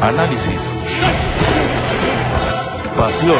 análisis, 0.00 0.62
pasión, 2.96 3.38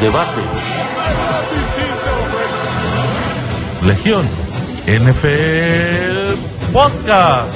debate. 0.00 0.40
Legión 3.86 4.26
NFL 4.86 6.72
Podcast. 6.72 7.54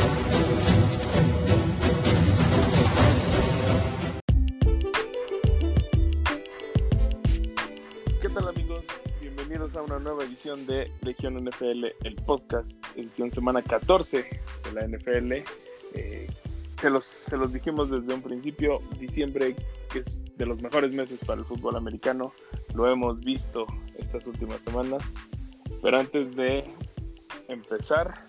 ¿Qué 8.20 8.28
tal 8.28 8.48
amigos? 8.48 8.84
Bienvenidos 9.22 9.74
a 9.74 9.82
una 9.82 9.98
nueva 9.98 10.24
edición 10.24 10.66
de 10.66 10.92
Legión 11.00 11.42
NFL, 11.42 11.86
el 12.04 12.14
podcast, 12.26 12.70
edición 12.94 13.30
semana 13.30 13.62
14 13.62 14.18
de 14.18 14.72
la 14.74 14.86
NFL. 14.86 15.32
Eh, 15.94 16.28
se, 16.80 16.90
los, 16.90 17.04
se 17.04 17.36
los 17.36 17.52
dijimos 17.52 17.90
desde 17.90 18.14
un 18.14 18.22
principio, 18.22 18.80
diciembre 18.98 19.56
que 19.92 20.00
es 20.00 20.22
de 20.36 20.46
los 20.46 20.60
mejores 20.62 20.94
meses 20.94 21.18
para 21.26 21.40
el 21.40 21.46
fútbol 21.46 21.76
americano, 21.76 22.32
lo 22.74 22.90
hemos 22.90 23.20
visto 23.20 23.66
estas 23.96 24.26
últimas 24.26 24.60
semanas, 24.64 25.14
pero 25.82 25.98
antes 25.98 26.34
de 26.36 26.64
empezar, 27.48 28.24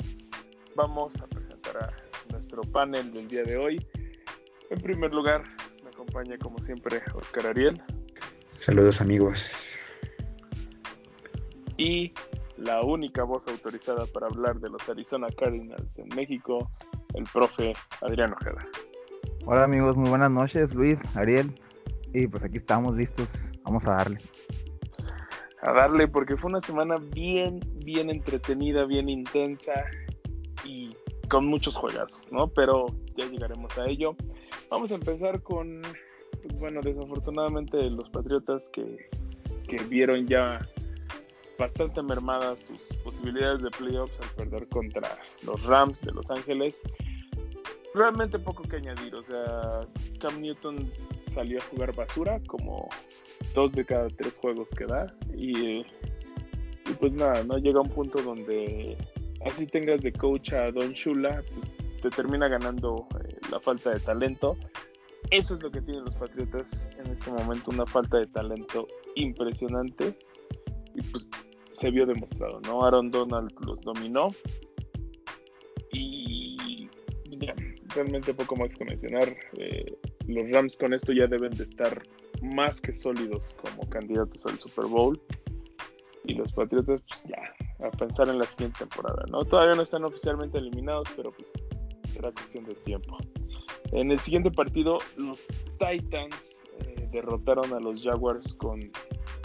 vamos 0.76 1.16
a 1.22 1.28
presentar 1.28 1.78
a 1.84 1.94
nuestro 2.32 2.62
panel 2.62 3.14
del 3.14 3.28
día 3.28 3.44
de 3.44 3.58
hoy. 3.58 3.88
En 4.70 4.80
primer 4.82 5.14
lugar, 5.14 5.44
me 5.84 5.90
acompaña 5.90 6.38
como 6.38 6.60
siempre 6.60 7.02
Oscar 7.14 7.48
Ariel. 7.48 7.82
Saludos 8.66 8.96
amigos. 9.00 9.38
y 11.78 12.12
la 12.60 12.82
única 12.82 13.24
voz 13.24 13.48
autorizada 13.48 14.06
para 14.08 14.28
hablar 14.28 14.60
de 14.60 14.70
los 14.70 14.88
Arizona 14.90 15.28
Cardinals 15.38 15.98
en 15.98 16.10
México, 16.16 16.70
el 17.14 17.24
profe 17.24 17.74
Adrián 18.02 18.34
Ojeda. 18.34 18.66
Hola 19.46 19.64
amigos, 19.64 19.96
muy 19.96 20.10
buenas 20.10 20.30
noches, 20.30 20.76
Luis, 20.76 21.00
Ariel. 21.16 21.54
Y 22.14 22.28
pues 22.28 22.44
aquí 22.44 22.58
estamos 22.58 22.96
listos, 22.96 23.50
vamos 23.64 23.86
a 23.88 23.92
darle. 23.92 24.18
A 25.62 25.72
darle 25.72 26.08
porque 26.08 26.36
fue 26.36 26.50
una 26.50 26.62
semana 26.62 26.98
bien, 26.98 27.60
bien 27.86 28.10
entretenida, 28.10 28.86
bien 28.86 29.08
intensa 29.08 29.86
y 30.66 30.96
con 31.30 31.46
muchos 31.46 31.78
juegazos, 31.78 32.30
¿no? 32.32 32.48
Pero 32.48 32.88
ya 33.16 33.26
llegaremos 33.26 33.78
a 33.78 33.86
ello. 33.86 34.16
Vamos 34.70 34.92
a 34.92 34.96
empezar 34.96 35.42
con, 35.44 35.82
pues, 36.42 36.60
bueno, 36.60 36.82
desafortunadamente 36.82 37.90
los 37.90 38.10
Patriotas 38.10 38.70
que, 38.70 39.10
que 39.68 39.78
vieron 39.90 40.28
ya 40.28 40.60
bastante 41.60 42.02
mermadas 42.02 42.62
sus 42.62 42.80
posibilidades 43.04 43.62
de 43.62 43.70
playoffs 43.70 44.18
al 44.22 44.30
perder 44.30 44.68
contra 44.70 45.10
los 45.46 45.62
Rams 45.64 46.02
de 46.02 46.14
Los 46.14 46.30
Ángeles. 46.32 46.82
Realmente 47.94 48.40
poco 48.40 48.64
que 48.64 48.78
añadir, 48.78 49.14
o 49.14 49.24
sea, 49.24 49.82
Cam 50.20 50.42
Newton 50.42 50.90
salió 51.32 51.60
a 51.60 51.62
jugar 51.66 51.94
basura 51.96 52.40
como 52.48 52.88
dos 53.54 53.74
de 53.74 53.84
cada 53.84 54.08
tres 54.08 54.38
juegos 54.40 54.68
que 54.78 54.86
da 54.86 55.08
y, 55.36 55.80
y 55.80 56.94
pues 57.00 57.12
nada, 57.12 57.44
no 57.44 57.58
llega 57.58 57.80
a 57.80 57.84
un 57.84 57.90
punto 57.90 58.22
donde 58.22 58.98
así 59.46 59.66
tengas 59.66 60.02
de 60.02 60.14
coach 60.14 60.54
a 60.54 60.72
Don 60.72 60.92
Shula, 60.94 61.44
pues 61.54 62.02
te 62.02 62.10
termina 62.10 62.48
ganando 62.48 63.06
eh, 63.22 63.38
la 63.52 63.60
falta 63.60 63.92
de 63.92 64.00
talento. 64.00 64.56
Eso 65.32 65.56
es 65.56 65.64
lo 65.64 65.70
que 65.70 65.82
tienen 65.82 66.06
los 66.06 66.16
Patriotas 66.16 66.88
en 66.98 67.12
este 67.12 67.30
momento, 67.32 67.72
una 67.72 67.86
falta 67.86 68.18
de 68.18 68.28
talento 68.28 68.88
impresionante 69.16 70.18
y 70.96 71.02
pues 71.02 71.30
se 71.80 71.92
vio 71.92 72.06
demostrado, 72.06 72.60
¿no? 72.62 72.84
Aaron 72.84 73.10
Donald 73.10 73.52
los 73.66 73.80
dominó 73.82 74.30
y 75.92 76.90
ya, 77.40 77.56
realmente 77.96 78.34
poco 78.34 78.56
más 78.56 78.70
que 78.76 78.86
mencionar. 78.86 79.36
Eh, 79.58 79.86
los 80.28 80.50
Rams 80.52 80.78
con 80.78 80.94
esto 80.94 81.14
ya 81.14 81.28
deben 81.28 81.52
de 81.52 81.64
estar 81.64 82.04
más 82.42 82.82
que 82.82 82.94
sólidos 82.94 83.56
como 83.62 83.90
candidatos 83.90 84.46
al 84.46 84.58
Super 84.60 84.86
Bowl 84.86 85.20
y 86.26 86.34
los 86.34 86.52
Patriotas 86.52 87.02
pues 87.08 87.24
ya 87.24 87.86
a 87.86 87.92
pensar 87.92 88.30
en 88.30 88.40
la 88.40 88.46
siguiente 88.46 88.80
temporada, 88.80 89.24
¿no? 89.32 89.44
Todavía 89.46 89.76
no 89.76 89.82
están 89.82 90.04
oficialmente 90.04 90.58
eliminados, 90.58 91.08
pero 91.16 91.32
pues 91.32 91.48
será 92.14 92.32
cuestión 92.32 92.66
de 92.66 92.76
tiempo. 92.76 93.18
En 93.92 94.12
el 94.12 94.20
siguiente 94.20 94.52
partido, 94.52 95.00
los 95.18 95.48
Titans 95.80 96.49
derrotaron 97.12 97.74
a 97.74 97.80
los 97.80 98.02
Jaguars 98.04 98.54
con 98.56 98.80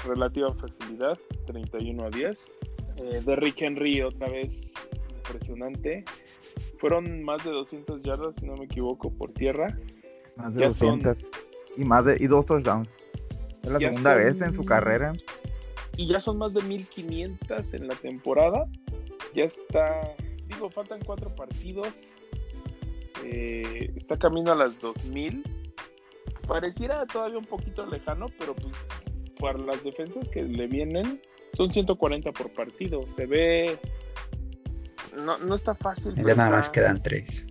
relativa 0.04 0.52
facilidad, 0.54 1.18
31 1.46 2.04
a 2.04 2.10
10. 2.10 2.54
Eh, 2.96 3.22
Derrick 3.24 3.60
Henry 3.62 4.02
otra 4.02 4.28
vez 4.28 4.72
impresionante. 5.16 6.04
Fueron 6.78 7.22
más 7.22 7.44
de 7.44 7.50
200 7.50 8.02
yardas, 8.02 8.34
si 8.38 8.46
no 8.46 8.54
me 8.56 8.64
equivoco, 8.66 9.10
por 9.10 9.32
tierra. 9.32 9.76
Más 10.36 10.54
de 10.54 10.60
Ya 10.60 10.66
200 10.68 11.18
y 11.76 11.84
más 11.84 12.04
de 12.04 12.16
y 12.20 12.26
dos 12.26 12.44
touchdowns. 12.46 12.88
Es 13.62 13.70
la 13.70 13.78
Ya 13.78 13.88
segunda 13.92 14.10
son- 14.10 14.18
vez 14.24 14.40
en 14.42 14.54
su 14.54 14.64
carrera. 14.64 15.12
Y 15.96 16.06
ya 16.08 16.20
son 16.20 16.38
más 16.38 16.54
de 16.54 16.62
1500 16.62 17.72
en 17.74 17.88
la 17.88 17.94
temporada. 17.94 18.66
Ya 19.34 19.44
está, 19.44 20.12
digo, 20.48 20.68
faltan 20.70 21.00
cuatro 21.04 21.34
partidos. 21.34 22.12
Eh, 23.24 23.90
está 23.96 24.18
camino 24.18 24.52
a 24.52 24.54
las 24.56 24.78
2000. 24.80 25.42
Pareciera 26.46 27.06
todavía 27.06 27.38
un 27.38 27.44
poquito 27.44 27.86
lejano, 27.86 28.26
pero 28.38 28.54
pues 28.54 28.74
para 29.38 29.58
las 29.58 29.82
defensas 29.82 30.28
que 30.28 30.42
le 30.42 30.66
vienen 30.66 31.20
son 31.54 31.72
140 31.72 32.32
por 32.32 32.52
partido. 32.52 33.00
Se 33.16 33.26
ve. 33.26 33.78
No, 35.24 35.38
no 35.38 35.54
está 35.54 35.74
fácil. 35.74 36.14
Ya 36.16 36.34
nada 36.34 36.50
más 36.50 36.68
quedan 36.70 37.02
tres. 37.02 37.46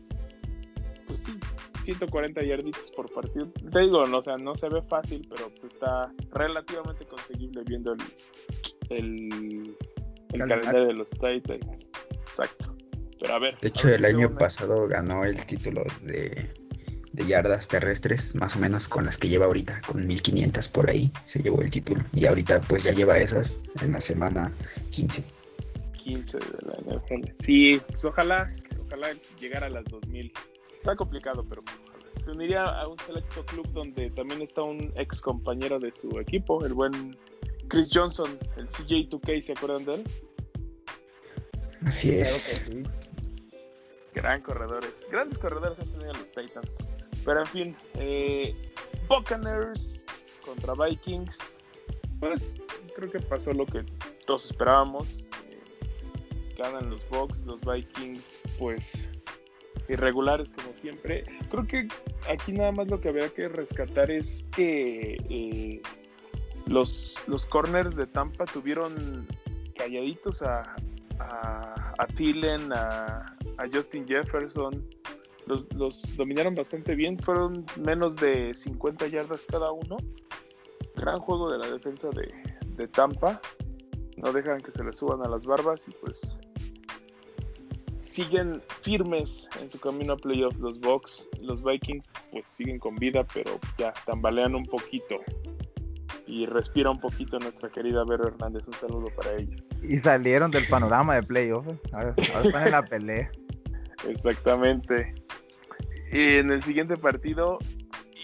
pues 1.07 1.21
sí, 1.21 1.39
140 1.83 2.43
yarditos 2.43 2.91
por 2.91 3.11
partido. 3.13 3.47
Te 3.71 3.79
digo, 3.79 4.05
no, 4.05 4.17
o 4.17 4.21
sea, 4.23 4.37
no 4.37 4.55
se 4.55 4.69
ve 4.69 4.81
fácil, 4.83 5.25
pero 5.29 5.49
pues 5.59 5.73
está 5.73 6.11
relativamente 6.31 7.05
conseguible 7.05 7.63
viendo 7.65 7.93
el, 7.93 8.01
el, 8.89 9.77
el 10.33 10.39
Calendario. 10.39 10.85
de 10.85 10.93
los 10.93 11.09
Titans. 11.11 11.65
Exacto. 12.09 12.75
Pero 13.19 13.35
a 13.35 13.39
ver. 13.39 13.57
De 13.59 13.69
hecho, 13.69 13.87
el 13.87 14.03
año 14.03 14.35
pasado 14.35 14.87
ganó 14.87 15.23
el 15.23 15.45
título 15.45 15.83
de, 16.01 16.53
de 17.13 17.25
yardas 17.25 17.67
terrestres, 17.67 18.35
más 18.35 18.55
o 18.55 18.59
menos 18.59 18.87
con 18.87 19.05
las 19.05 19.17
que 19.17 19.29
lleva 19.29 19.45
ahorita, 19.45 19.81
con 19.87 20.05
1500 20.05 20.67
por 20.67 20.89
ahí, 20.89 21.11
se 21.25 21.41
llevó 21.41 21.61
el 21.61 21.71
título. 21.71 22.03
Y 22.11 22.25
ahorita 22.25 22.59
pues 22.61 22.83
ya 22.83 22.91
lleva 22.91 23.17
esas 23.17 23.59
en 23.81 23.93
la 23.93 24.01
semana 24.01 24.51
15. 24.89 25.23
15 26.03 26.37
de 26.37 26.43
la 26.65 26.95
NFL. 26.97 27.31
Sí, 27.39 27.81
pues 27.87 28.03
ojalá, 28.03 28.53
ojalá 28.87 29.07
llegara 29.39 29.67
a 29.67 29.69
las 29.69 29.85
2000. 29.85 30.33
Está 30.75 30.95
complicado, 30.95 31.45
pero. 31.47 31.63
Se 32.23 32.31
uniría 32.31 32.63
a 32.63 32.87
un 32.87 32.97
selecto 32.99 33.45
club 33.45 33.67
donde 33.73 34.09
también 34.11 34.41
está 34.41 34.61
un 34.61 34.93
ex 34.95 35.19
compañero 35.19 35.77
de 35.77 35.91
su 35.93 36.19
equipo, 36.19 36.63
el 36.65 36.73
buen 36.73 37.17
Chris 37.67 37.89
Johnson, 37.91 38.37
el 38.55 38.69
CJ2K, 38.69 39.41
¿se 39.41 39.51
acuerdan 39.51 39.83
de 39.83 39.95
él? 39.95 40.03
Así 41.85 42.11
es. 42.11 42.21
Claro 42.21 42.43
que 42.45 42.55
sí. 42.55 42.83
Gran 44.13 44.41
corredores. 44.41 45.05
Grandes 45.11 45.39
corredores 45.39 45.79
han 45.79 45.89
tenido 45.89 46.13
los 46.13 46.31
Titans. 46.31 47.02
Pero 47.25 47.39
en 47.39 47.45
fin, 47.47 47.75
eh, 47.95 48.55
Buccaneers 49.07 50.03
contra 50.45 50.73
Vikings. 50.73 51.59
Pues 52.19 52.57
creo 52.95 53.11
que 53.11 53.19
pasó 53.19 53.53
lo 53.53 53.65
que 53.65 53.83
todos 54.25 54.45
esperábamos. 54.45 55.27
Eh, 55.49 55.59
ganan 56.57 56.89
los 56.89 57.07
Bucks, 57.09 57.41
los 57.45 57.61
Vikings, 57.61 58.39
pues 58.57 59.09
irregulares 59.89 60.53
como 60.53 60.73
siempre. 60.75 61.25
Creo 61.49 61.67
que 61.67 61.87
aquí 62.29 62.53
nada 62.53 62.71
más 62.71 62.87
lo 62.87 62.99
que 63.01 63.09
habría 63.09 63.29
que 63.29 63.47
rescatar 63.49 64.09
es 64.09 64.45
que 64.55 65.17
eh, 65.29 65.81
los, 66.67 67.21
los 67.27 67.45
corners 67.45 67.95
de 67.95 68.07
Tampa 68.07 68.45
tuvieron 68.45 69.27
calladitos 69.75 70.41
a, 70.41 70.63
a, 71.19 71.93
a 71.97 72.07
Thielen, 72.15 72.71
a 72.71 73.35
Justin 73.71 74.07
Jefferson. 74.07 74.85
Los, 75.45 75.65
los 75.73 76.15
dominaron 76.15 76.55
bastante 76.55 76.95
bien, 76.95 77.17
fueron 77.19 77.65
menos 77.83 78.15
de 78.15 78.53
50 78.53 79.07
yardas 79.07 79.45
cada 79.45 79.71
uno. 79.71 79.97
Gran 80.95 81.19
juego 81.19 81.51
de 81.51 81.57
la 81.57 81.69
defensa 81.69 82.09
de, 82.09 82.33
de 82.75 82.87
Tampa. 82.87 83.41
No 84.17 84.31
dejan 84.31 84.61
que 84.61 84.71
se 84.71 84.83
les 84.83 84.97
suban 84.97 85.25
a 85.25 85.29
las 85.29 85.45
barbas 85.45 85.81
y 85.87 85.91
pues 85.91 86.39
siguen 87.99 88.61
firmes 88.83 89.49
en 89.59 89.69
su 89.71 89.79
camino 89.79 90.13
a 90.13 90.17
playoff 90.17 90.55
los 90.59 90.79
Bucks. 90.79 91.27
Los 91.41 91.63
Vikings 91.63 92.07
pues 92.31 92.47
siguen 92.47 92.77
con 92.79 92.95
vida, 92.95 93.25
pero 93.33 93.59
ya 93.77 93.91
tambalean 94.05 94.55
un 94.55 94.65
poquito. 94.65 95.17
Y 96.27 96.45
respira 96.45 96.89
un 96.91 96.99
poquito 96.99 97.37
nuestra 97.39 97.69
querida 97.69 98.03
Vero 98.07 98.27
Hernández. 98.27 98.63
Un 98.67 98.73
saludo 98.73 99.07
para 99.15 99.35
ella. 99.35 99.55
Y 99.81 99.97
salieron 99.97 100.51
del 100.51 100.67
panorama 100.67 101.15
de 101.15 101.23
playoff. 101.23 101.67
eh. 101.67 101.79
Ahora, 101.91 102.13
ahora 102.35 102.47
están 102.47 102.65
en 102.67 102.71
la 102.71 102.85
pelea. 102.85 103.31
Exactamente. 104.07 105.13
Y 106.13 106.37
en 106.37 106.51
el 106.51 106.61
siguiente 106.63 106.95
partido, 106.95 107.57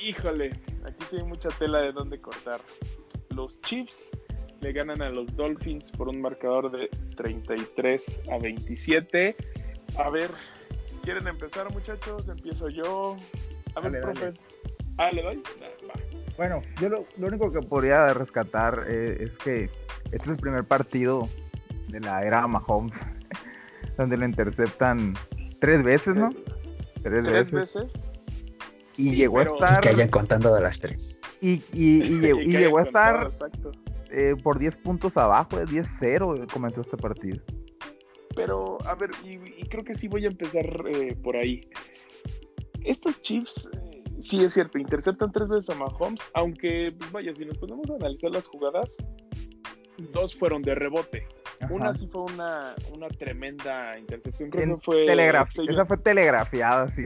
híjole, 0.04 0.52
aquí 0.86 1.06
sí 1.10 1.18
hay 1.18 1.24
mucha 1.24 1.50
tela 1.50 1.80
de 1.80 1.92
dónde 1.92 2.22
cortar. 2.22 2.62
Los 3.36 3.60
Chiefs 3.62 4.12
le 4.62 4.72
ganan 4.74 5.02
a 5.02 5.10
los 5.10 5.36
Dolphins 5.36 5.92
por 5.92 6.08
un 6.08 6.22
marcador 6.22 6.72
de 6.72 6.90
33 7.18 8.22
a 8.32 8.38
27. 8.38 9.36
A 9.98 10.10
ver, 10.10 10.30
¿Quieren 11.04 11.28
empezar, 11.28 11.72
muchachos? 11.74 12.28
Empiezo 12.30 12.70
yo. 12.70 13.18
A 13.76 13.80
ver, 13.80 13.94
Dale, 13.94 14.02
profe. 14.04 14.26
dale. 14.26 14.40
Ah, 14.98 15.10
¿le 15.12 15.24
doy? 15.24 15.44
Ah, 15.62 15.88
va. 15.88 15.94
Bueno, 16.38 16.62
yo 16.80 16.90
lo, 16.90 17.06
lo 17.18 17.28
único 17.28 17.52
que 17.52 17.62
podría 17.62 18.14
rescatar 18.14 18.86
eh, 18.88 19.18
es 19.22 19.38
que 19.38 19.70
este 20.12 20.18
es 20.18 20.30
el 20.30 20.38
primer 20.38 20.66
partido 20.66 21.28
de 21.88 22.00
la 22.02 22.22
era 22.22 22.46
Mahomes, 22.48 23.00
donde 23.98 24.18
lo 24.18 24.26
interceptan 24.26 25.16
tres 25.60 25.84
veces, 25.84 26.16
¿no? 26.16 26.30
Tres, 27.04 27.24
Tres 27.24 27.52
veces. 27.52 27.76
veces. 27.76 27.94
Y 28.98 29.10
Sí, 29.12 29.16
llegó 29.16 29.36
pero- 29.38 29.52
a 29.52 29.54
estar. 29.56 29.82
Que 29.82 29.90
hayan 29.90 30.10
contando 30.10 30.54
de 30.54 30.62
las 30.62 30.80
tres. 30.80 31.20
Y, 31.42 31.62
y, 31.74 32.04
y 32.04 32.20
llegó, 32.22 32.42
y 32.42 32.48
llegó 32.52 32.80
a 32.80 32.84
contado, 32.84 33.30
estar 33.30 33.52
eh, 34.12 34.36
por 34.44 34.60
10 34.60 34.76
puntos 34.78 35.16
abajo, 35.18 35.58
de 35.58 35.66
10-0 35.66 36.52
comenzó 36.52 36.82
este 36.82 36.98
partido. 36.98 37.42
Pero, 38.36 38.78
a 38.86 38.96
ver, 38.96 39.12
y, 39.24 39.36
y 39.62 39.68
creo 39.70 39.84
que 39.84 39.94
sí 39.96 40.08
voy 40.08 40.26
a 40.26 40.30
empezar 40.30 40.66
eh, 40.88 41.16
por 41.24 41.36
ahí. 41.38 41.62
Estos 42.84 43.22
Chiefs, 43.22 43.70
eh, 43.74 44.04
sí 44.20 44.44
es 44.44 44.54
cierto, 44.54 44.78
interceptan 44.80 45.32
tres 45.32 45.50
veces 45.50 45.70
a 45.70 45.76
Mahomes, 45.80 46.22
aunque, 46.34 46.94
pues 46.98 47.12
vaya, 47.12 47.34
si 47.36 47.46
nos 47.46 47.58
ponemos 47.58 47.90
a 47.90 47.96
analizar 47.96 48.32
las 48.32 48.48
jugadas, 48.48 48.98
dos 50.14 50.36
fueron 50.36 50.62
de 50.62 50.76
rebote. 50.76 51.28
Una 51.70 51.94
sí 51.94 52.08
fue 52.08 52.22
una, 52.24 52.74
una 52.96 53.08
tremenda 53.10 53.98
intercepción, 54.00 54.50
creo 54.50 54.64
En 54.64 54.76
que 54.78 54.82
fue... 54.86 55.06
telegraf- 55.06 55.48
Xavier- 55.54 55.72
Esa 55.72 55.86
fue 55.86 55.98
telegrafiada, 55.98 56.90
sí. 56.92 57.06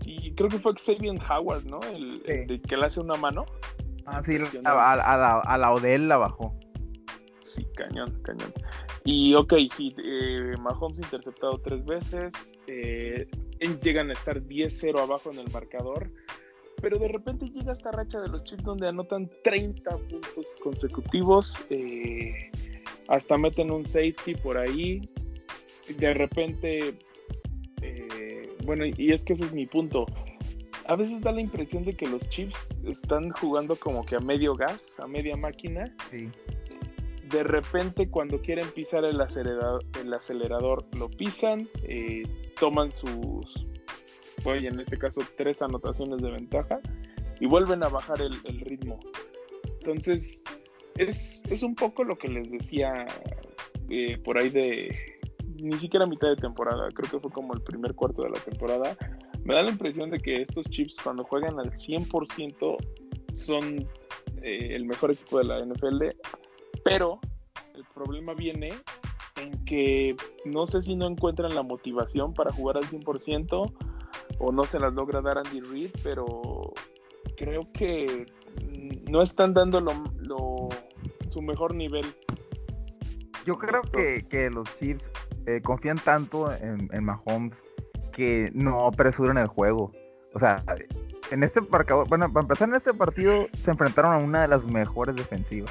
sí, 0.00 0.32
creo 0.36 0.48
que 0.50 0.58
fue 0.58 0.74
Xavier 0.74 1.16
Howard, 1.30 1.64
¿no? 1.64 1.80
El, 1.82 2.22
el 2.26 2.40
Sí. 2.40 2.46
de 2.46 2.60
que 2.60 2.76
le 2.76 2.86
hace 2.86 3.00
una 3.00 3.14
mano. 3.16 3.44
Ah, 4.06 4.22
sí, 4.22 4.36
a, 4.64 4.92
a 4.92 5.16
la, 5.16 5.40
a 5.40 5.58
la 5.58 5.72
Odell 5.72 6.08
la 6.08 6.18
bajó. 6.18 6.54
Sí, 7.42 7.66
cañón, 7.76 8.20
cañón. 8.22 8.52
Y 9.04 9.34
ok, 9.34 9.54
sí, 9.74 9.94
eh, 10.04 10.54
Mahomes 10.60 10.98
interceptado 10.98 11.58
tres 11.58 11.84
veces, 11.84 12.32
eh, 12.66 13.26
llegan 13.82 14.10
a 14.10 14.12
estar 14.12 14.40
10-0 14.42 14.98
abajo 15.00 15.30
en 15.32 15.38
el 15.38 15.50
marcador, 15.50 16.10
pero 16.82 16.98
de 16.98 17.08
repente 17.08 17.46
llega 17.50 17.72
esta 17.72 17.90
racha 17.92 18.20
de 18.20 18.28
los 18.28 18.44
Chiefs 18.44 18.64
donde 18.64 18.88
anotan 18.88 19.30
30 19.42 19.90
puntos 19.90 20.56
consecutivos, 20.62 21.58
eh, 21.70 22.50
hasta 23.08 23.36
meten 23.36 23.70
un 23.70 23.86
safety 23.86 24.34
por 24.34 24.58
ahí, 24.58 25.08
de 25.98 26.14
repente, 26.14 26.98
eh, 27.82 28.56
bueno, 28.64 28.84
y 28.86 29.12
es 29.12 29.24
que 29.24 29.34
ese 29.34 29.44
es 29.44 29.52
mi 29.52 29.66
punto. 29.66 30.06
A 30.86 30.96
veces 30.96 31.22
da 31.22 31.32
la 31.32 31.40
impresión 31.40 31.84
de 31.84 31.94
que 31.94 32.06
los 32.06 32.28
Chiefs 32.28 32.68
están 32.86 33.30
jugando 33.30 33.74
como 33.76 34.04
que 34.04 34.16
a 34.16 34.20
medio 34.20 34.54
gas, 34.54 34.94
a 34.98 35.06
media 35.06 35.36
máquina, 35.36 35.94
Sí. 36.10 36.28
de 37.30 37.42
repente 37.42 38.08
cuando 38.08 38.40
quieren 38.40 38.68
pisar 38.70 39.04
el 39.04 39.20
acelerador, 39.20 39.82
el 40.00 40.12
acelerador 40.12 40.84
lo 40.96 41.08
pisan, 41.08 41.68
eh, 41.82 42.22
toman 42.60 42.92
sus, 42.92 43.66
oye, 44.44 44.68
en 44.68 44.78
este 44.78 44.98
caso 44.98 45.22
tres 45.36 45.60
anotaciones 45.62 46.20
de 46.22 46.30
ventaja 46.30 46.80
y 47.40 47.46
vuelven 47.46 47.82
a 47.82 47.88
bajar 47.88 48.20
el, 48.20 48.34
el 48.44 48.60
ritmo. 48.60 49.00
Entonces, 49.80 50.44
es, 50.96 51.33
es 51.50 51.62
un 51.62 51.74
poco 51.74 52.04
lo 52.04 52.16
que 52.16 52.28
les 52.28 52.50
decía 52.50 53.06
eh, 53.90 54.18
por 54.18 54.38
ahí 54.38 54.50
de 54.50 54.96
ni 55.56 55.78
siquiera 55.78 56.06
mitad 56.06 56.28
de 56.28 56.36
temporada, 56.36 56.88
creo 56.92 57.10
que 57.10 57.20
fue 57.20 57.30
como 57.30 57.54
el 57.54 57.62
primer 57.62 57.94
cuarto 57.94 58.22
de 58.22 58.30
la 58.30 58.38
temporada. 58.40 58.96
Me 59.44 59.54
da 59.54 59.62
la 59.62 59.70
impresión 59.70 60.10
de 60.10 60.18
que 60.18 60.42
estos 60.42 60.68
Chips 60.68 60.98
cuando 61.02 61.24
juegan 61.24 61.58
al 61.58 61.70
100% 61.72 62.76
son 63.32 63.88
eh, 64.42 64.74
el 64.74 64.84
mejor 64.84 65.12
equipo 65.12 65.38
de 65.38 65.44
la 65.44 65.60
NFL, 65.64 66.02
pero 66.84 67.18
el 67.74 67.84
problema 67.94 68.34
viene 68.34 68.70
en 69.36 69.64
que 69.64 70.16
no 70.44 70.66
sé 70.66 70.82
si 70.82 70.96
no 70.96 71.06
encuentran 71.06 71.54
la 71.54 71.62
motivación 71.62 72.34
para 72.34 72.52
jugar 72.52 72.76
al 72.78 72.84
100% 72.84 73.72
o 74.38 74.52
no 74.52 74.64
se 74.64 74.78
las 74.78 74.92
logra 74.92 75.20
dar 75.20 75.38
Andy 75.38 75.60
Reid, 75.60 75.90
pero 76.02 76.72
creo 77.36 77.70
que 77.72 78.26
no 79.10 79.22
están 79.22 79.54
dando 79.54 79.80
lo- 79.80 80.13
su 81.34 81.42
mejor 81.42 81.74
nivel. 81.74 82.06
Yo 83.44 83.58
creo 83.58 83.82
que, 83.82 84.26
que 84.26 84.48
los 84.48 84.74
Chiefs 84.76 85.12
eh, 85.46 85.60
confían 85.62 85.98
tanto 85.98 86.50
en, 86.54 86.88
en 86.92 87.04
Mahomes 87.04 87.62
que 88.12 88.50
no 88.54 88.86
apresuran 88.86 89.36
el 89.36 89.48
juego. 89.48 89.92
O 90.32 90.38
sea, 90.38 90.64
en 91.30 91.42
este 91.42 91.60
marcador, 91.60 92.08
bueno, 92.08 92.32
para 92.32 92.44
empezar 92.44 92.68
en 92.68 92.76
este 92.76 92.94
partido 92.94 93.46
se 93.52 93.72
enfrentaron 93.72 94.14
a 94.14 94.18
una 94.18 94.42
de 94.42 94.48
las 94.48 94.64
mejores 94.64 95.14
defensivas. 95.16 95.70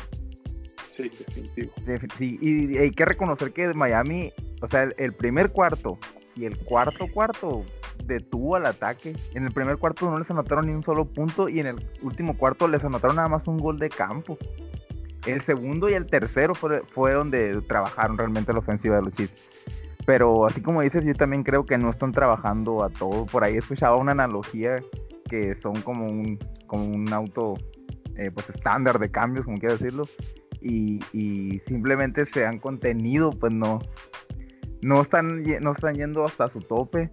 Sí, 0.91 1.09
definitivo. 1.09 1.71
Defi- 1.85 2.13
sí, 2.17 2.37
y 2.39 2.77
hay 2.77 2.91
que 2.91 3.05
reconocer 3.05 3.51
que 3.51 3.73
Miami, 3.73 4.31
o 4.61 4.67
sea, 4.67 4.83
el, 4.83 4.93
el 4.97 5.13
primer 5.13 5.51
cuarto 5.51 5.97
y 6.35 6.45
el 6.45 6.59
cuarto 6.59 7.07
cuarto 7.11 7.63
detuvo 8.05 8.55
al 8.55 8.67
ataque. 8.67 9.15
En 9.33 9.45
el 9.45 9.51
primer 9.51 9.77
cuarto 9.77 10.11
no 10.11 10.19
les 10.19 10.29
anotaron 10.29 10.67
ni 10.67 10.73
un 10.73 10.83
solo 10.83 11.05
punto 11.05 11.49
y 11.49 11.59
en 11.59 11.67
el 11.67 11.89
último 12.03 12.37
cuarto 12.37 12.67
les 12.67 12.83
anotaron 12.83 13.15
nada 13.15 13.29
más 13.29 13.47
un 13.47 13.57
gol 13.57 13.79
de 13.79 13.89
campo. 13.89 14.37
El 15.25 15.41
segundo 15.41 15.89
y 15.89 15.93
el 15.93 16.05
tercero 16.05 16.53
fue, 16.53 16.81
fue 16.93 17.13
donde 17.13 17.61
trabajaron 17.61 18.17
realmente 18.17 18.51
la 18.53 18.59
ofensiva 18.59 18.97
de 18.97 19.03
los 19.03 19.13
Chiefs. 19.13 19.49
Pero 20.05 20.45
así 20.45 20.61
como 20.61 20.81
dices, 20.81 21.05
yo 21.05 21.13
también 21.13 21.43
creo 21.43 21.65
que 21.65 21.77
no 21.77 21.89
están 21.89 22.11
trabajando 22.11 22.83
a 22.83 22.89
todo. 22.89 23.25
Por 23.25 23.43
ahí 23.43 23.55
escuchaba 23.55 23.95
una 23.95 24.11
analogía 24.11 24.83
que 25.29 25.55
son 25.55 25.81
como 25.81 26.05
un, 26.05 26.37
como 26.67 26.85
un 26.85 27.11
auto 27.13 27.53
eh, 28.17 28.29
pues 28.31 28.49
estándar 28.49 28.99
de 28.99 29.09
cambios, 29.09 29.45
como 29.45 29.57
quiero 29.57 29.77
decirlo. 29.77 30.03
Y, 30.61 30.99
y 31.13 31.61
simplemente 31.67 32.25
se 32.25 32.45
han 32.45 32.59
contenido, 32.59 33.31
pues 33.31 33.53
no, 33.53 33.79
no 34.81 35.01
están, 35.01 35.43
no 35.61 35.71
están 35.71 35.95
yendo 35.95 36.25
hasta 36.25 36.49
su 36.49 36.59
tope. 36.59 37.09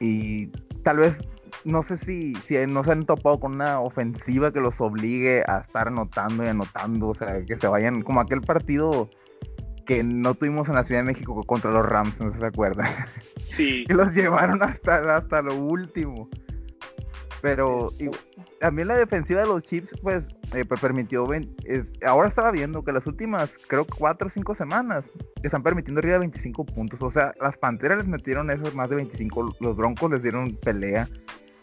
Y 0.00 0.48
tal 0.82 0.98
vez, 0.98 1.18
no 1.66 1.82
sé 1.82 1.96
si, 1.96 2.34
si 2.36 2.56
no 2.66 2.84
se 2.84 2.92
han 2.92 3.04
topado 3.04 3.40
con 3.40 3.56
una 3.56 3.80
ofensiva 3.80 4.52
que 4.52 4.60
los 4.60 4.80
obligue 4.80 5.42
a 5.46 5.58
estar 5.58 5.88
anotando 5.88 6.44
y 6.44 6.48
anotando. 6.48 7.08
O 7.08 7.14
sea, 7.14 7.44
que 7.44 7.56
se 7.56 7.66
vayan 7.66 8.02
como 8.02 8.20
aquel 8.20 8.40
partido 8.40 9.10
que 9.84 10.02
no 10.02 10.34
tuvimos 10.34 10.68
en 10.68 10.74
la 10.76 10.84
Ciudad 10.84 11.00
de 11.00 11.06
México 11.06 11.40
contra 11.44 11.70
los 11.70 11.86
Rams, 11.86 12.20
no 12.20 12.28
sé 12.28 12.34
si 12.34 12.40
se 12.40 12.46
acuerdan. 12.46 12.86
Sí, 13.38 13.84
que 13.86 13.94
los 13.94 14.12
llevaron 14.14 14.62
hasta, 14.62 15.16
hasta 15.16 15.42
lo 15.42 15.54
último. 15.54 16.28
Pero 17.42 17.86
igual- 18.00 18.18
también 18.60 18.88
la 18.88 18.96
defensiva 18.96 19.42
de 19.42 19.46
los 19.46 19.62
Chiefs, 19.62 19.92
pues, 20.02 20.26
eh, 20.54 20.64
pues, 20.64 20.80
permitió. 20.80 21.26
ahora 22.06 22.28
estaba 22.28 22.50
viendo 22.50 22.82
que 22.82 22.92
las 22.92 23.06
últimas, 23.06 23.56
creo, 23.68 23.86
cuatro 23.98 24.28
o 24.28 24.30
cinco 24.30 24.54
semanas, 24.54 25.08
están 25.42 25.62
permitiendo 25.62 25.98
arriba 26.00 26.14
de 26.14 26.20
25 26.20 26.64
puntos. 26.64 27.00
O 27.02 27.10
sea, 27.10 27.32
las 27.40 27.56
panteras 27.56 27.98
les 27.98 28.06
metieron 28.06 28.50
esos 28.50 28.74
más 28.74 28.88
de 28.88 28.96
25. 28.96 29.54
Los 29.60 29.76
broncos 29.76 30.10
les 30.10 30.22
dieron 30.22 30.56
pelea. 30.64 31.08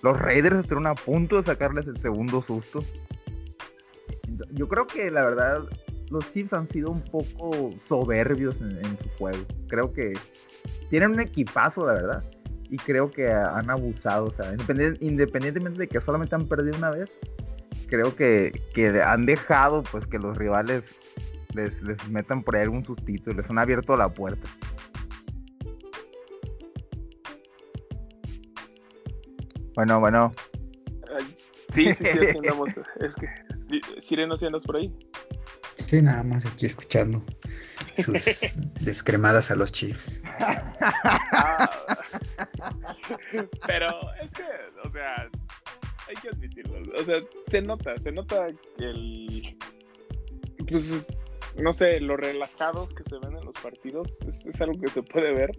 Los 0.04 0.20
Raiders 0.20 0.60
estuvieron 0.60 0.86
a 0.88 0.96
punto 0.96 1.38
de 1.38 1.44
sacarles 1.44 1.88
el 1.88 1.98
segundo 1.98 2.42
susto. 2.42 2.84
Yo 4.52 4.68
creo 4.68 4.86
que 4.86 5.10
la 5.10 5.24
verdad, 5.24 5.64
los 6.12 6.32
Chiefs 6.34 6.52
han 6.54 6.68
sido 6.70 6.92
un 6.92 7.02
poco 7.02 7.74
soberbios 7.82 8.60
en, 8.62 8.98
su 9.02 9.10
juego. 9.18 9.40
Creo 9.70 9.94
que 9.94 10.14
tienen 10.90 11.12
un 11.12 11.22
equipazo, 11.22 11.88
la 11.88 11.94
verdad. 11.94 12.24
Y 12.70 12.78
creo 12.78 13.10
que 13.10 13.32
han 13.32 13.70
abusado. 13.70 14.26
O 14.26 14.32
sea, 14.32 14.54
independien- 14.54 14.98
independientemente 15.00 15.80
de 15.80 15.88
que 15.88 16.02
solamente 16.02 16.36
han 16.36 16.48
perdido 16.48 16.78
una 16.78 16.92
vez, 16.92 17.18
creo 17.88 18.14
que, 18.14 18.62
que 18.74 19.02
han 19.02 19.26
dejado 19.26 19.84
pues 19.84 20.06
que 20.06 20.20
los 20.20 20.38
rivales 20.38 20.96
les, 21.54 21.82
les 21.82 22.10
metan 22.10 22.44
por 22.44 22.58
ahí 22.58 22.64
algún 22.64 22.84
sustito 22.84 23.32
y 23.32 23.36
les 23.36 23.50
han 23.50 23.58
abierto 23.58 23.96
la 23.96 24.10
puerta. 24.10 24.50
Bueno, 29.76 30.00
bueno. 30.00 30.34
Ay, 31.18 31.26
sí, 31.72 31.94
sí, 31.96 32.06
sí, 32.06 32.08
aquí 32.08 32.38
andamos. 32.38 32.72
Es 33.00 33.16
que, 33.16 33.28
Sireno, 34.00 34.38
¿sí 34.38 34.46
andas 34.46 34.64
por 34.64 34.78
ahí? 34.78 34.94
Sí, 35.78 36.02
nada 36.02 36.24
más 36.24 36.46
aquí 36.46 36.66
escuchando 36.66 37.24
sus 37.98 38.58
descremadas 38.82 39.52
a 39.52 39.56
los 39.56 39.72
Chiefs. 39.72 40.22
Ah, 40.40 41.70
pero 43.66 43.90
es 44.22 44.32
que, 44.32 44.44
o 44.84 44.92
sea, 44.92 45.30
hay 46.08 46.16
que 46.22 46.30
admitirlo. 46.30 46.80
O 47.00 47.04
sea, 47.04 47.18
se 47.48 47.62
nota, 47.62 47.98
se 47.98 48.12
nota 48.12 48.48
que 48.78 48.86
el. 48.86 49.58
Pues, 50.70 51.08
no 51.58 51.74
sé, 51.74 52.00
lo 52.00 52.18
relajados 52.18 52.94
que 52.96 53.04
se 53.04 53.18
ven 53.20 53.38
en 53.38 53.46
los 53.46 53.54
partidos 53.62 54.18
es, 54.28 54.46
es 54.46 54.62
algo 54.62 54.80
que 54.80 54.90
se 54.90 55.04
puede 55.04 55.34
ver. 55.34 55.52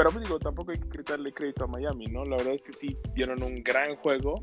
Pero 0.00 0.12
pues, 0.12 0.24
digo, 0.24 0.38
tampoco 0.38 0.70
hay 0.70 0.78
que 0.78 0.88
quitarle 0.88 1.30
crédito 1.30 1.64
a 1.64 1.66
Miami, 1.66 2.06
¿no? 2.06 2.24
La 2.24 2.38
verdad 2.38 2.54
es 2.54 2.62
que 2.62 2.72
sí 2.72 2.96
dieron 3.14 3.42
un 3.42 3.62
gran 3.62 3.96
juego. 3.96 4.42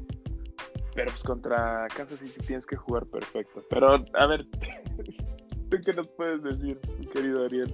Pero 0.93 1.09
pues 1.09 1.23
contra 1.23 1.87
Kansas 1.95 2.19
City 2.19 2.39
tienes 2.45 2.67
que 2.67 2.75
jugar 2.75 3.07
perfecto. 3.07 3.63
Pero, 3.67 4.05
a 4.13 4.27
ver, 4.27 4.45
¿tú 5.71 5.77
qué 5.83 5.93
nos 5.93 6.09
puedes 6.09 6.43
decir, 6.43 6.79
querido 7.11 7.43
Ariel? 7.43 7.73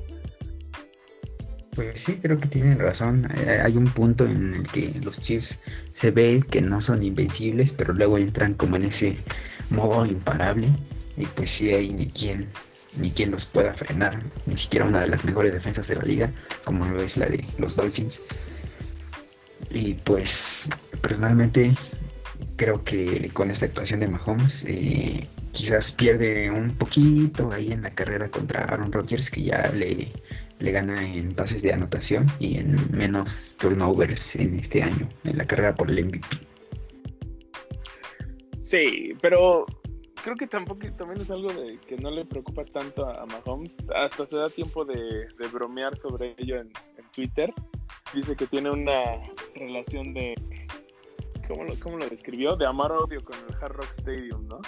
Pues 1.75 1.99
sí, 1.99 2.19
creo 2.21 2.39
que 2.39 2.47
tienen 2.47 2.79
razón. 2.79 3.27
Eh, 3.35 3.59
Hay 3.61 3.75
un 3.75 3.91
punto 3.91 4.25
en 4.25 4.53
el 4.53 4.63
que 4.69 4.97
los 5.03 5.21
Chiefs 5.21 5.59
se 5.91 6.11
ve 6.11 6.41
que 6.49 6.61
no 6.61 6.79
son 6.79 7.03
invencibles, 7.03 7.73
pero 7.73 7.93
luego 7.93 8.17
entran 8.17 8.53
como 8.53 8.77
en 8.77 8.85
ese 8.85 9.17
modo 9.71 10.05
imparable. 10.05 10.69
Y 11.17 11.25
pues 11.25 11.51
sí 11.51 11.73
hay 11.73 11.93
quien, 12.15 12.47
ni 12.97 13.11
quien 13.11 13.31
los 13.31 13.45
pueda 13.45 13.73
frenar. 13.73 14.19
Ni 14.45 14.57
siquiera 14.57 14.85
una 14.85 15.01
de 15.01 15.07
las 15.07 15.23
mejores 15.23 15.53
defensas 15.53 15.87
de 15.87 15.95
la 15.95 16.03
liga, 16.03 16.31
como 16.63 16.85
lo 16.85 17.01
es 17.01 17.17
la 17.17 17.27
de 17.27 17.45
los 17.57 17.75
Dolphins. 17.75 18.21
Y 19.69 19.95
pues 19.95 20.69
personalmente 21.01 21.73
creo 22.55 22.83
que 22.83 23.29
con 23.33 23.49
esta 23.49 23.65
actuación 23.65 23.99
de 24.01 24.07
Mahomes 24.07 24.65
eh, 24.67 25.27
quizás 25.51 25.91
pierde 25.91 26.49
un 26.51 26.75
poquito 26.75 27.51
ahí 27.51 27.71
en 27.71 27.81
la 27.81 27.91
carrera 27.91 28.29
contra 28.29 28.65
Aaron 28.65 28.91
Rodgers 28.91 29.29
que 29.29 29.43
ya 29.43 29.71
le, 29.71 30.11
le 30.59 30.71
gana 30.71 31.03
en 31.03 31.33
pases 31.33 31.61
de 31.61 31.73
anotación 31.73 32.27
y 32.39 32.57
en 32.57 32.75
menos 32.91 33.29
turnovers 33.57 34.21
en 34.33 34.59
este 34.59 34.83
año 34.83 35.09
en 35.23 35.37
la 35.37 35.45
carrera 35.45 35.73
por 35.75 35.89
el 35.89 36.05
MVP. 36.05 36.27
Sí, 38.61 39.13
pero 39.21 39.65
creo 40.23 40.35
que 40.37 40.47
tampoco 40.47 40.87
también 40.97 41.21
es 41.21 41.29
algo 41.29 41.51
de 41.51 41.77
que 41.79 41.97
no 41.97 42.09
le 42.09 42.25
preocupa 42.25 42.63
tanto 42.65 43.05
a, 43.05 43.25
Mahomes. 43.25 43.75
Hasta 43.93 44.25
se 44.25 44.35
da 44.37 44.49
tiempo 44.49 44.85
de, 44.85 45.27
bromear 45.51 45.97
sobre 45.99 46.33
ello 46.37 46.59
en, 46.59 46.71
Twitter. 47.13 47.53
Dice 48.11 48.35
que 48.35 48.47
tiene 48.47 48.71
una 48.71 49.21
relación 49.53 50.15
de. 50.15 50.33
¿Cómo 51.47 51.65
lo, 51.65 51.75
cómo 51.79 51.97
lo 51.97 52.07
describió? 52.07 52.55
De 52.55 52.65
amar-odio 52.65 53.23
con 53.23 53.37
el 53.47 53.55
Hard 53.61 53.73
Rock 53.73 53.91
Stadium, 53.91 54.47
¿no? 54.47 54.59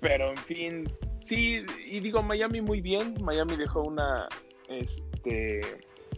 Pero 0.00 0.30
en 0.30 0.36
fin, 0.38 0.92
sí, 1.22 1.64
y 1.86 2.00
digo, 2.00 2.22
Miami 2.22 2.60
muy 2.60 2.80
bien. 2.80 3.14
Miami 3.22 3.54
dejó 3.56 3.82
una. 3.82 4.26
Este. 4.68 5.60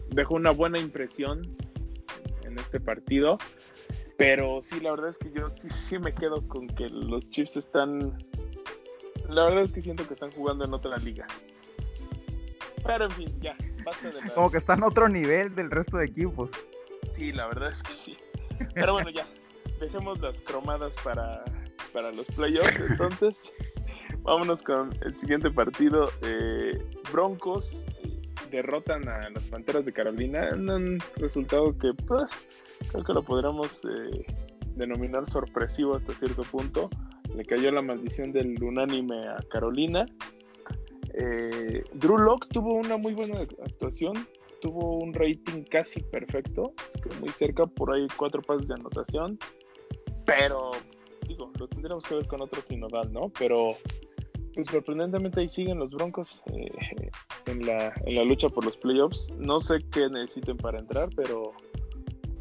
Dejó 0.09 0.35
una 0.35 0.51
buena 0.51 0.79
impresión 0.79 1.55
en 2.43 2.57
este 2.57 2.79
partido. 2.79 3.37
Pero 4.17 4.61
sí, 4.63 4.79
la 4.79 4.91
verdad 4.91 5.09
es 5.09 5.17
que 5.17 5.31
yo 5.31 5.49
sí, 5.51 5.69
sí 5.69 5.99
me 5.99 6.13
quedo 6.13 6.47
con 6.47 6.67
que 6.67 6.89
los 6.89 7.29
Chiefs 7.29 7.57
están. 7.57 8.17
La 9.29 9.45
verdad 9.45 9.63
es 9.63 9.73
que 9.73 9.81
siento 9.81 10.07
que 10.07 10.13
están 10.13 10.31
jugando 10.31 10.65
en 10.65 10.73
otra 10.73 10.97
liga. 10.97 11.27
Pero 12.83 13.05
en 13.05 13.11
fin, 13.11 13.41
ya, 13.41 13.55
basta 13.83 14.09
de 14.09 14.31
Como 14.31 14.49
que 14.49 14.57
están 14.57 14.83
a 14.83 14.87
otro 14.87 15.07
nivel 15.07 15.53
del 15.53 15.69
resto 15.69 15.97
de 15.97 16.05
equipos. 16.05 16.49
Sí, 17.11 17.31
la 17.31 17.47
verdad 17.47 17.69
es 17.69 17.83
que 17.83 17.91
sí. 17.91 18.17
Pero 18.73 18.93
bueno, 18.93 19.09
ya, 19.09 19.27
dejemos 19.79 20.19
las 20.19 20.41
cromadas 20.41 20.95
para, 21.03 21.43
para 21.93 22.11
los 22.11 22.25
playoffs. 22.27 22.79
Entonces, 22.89 23.53
vámonos 24.21 24.63
con 24.63 24.97
el 25.01 25.17
siguiente 25.17 25.51
partido. 25.51 26.09
Eh, 26.23 26.79
Broncos 27.11 27.85
derrotan 28.57 29.07
a 29.07 29.29
las 29.29 29.43
Panteras 29.45 29.85
de 29.85 29.93
Carolina 29.93 30.49
en 30.49 30.69
un 30.69 30.99
resultado 31.17 31.77
que 31.77 31.93
pues 31.93 32.29
creo 32.91 33.03
que 33.03 33.13
lo 33.13 33.21
podríamos 33.21 33.81
eh, 33.85 34.25
denominar 34.75 35.29
sorpresivo 35.29 35.95
hasta 35.95 36.13
cierto 36.13 36.41
punto. 36.43 36.89
Le 37.35 37.45
cayó 37.45 37.71
la 37.71 37.81
maldición 37.81 38.31
del 38.31 38.61
unánime 38.61 39.27
a 39.27 39.37
Carolina. 39.51 40.05
Eh, 41.13 41.83
Drew 41.93 42.17
Locke 42.17 42.47
tuvo 42.49 42.73
una 42.75 42.97
muy 42.97 43.13
buena 43.13 43.39
actuación, 43.39 44.13
tuvo 44.61 44.97
un 44.97 45.13
rating 45.13 45.63
casi 45.69 46.01
perfecto, 46.01 46.73
muy 47.19 47.29
cerca, 47.29 47.65
por 47.65 47.93
ahí 47.93 48.07
cuatro 48.17 48.41
pases 48.41 48.67
de 48.67 48.75
anotación, 48.75 49.37
pero 50.25 50.71
digo, 51.27 51.51
lo 51.59 51.67
tendríamos 51.67 52.05
que 52.05 52.15
ver 52.15 52.27
con 52.27 52.41
otro 52.41 52.61
sinodal, 52.61 53.11
¿no? 53.11 53.31
Pero 53.37 53.71
pues 54.57 54.69
sorprendentemente 54.69 55.39
ahí 55.39 55.49
siguen 55.49 55.77
los 55.77 55.91
Broncos 55.91 56.41
eh, 56.47 57.11
en, 57.45 57.63
la, 57.63 57.93
en 58.07 58.15
la 58.15 58.23
lucha 58.23 58.49
por 58.49 58.65
los 58.65 58.75
playoffs. 58.77 59.31
No 59.37 59.59
sé 59.59 59.77
qué 59.91 60.09
necesiten 60.09 60.57
para 60.57 60.79
entrar, 60.79 61.09
pero 61.15 61.53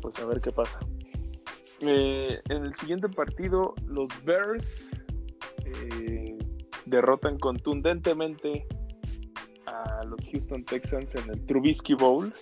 pues 0.00 0.18
a 0.18 0.24
ver 0.24 0.40
qué 0.40 0.50
pasa. 0.50 0.80
Eh, 1.80 2.40
en 2.48 2.64
el 2.64 2.74
siguiente 2.74 3.10
partido, 3.10 3.74
los 3.86 4.10
Bears 4.24 4.88
eh, 5.66 6.38
derrotan 6.86 7.38
contundentemente 7.38 8.66
a 9.66 10.02
los 10.06 10.26
Houston 10.30 10.64
Texans 10.64 11.14
en 11.16 11.28
el 11.28 11.44
Trubisky 11.44 11.92
Bowl, 11.92 12.32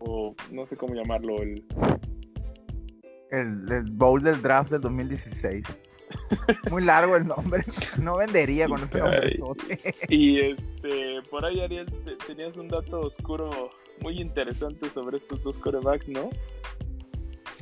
o 0.00 0.34
no 0.52 0.66
sé 0.66 0.76
cómo 0.76 0.94
llamarlo, 0.94 1.36
el, 1.36 1.64
el, 3.30 3.72
el 3.72 3.90
Bowl 3.92 4.22
del 4.22 4.42
Draft 4.42 4.72
del 4.72 4.82
2016. 4.82 5.64
Muy 6.70 6.84
largo 6.84 7.16
el 7.16 7.26
nombre. 7.26 7.64
No 8.02 8.16
vendería 8.16 8.68
con 8.68 8.82
este 8.82 8.98
nombre. 8.98 9.36
Y 10.08 10.40
este, 10.40 11.22
por 11.30 11.44
ahí, 11.44 11.60
Ariel, 11.60 11.86
tenías 12.26 12.56
un 12.56 12.68
dato 12.68 13.00
oscuro 13.00 13.70
muy 14.00 14.20
interesante 14.20 14.88
sobre 14.90 15.18
estos 15.18 15.42
dos 15.42 15.58
corebacks, 15.58 16.08
¿no? 16.08 16.30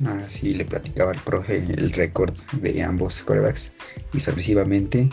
Ah, 0.05 0.23
sí, 0.27 0.53
le 0.53 0.65
platicaba 0.65 1.11
al 1.11 1.19
profe 1.19 1.57
el 1.57 1.91
récord 1.91 2.35
de 2.53 2.81
ambos 2.81 3.21
corebacks 3.23 3.73
y 4.11 4.19
sorpresivamente 4.19 5.09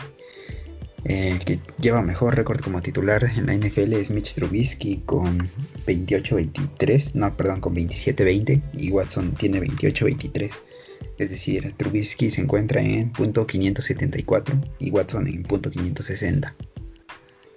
el 1.03 1.39
que 1.39 1.59
lleva 1.79 2.01
mejor 2.01 2.35
récord 2.35 2.61
como 2.61 2.81
titular 2.81 3.23
en 3.23 3.47
la 3.47 3.55
NFL 3.55 3.93
es 3.93 4.11
Mitch 4.11 4.35
Trubisky 4.35 4.97
con 5.05 5.39
28-23, 5.87 7.15
no, 7.15 7.35
perdón, 7.35 7.59
con 7.59 7.75
27-20 7.75 8.61
y 8.73 8.91
Watson 8.91 9.31
tiene 9.33 9.61
28-23. 9.61 10.51
Es 11.21 11.29
decir, 11.29 11.71
Trubisky 11.77 12.31
se 12.31 12.41
encuentra 12.41 12.81
en 12.81 13.11
punto 13.11 13.45
574 13.45 14.55
y 14.79 14.89
Watson 14.89 15.27
en 15.27 15.43
punto 15.43 15.69
560. 15.69 16.51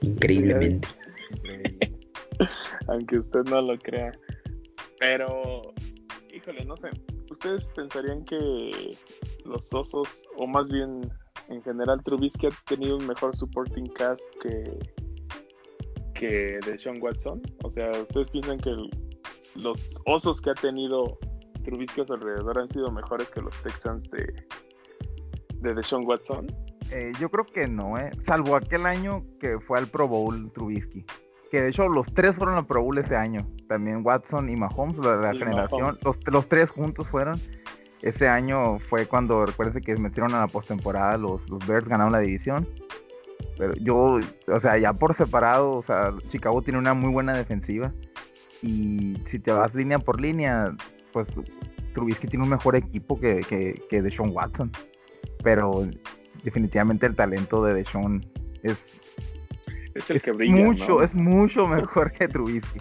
Increíblemente. 0.02 0.86
Aunque 2.88 3.20
usted 3.20 3.40
no 3.44 3.62
lo 3.62 3.78
crea. 3.78 4.12
Pero, 5.00 5.62
híjole, 6.30 6.62
no 6.66 6.76
sé. 6.76 6.90
¿Ustedes 7.30 7.66
pensarían 7.68 8.22
que 8.26 8.94
los 9.46 9.72
osos, 9.72 10.26
o 10.36 10.46
más 10.46 10.68
bien 10.68 11.10
en 11.48 11.62
general 11.62 12.02
Trubisky 12.04 12.48
ha 12.48 12.50
tenido 12.66 12.98
un 12.98 13.06
mejor 13.06 13.34
supporting 13.34 13.86
cast 13.94 14.20
que, 14.42 14.78
que 16.12 16.58
de 16.66 16.78
Sean 16.78 17.00
Watson? 17.00 17.40
O 17.62 17.70
sea, 17.70 17.90
¿ustedes 17.92 18.30
piensan 18.30 18.58
que 18.58 18.76
los 19.54 20.02
osos 20.04 20.42
que 20.42 20.50
ha 20.50 20.54
tenido 20.54 21.18
Trubisky 21.64 22.02
a 22.02 22.04
su 22.04 22.14
alrededor 22.14 22.58
han 22.58 22.68
sido 22.68 22.90
mejores 22.90 23.30
que 23.30 23.40
los 23.40 23.54
Texans 23.62 24.08
de, 24.10 24.46
de 25.60 25.74
Deshaun 25.74 26.06
Watson? 26.06 26.46
Eh, 26.90 27.12
yo 27.18 27.30
creo 27.30 27.44
que 27.46 27.66
no, 27.66 27.98
eh. 27.98 28.10
salvo 28.20 28.56
aquel 28.56 28.86
año 28.86 29.24
que 29.40 29.58
fue 29.58 29.78
al 29.78 29.86
Pro 29.86 30.06
Bowl 30.06 30.52
Trubisky. 30.52 31.04
Que 31.50 31.62
de 31.62 31.68
hecho 31.68 31.88
los 31.88 32.12
tres 32.12 32.34
fueron 32.36 32.56
al 32.56 32.66
Pro 32.66 32.82
Bowl 32.82 32.98
ese 32.98 33.16
año. 33.16 33.46
También 33.68 34.02
Watson 34.04 34.48
y 34.48 34.56
Mahomes, 34.56 34.98
la, 34.98 35.16
la 35.16 35.32
generación. 35.32 35.98
Los, 36.02 36.18
los, 36.26 36.48
tres 36.48 36.70
juntos 36.70 37.06
fueron. 37.08 37.38
Ese 38.02 38.28
año 38.28 38.78
fue 38.80 39.06
cuando, 39.06 39.46
recuérdense 39.46 39.80
que 39.80 39.96
metieron 39.96 40.34
a 40.34 40.40
la 40.40 40.46
postemporada, 40.46 41.16
los, 41.16 41.48
los 41.48 41.66
Bears 41.66 41.88
ganaron 41.88 42.12
la 42.12 42.18
división. 42.18 42.68
Pero 43.56 43.74
yo, 43.74 44.20
o 44.48 44.60
sea, 44.60 44.76
ya 44.78 44.92
por 44.92 45.14
separado, 45.14 45.72
o 45.72 45.82
sea, 45.82 46.12
Chicago 46.28 46.60
tiene 46.62 46.78
una 46.78 46.92
muy 46.92 47.10
buena 47.10 47.36
defensiva. 47.36 47.92
Y 48.62 49.16
si 49.26 49.38
te 49.38 49.52
vas 49.52 49.74
línea 49.74 49.98
por 49.98 50.20
línea, 50.20 50.74
pues 51.14 51.28
Trubisky 51.94 52.26
tiene 52.26 52.44
un 52.44 52.50
mejor 52.50 52.74
equipo 52.76 53.18
que, 53.18 53.40
que, 53.48 53.80
que 53.88 54.02
Deshaun 54.02 54.30
Watson. 54.32 54.70
Pero 55.42 55.88
definitivamente 56.42 57.06
el 57.06 57.14
talento 57.14 57.64
de 57.64 57.74
Deshaun 57.74 58.20
es, 58.62 58.84
es 59.94 60.10
el 60.10 60.20
que 60.20 60.32
brilla. 60.32 60.56
Mucho, 60.56 61.02
Es 61.02 61.14
mucho 61.14 61.66
mejor 61.66 62.12
que 62.12 62.28
Trubisky. 62.28 62.80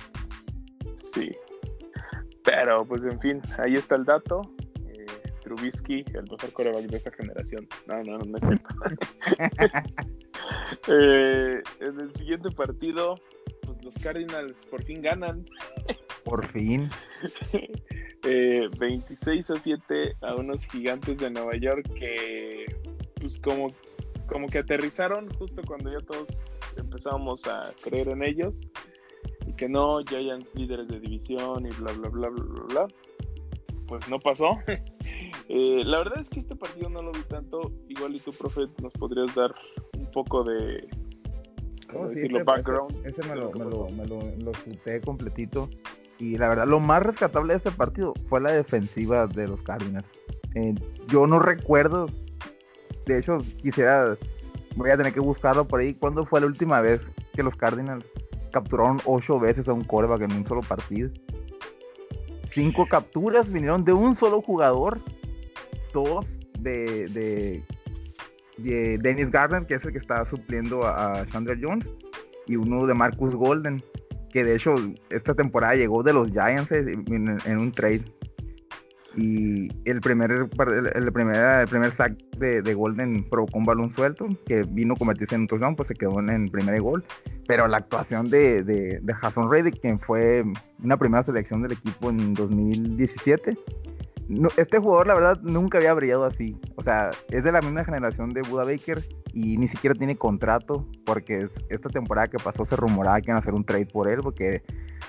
Sí. 1.13 1.31
Pero 2.43 2.83
pues 2.85 3.05
en 3.05 3.21
fin, 3.21 3.41
ahí 3.59 3.75
está 3.75 3.95
el 3.95 4.03
dato. 4.03 4.41
Eh, 4.87 5.05
Trubisky, 5.43 6.03
el 6.13 6.23
mejor 6.23 6.51
coreback 6.51 6.85
de 6.85 6.97
esta 6.97 7.11
generación. 7.11 7.67
No, 7.87 8.03
no, 8.03 8.17
no 8.17 8.37
es 8.37 8.43
cierto. 8.47 8.75
eh, 10.87 11.61
en 11.79 12.01
el 12.01 12.13
siguiente 12.15 12.49
partido, 12.49 13.15
los 13.83 13.95
Cardinals 13.95 14.65
por 14.65 14.83
fin 14.83 15.01
ganan. 15.01 15.45
Por 16.23 16.47
fin. 16.51 16.89
eh, 18.23 18.69
26 18.79 19.49
a 19.51 19.55
7 19.59 20.15
a 20.21 20.35
unos 20.35 20.65
gigantes 20.67 21.17
de 21.17 21.29
Nueva 21.29 21.55
York 21.57 21.87
que 21.93 22.65
pues 23.19 23.39
como, 23.39 23.67
como 24.27 24.47
que 24.47 24.59
aterrizaron 24.59 25.29
justo 25.35 25.61
cuando 25.65 25.91
ya 25.91 26.05
todos 26.05 26.29
empezábamos 26.77 27.45
a 27.47 27.71
creer 27.83 28.09
en 28.09 28.23
ellos 28.23 28.53
y 29.45 29.53
que 29.53 29.69
no 29.69 29.99
Giants 30.05 30.53
líderes 30.55 30.87
de 30.87 30.99
división 30.99 31.65
y 31.65 31.69
bla 31.69 31.91
bla 31.93 32.09
bla 32.09 32.29
bla 32.29 32.43
bla, 32.43 32.63
bla. 32.67 32.87
pues 33.87 34.07
no 34.09 34.19
pasó 34.19 34.57
eh, 35.49 35.81
la 35.85 35.99
verdad 35.99 36.19
es 36.19 36.29
que 36.29 36.39
este 36.39 36.55
partido 36.55 36.89
no 36.89 37.01
lo 37.01 37.11
vi 37.11 37.23
tanto 37.23 37.71
igual 37.89 38.15
y 38.15 38.19
tú 38.19 38.31
profe 38.31 38.61
nos 38.81 38.93
podrías 38.93 39.33
dar 39.35 39.53
un 39.97 40.09
poco 40.11 40.43
de 40.43 40.87
¿cómo 41.93 42.07
decirlo? 42.09 42.43
background 42.43 43.05
ese, 43.05 43.27
me 43.29 43.35
lo, 43.35 43.51
me 43.51 43.65
lo, 43.65 43.87
me 43.89 44.05
lo, 44.05 44.21
lo 44.37 45.01
completito 45.05 45.69
y 46.19 46.37
la 46.37 46.47
verdad, 46.47 46.67
lo 46.67 46.79
más 46.79 47.03
rescatable 47.03 47.53
de 47.53 47.57
este 47.57 47.71
partido 47.71 48.13
fue 48.29 48.39
la 48.39 48.51
defensiva 48.51 49.27
de 49.27 49.47
los 49.47 49.61
Cardinals. 49.61 50.07
Eh, 50.55 50.73
yo 51.07 51.27
no 51.27 51.39
recuerdo, 51.39 52.07
de 53.05 53.17
hecho, 53.17 53.39
quisiera, 53.57 54.15
voy 54.75 54.89
a 54.91 54.97
tener 54.97 55.13
que 55.13 55.19
buscarlo 55.19 55.67
por 55.67 55.81
ahí. 55.81 55.93
¿Cuándo 55.93 56.25
fue 56.25 56.39
la 56.39 56.47
última 56.47 56.81
vez 56.81 57.09
que 57.33 57.43
los 57.43 57.55
Cardinals 57.55 58.09
capturaron 58.51 58.99
ocho 59.05 59.39
veces 59.39 59.67
a 59.67 59.73
un 59.73 59.83
coreback 59.83 60.21
en 60.21 60.33
un 60.33 60.47
solo 60.47 60.61
partido? 60.61 61.09
Cinco 62.45 62.85
capturas 62.87 63.51
vinieron 63.51 63.83
de 63.83 63.93
un 63.93 64.15
solo 64.15 64.41
jugador, 64.41 64.99
dos 65.93 66.39
de, 66.59 67.07
de, 67.09 67.63
de 68.57 68.97
Dennis 69.01 69.31
Gardner, 69.31 69.65
que 69.65 69.75
es 69.75 69.85
el 69.85 69.91
que 69.91 69.97
está 69.97 70.23
supliendo 70.25 70.85
a 70.85 71.25
Chandler 71.31 71.59
Jones, 71.61 71.87
y 72.47 72.55
uno 72.55 72.85
de 72.85 72.93
Marcus 72.93 73.35
Golden 73.35 73.83
que 74.33 74.43
de 74.43 74.55
hecho 74.55 74.73
esta 75.11 75.35
temporada 75.35 75.75
llegó 75.75 76.01
de 76.03 76.11
los 76.11 76.31
Giants 76.31 76.71
en, 76.71 77.57
un 77.57 77.71
trade. 77.71 78.01
Y 79.15 79.67
el 79.87 80.01
primer, 80.01 80.31
el, 80.31 80.49
primer, 80.49 81.35
el 81.35 81.67
primer 81.67 81.91
sack 81.91 82.17
de, 82.39 82.63
de, 82.63 82.73
Golden 82.73 83.29
provocó 83.29 83.59
un 83.59 83.63
balón 83.63 83.93
suelto 83.93 84.27
que 84.47 84.63
vino 84.63 84.95
a 84.95 84.97
convertirse 84.97 85.35
en 85.35 85.41
un 85.41 85.47
touchdown, 85.47 85.75
pues 85.75 85.89
se 85.89 85.93
quedó 85.93 86.19
en 86.19 86.29
el 86.29 86.49
primer 86.49 86.81
gol. 86.81 87.05
Pero 87.47 87.67
la 87.67 87.77
actuación 87.77 88.27
de, 88.27 88.63
de, 88.63 88.99
de 89.03 89.13
Jason 89.13 89.51
Reddick, 89.51 89.79
quien 89.79 89.99
fue 89.99 90.43
una 90.83 90.97
primera 90.97 91.21
selección 91.21 91.61
del 91.61 91.73
equipo 91.73 92.09
en 92.09 92.33
2017, 92.33 93.55
no, 94.27 94.49
este 94.57 94.79
jugador, 94.79 95.07
la 95.07 95.13
verdad, 95.15 95.39
nunca 95.41 95.77
había 95.77 95.93
brillado 95.93 96.25
así. 96.25 96.57
O 96.75 96.83
sea, 96.83 97.11
es 97.29 97.43
de 97.43 97.51
la 97.51 97.61
misma 97.61 97.83
generación 97.83 98.29
de 98.29 98.41
Buda 98.41 98.63
Baker 98.63 99.03
y 99.33 99.57
ni 99.57 99.67
siquiera 99.67 99.95
tiene 99.95 100.15
contrato 100.15 100.87
porque 101.05 101.49
esta 101.69 101.89
temporada 101.89 102.27
que 102.27 102.37
pasó 102.37 102.65
se 102.65 102.75
rumoraba 102.75 103.19
que 103.19 103.31
iban 103.31 103.37
a 103.37 103.39
hacer 103.39 103.53
un 103.53 103.65
trade 103.65 103.87
por 103.87 104.07
él 104.07 104.19
porque 104.21 104.63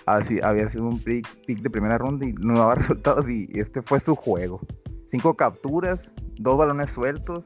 así, 0.06 0.40
había 0.42 0.68
sido 0.68 0.86
un 0.86 0.98
pick, 0.98 1.26
de 1.46 1.70
primera 1.70 1.98
ronda 1.98 2.26
y 2.26 2.32
no 2.32 2.58
daba 2.58 2.74
resultados 2.76 3.28
y 3.28 3.48
este 3.54 3.82
fue 3.82 4.00
su 4.00 4.16
juego. 4.16 4.60
Cinco 5.08 5.34
capturas, 5.34 6.12
dos 6.38 6.58
balones 6.58 6.90
sueltos, 6.90 7.44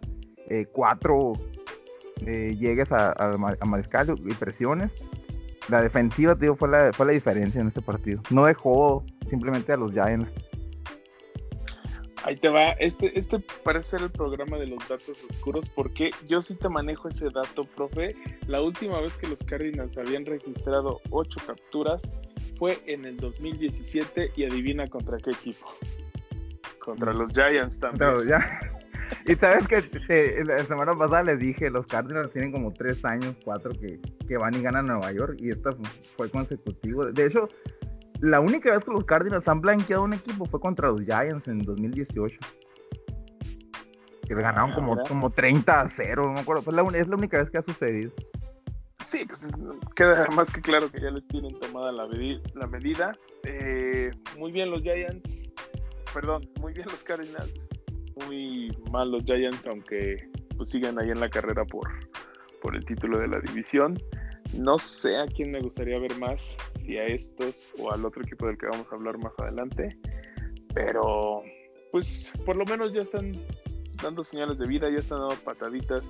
eh, 0.48 0.66
cuatro 0.72 1.34
eh, 2.26 2.56
llegues 2.58 2.90
a, 2.92 3.14
mariscal 3.66 4.14
y 4.24 4.34
presiones. 4.34 4.92
La 5.68 5.82
defensiva, 5.82 6.34
tío, 6.34 6.56
fue 6.56 6.68
la, 6.68 6.92
fue 6.94 7.06
la 7.06 7.12
diferencia 7.12 7.60
en 7.60 7.68
este 7.68 7.82
partido. 7.82 8.22
No 8.30 8.46
dejó 8.46 9.04
simplemente 9.28 9.72
a 9.72 9.76
los 9.76 9.92
Giants 9.92 10.32
Ahí 12.28 12.36
te 12.36 12.50
va, 12.50 12.72
este, 12.72 13.18
este 13.18 13.40
parece 13.64 13.92
ser 13.92 14.02
el 14.02 14.10
programa 14.10 14.58
de 14.58 14.66
los 14.66 14.86
datos 14.86 15.24
oscuros 15.30 15.66
porque 15.70 16.10
yo 16.26 16.42
sí 16.42 16.54
te 16.56 16.68
manejo 16.68 17.08
ese 17.08 17.30
dato, 17.30 17.64
profe. 17.64 18.14
La 18.46 18.60
última 18.60 19.00
vez 19.00 19.16
que 19.16 19.28
los 19.28 19.42
Cardinals 19.44 19.96
habían 19.96 20.26
registrado 20.26 21.00
ocho 21.08 21.40
capturas 21.46 22.12
fue 22.58 22.82
en 22.84 23.06
el 23.06 23.16
2017 23.16 24.32
y 24.36 24.44
adivina 24.44 24.86
contra 24.88 25.16
qué 25.16 25.30
equipo. 25.30 25.68
Contra 26.80 27.14
los 27.14 27.32
Giants 27.32 27.80
también. 27.80 28.28
Ya. 28.28 28.60
Y 29.24 29.34
sabes 29.36 29.66
que 29.66 30.44
la 30.44 30.62
semana 30.64 30.92
pasada 30.92 31.22
les 31.22 31.38
dije, 31.38 31.70
los 31.70 31.86
Cardinals 31.86 32.30
tienen 32.30 32.52
como 32.52 32.74
tres 32.74 33.02
años, 33.06 33.34
cuatro 33.42 33.72
que, 33.72 33.98
que 34.28 34.36
van 34.36 34.52
y 34.52 34.60
ganan 34.60 34.84
Nueva 34.84 35.10
York 35.12 35.38
y 35.38 35.50
esta 35.50 35.70
fue 36.14 36.28
consecutivo. 36.28 37.06
De 37.06 37.24
hecho, 37.24 37.48
la 38.20 38.40
única 38.40 38.72
vez 38.72 38.84
que 38.84 38.90
los 38.90 39.04
Cardinals 39.04 39.48
han 39.48 39.60
blanqueado 39.60 40.04
un 40.04 40.14
equipo 40.14 40.44
fue 40.46 40.60
contra 40.60 40.88
los 40.88 41.02
Giants 41.02 41.46
en 41.48 41.58
2018. 41.58 42.38
Que 44.26 44.34
le 44.34 44.42
ganaron 44.42 44.72
como, 44.72 44.98
como 45.04 45.30
30 45.30 45.80
a 45.80 45.88
0, 45.88 46.22
no 46.26 46.32
me 46.32 46.40
acuerdo. 46.40 46.62
Pues 46.62 46.76
la, 46.76 46.82
es 46.98 47.08
la 47.08 47.16
única 47.16 47.38
vez 47.38 47.50
que 47.50 47.58
ha 47.58 47.62
sucedido. 47.62 48.12
Sí, 49.04 49.24
pues 49.26 49.48
queda 49.94 50.26
más 50.34 50.50
que 50.50 50.60
claro 50.60 50.90
que 50.90 51.00
ya 51.00 51.10
les 51.10 51.26
tienen 51.28 51.58
tomada 51.60 51.92
la, 51.92 52.06
la 52.54 52.66
medida. 52.66 53.12
Eh, 53.44 54.10
muy 54.36 54.52
bien 54.52 54.70
los 54.70 54.82
Giants, 54.82 55.50
perdón, 56.12 56.46
muy 56.60 56.72
bien 56.72 56.86
los 56.90 57.02
Cardinals. 57.04 57.68
Muy 58.26 58.76
mal 58.90 59.12
los 59.12 59.22
Giants, 59.24 59.66
aunque 59.68 60.28
pues 60.56 60.70
sigan 60.70 60.98
ahí 60.98 61.10
en 61.10 61.20
la 61.20 61.30
carrera 61.30 61.64
por, 61.64 61.88
por 62.60 62.74
el 62.74 62.84
título 62.84 63.18
de 63.18 63.28
la 63.28 63.40
división. 63.40 63.96
No 64.54 64.78
sé 64.78 65.16
a 65.16 65.26
quién 65.26 65.50
me 65.50 65.60
gustaría 65.60 65.98
ver 65.98 66.16
más, 66.18 66.56
si 66.84 66.96
a 66.96 67.04
estos 67.04 67.70
o 67.78 67.92
al 67.92 68.04
otro 68.04 68.22
equipo 68.22 68.46
del 68.46 68.58
que 68.58 68.66
vamos 68.66 68.86
a 68.90 68.94
hablar 68.94 69.18
más 69.18 69.32
adelante. 69.38 69.96
Pero, 70.74 71.42
pues, 71.92 72.32
por 72.44 72.56
lo 72.56 72.64
menos 72.64 72.92
ya 72.92 73.02
están 73.02 73.32
dando 74.02 74.24
señales 74.24 74.58
de 74.58 74.68
vida, 74.68 74.88
ya 74.90 74.98
están 74.98 75.20
dando 75.20 75.36
pataditas, 75.44 76.02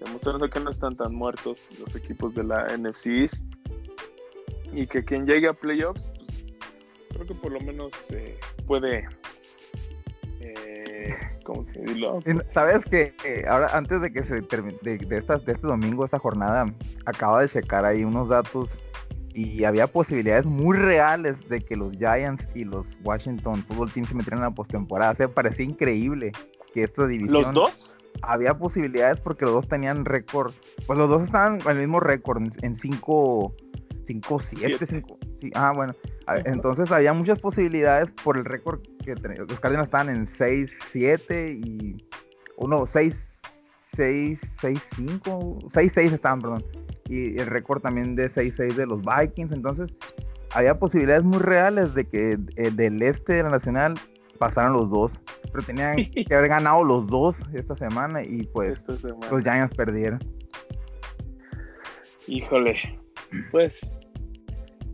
demostrando 0.00 0.48
que 0.48 0.60
no 0.60 0.70
están 0.70 0.96
tan 0.96 1.14
muertos 1.14 1.68
los 1.78 1.94
equipos 1.94 2.34
de 2.34 2.44
la 2.44 2.76
NFC 2.76 3.06
East. 3.08 3.46
Y 4.72 4.86
que 4.86 5.04
quien 5.04 5.26
llegue 5.26 5.48
a 5.48 5.52
playoffs, 5.52 6.08
pues, 6.16 6.46
creo 7.10 7.26
que 7.26 7.34
por 7.34 7.52
lo 7.52 7.60
menos 7.60 7.92
eh, 8.10 8.38
puede 8.66 9.06
eh, 10.40 11.14
¿cómo 11.44 11.64
se 11.72 11.80
dice? 11.80 12.44
Sabes 12.50 12.84
que 12.84 13.14
eh, 13.24 13.44
ahora 13.48 13.68
antes 13.72 14.00
de 14.00 14.12
que 14.12 14.22
se 14.22 14.42
termine 14.42 14.78
de, 14.82 14.98
de, 14.98 15.18
estas, 15.18 15.44
de 15.44 15.52
este 15.52 15.66
domingo, 15.66 16.04
esta 16.04 16.18
jornada, 16.18 16.66
acaba 17.06 17.42
de 17.42 17.48
checar 17.48 17.84
ahí 17.84 18.04
unos 18.04 18.28
datos 18.28 18.70
y 19.34 19.64
había 19.64 19.86
posibilidades 19.86 20.44
muy 20.44 20.76
reales 20.76 21.48
de 21.48 21.60
que 21.60 21.76
los 21.76 21.96
Giants 21.96 22.48
y 22.54 22.64
los 22.64 22.98
Washington 23.02 23.64
Football 23.64 23.90
Team 23.90 24.06
se 24.06 24.14
metieran 24.14 24.40
en 24.40 24.44
la 24.44 24.50
postemporada. 24.50 25.12
O 25.12 25.14
sea, 25.14 25.28
parecía 25.28 25.64
increíble 25.64 26.32
que 26.74 26.84
esta 26.84 27.06
división. 27.06 27.42
¿Los 27.42 27.52
dos? 27.52 27.94
Había 28.20 28.54
posibilidades 28.54 29.20
porque 29.20 29.44
los 29.44 29.54
dos 29.54 29.68
tenían 29.68 30.04
récord. 30.04 30.52
Pues 30.86 30.98
los 30.98 31.08
dos 31.08 31.24
estaban 31.24 31.60
en 31.60 31.70
el 31.70 31.78
mismo 31.78 31.98
récord, 31.98 32.42
en 32.62 32.74
5, 32.74 33.54
5, 34.06 34.40
7, 34.40 34.86
5. 34.86 35.18
Sí, 35.40 35.50
ah, 35.54 35.72
bueno. 35.74 35.94
Entonces 36.44 36.90
había 36.92 37.12
muchas 37.12 37.40
posibilidades 37.40 38.10
por 38.22 38.36
el 38.36 38.44
récord 38.44 38.80
que 39.04 39.14
tenían. 39.14 39.46
Los 39.46 39.60
Cardinals 39.60 39.88
estaban 39.88 40.08
en 40.08 40.26
6, 40.26 40.78
7 40.90 41.52
y. 41.52 41.96
Uno, 42.56 42.86
6, 42.86 43.40
6, 43.94 44.56
6, 44.60 44.82
5. 44.96 45.58
6, 45.68 45.92
6 45.94 46.12
estaban, 46.12 46.40
perdón 46.40 46.64
y 47.12 47.38
el 47.38 47.46
récord 47.46 47.82
también 47.82 48.14
de 48.14 48.28
6-6 48.28 48.74
de 48.74 48.86
los 48.86 49.02
Vikings. 49.02 49.52
Entonces, 49.52 49.94
había 50.52 50.78
posibilidades 50.78 51.24
muy 51.24 51.38
reales 51.38 51.94
de 51.94 52.06
que 52.06 52.38
eh, 52.56 52.70
del 52.70 53.02
este 53.02 53.34
de 53.34 53.42
la 53.42 53.50
Nacional 53.50 53.94
pasaran 54.38 54.72
los 54.72 54.90
dos. 54.90 55.12
Pero 55.52 55.64
tenían 55.64 55.96
que 56.26 56.34
haber 56.34 56.48
ganado 56.48 56.82
los 56.84 57.06
dos 57.06 57.42
esta 57.52 57.76
semana 57.76 58.22
y 58.22 58.44
pues 58.44 58.84
semana. 59.00 59.30
los 59.30 59.42
Giants 59.42 59.76
perdieron. 59.76 60.20
Híjole, 62.26 62.76
pues 63.50 63.80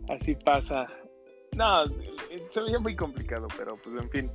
así 0.09 0.35
pasa. 0.35 0.87
No, 1.57 1.85
se 2.51 2.61
veía 2.61 2.79
muy 2.79 2.95
complicado, 2.95 3.47
pero 3.57 3.77
pues 3.77 3.95
en 4.01 4.09
fin. 4.09 4.29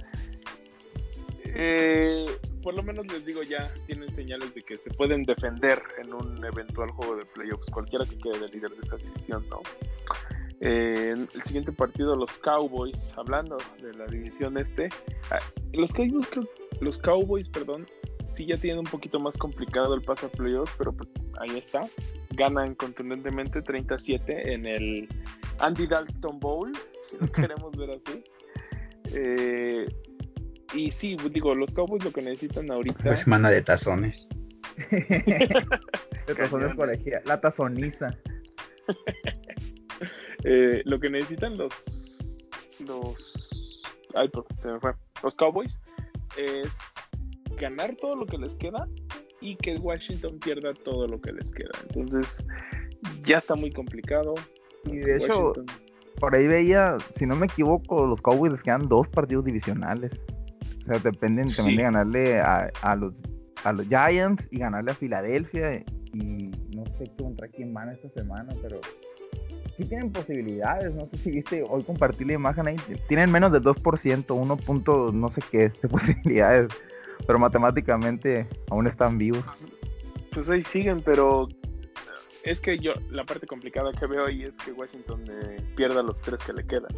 Eh, 1.56 2.26
por 2.62 2.74
lo 2.74 2.82
menos 2.82 3.06
les 3.06 3.24
digo 3.24 3.42
ya, 3.42 3.72
tienen 3.86 4.10
señales 4.12 4.54
de 4.54 4.62
que 4.62 4.76
se 4.76 4.90
pueden 4.90 5.22
defender 5.22 5.80
en 5.98 6.12
un 6.12 6.44
eventual 6.44 6.90
juego 6.90 7.16
de 7.16 7.24
playoffs, 7.26 7.70
cualquiera 7.70 8.04
que 8.04 8.18
quede 8.18 8.40
de 8.40 8.48
líder 8.48 8.70
de 8.72 8.86
esa 8.86 8.96
división, 8.96 9.46
¿no? 9.48 9.60
Eh, 10.60 11.14
el 11.34 11.42
siguiente 11.42 11.72
partido, 11.72 12.16
los 12.16 12.38
Cowboys, 12.38 13.12
hablando 13.16 13.58
de 13.82 13.92
la 13.94 14.06
división 14.06 14.56
este, 14.56 14.88
ah, 15.30 15.38
los 15.72 15.92
Cowboys, 15.92 16.26
los 16.80 16.98
Cowboys, 16.98 17.48
perdón, 17.48 17.86
sí 18.32 18.46
ya 18.46 18.56
tienen 18.56 18.78
un 18.78 18.86
poquito 18.86 19.20
más 19.20 19.36
complicado 19.36 19.94
el 19.94 20.02
paso 20.02 20.26
a 20.26 20.28
playoffs, 20.30 20.74
pero 20.78 20.92
pues 20.92 21.08
ahí 21.40 21.58
está, 21.58 21.82
ganan 22.34 22.74
contundentemente 22.74 23.62
37 23.62 24.52
en 24.52 24.66
el 24.66 25.08
Andy 25.58 25.86
Dalton 25.86 26.40
Bowl, 26.40 26.72
si 27.02 27.16
lo 27.18 27.30
queremos 27.32 27.76
ver 27.76 27.90
así. 27.90 28.24
Eh, 29.12 29.86
y 30.74 30.90
sí, 30.90 31.16
digo, 31.30 31.54
los 31.54 31.72
Cowboys 31.72 32.04
lo 32.04 32.12
que 32.12 32.22
necesitan 32.22 32.70
ahorita. 32.70 33.04
La 33.04 33.16
semana 33.16 33.50
de 33.50 33.62
tazones. 33.62 34.28
de 34.90 36.34
tazones 36.36 36.74
colegia. 36.74 37.22
La 37.26 37.40
tazoniza. 37.40 38.10
eh, 40.44 40.82
lo 40.84 40.98
que 40.98 41.10
necesitan 41.10 41.56
los. 41.56 42.50
Los. 42.86 43.82
Ay, 44.14 44.30
se 44.58 44.68
me 44.68 44.80
fue. 44.80 44.94
Los 45.22 45.36
Cowboys 45.36 45.80
es 46.36 46.76
ganar 47.56 47.94
todo 47.96 48.16
lo 48.16 48.26
que 48.26 48.38
les 48.38 48.56
queda 48.56 48.88
y 49.44 49.56
que 49.56 49.76
Washington 49.76 50.38
pierda 50.42 50.72
todo 50.72 51.06
lo 51.06 51.20
que 51.20 51.30
les 51.30 51.52
queda. 51.52 51.70
Entonces, 51.88 52.42
ya 53.24 53.36
está 53.36 53.54
muy 53.54 53.70
complicado. 53.70 54.34
Y 54.86 54.96
de 54.96 55.18
hecho, 55.18 55.52
por 56.18 56.34
ahí 56.34 56.46
veía, 56.46 56.96
si 57.14 57.26
no 57.26 57.36
me 57.36 57.46
equivoco, 57.46 58.06
los 58.06 58.22
Cowboys 58.22 58.52
les 58.52 58.62
quedan 58.62 58.88
dos 58.88 59.06
partidos 59.08 59.44
divisionales. 59.44 60.22
O 60.82 60.86
sea, 60.86 60.98
dependen 60.98 61.46
también 61.48 61.76
de 61.76 61.82
ganarle 61.82 62.40
a, 62.40 62.70
a, 62.80 62.96
los, 62.96 63.20
a 63.64 63.72
los 63.72 63.86
Giants 63.86 64.48
y 64.50 64.60
ganarle 64.60 64.92
a 64.92 64.94
Filadelfia. 64.94 65.84
Y 66.14 66.46
no 66.74 66.84
sé 66.96 67.04
contra 67.18 67.46
quién 67.48 67.74
van 67.74 67.90
esta 67.90 68.08
semana, 68.08 68.50
pero 68.62 68.80
sí 69.76 69.84
tienen 69.84 70.10
posibilidades. 70.10 70.94
No 70.94 71.04
sé 71.04 71.18
si 71.18 71.30
viste 71.32 71.62
hoy 71.68 71.82
compartir 71.82 72.28
la 72.28 72.32
imagen 72.32 72.66
ahí. 72.66 72.76
Tienen 73.08 73.30
menos 73.30 73.52
del 73.52 73.62
2%, 73.62 74.34
1 74.34 74.56
punto 74.56 75.10
no 75.12 75.30
sé 75.30 75.42
qué 75.50 75.68
de 75.68 75.88
posibilidades. 75.90 76.72
Pero 77.26 77.38
matemáticamente 77.38 78.48
aún 78.70 78.86
están 78.86 79.18
vivos. 79.18 79.44
Pues 80.32 80.50
ahí 80.50 80.62
siguen, 80.62 81.00
pero 81.00 81.48
es 82.42 82.60
que 82.60 82.78
yo, 82.78 82.92
la 83.10 83.24
parte 83.24 83.46
complicada 83.46 83.92
que 83.92 84.06
veo 84.06 84.26
ahí 84.26 84.42
es 84.42 84.54
que 84.58 84.72
Washington 84.72 85.24
eh, 85.30 85.56
pierda 85.76 86.02
los 86.02 86.20
tres 86.20 86.42
que 86.44 86.52
le 86.52 86.66
quedan. 86.66 86.90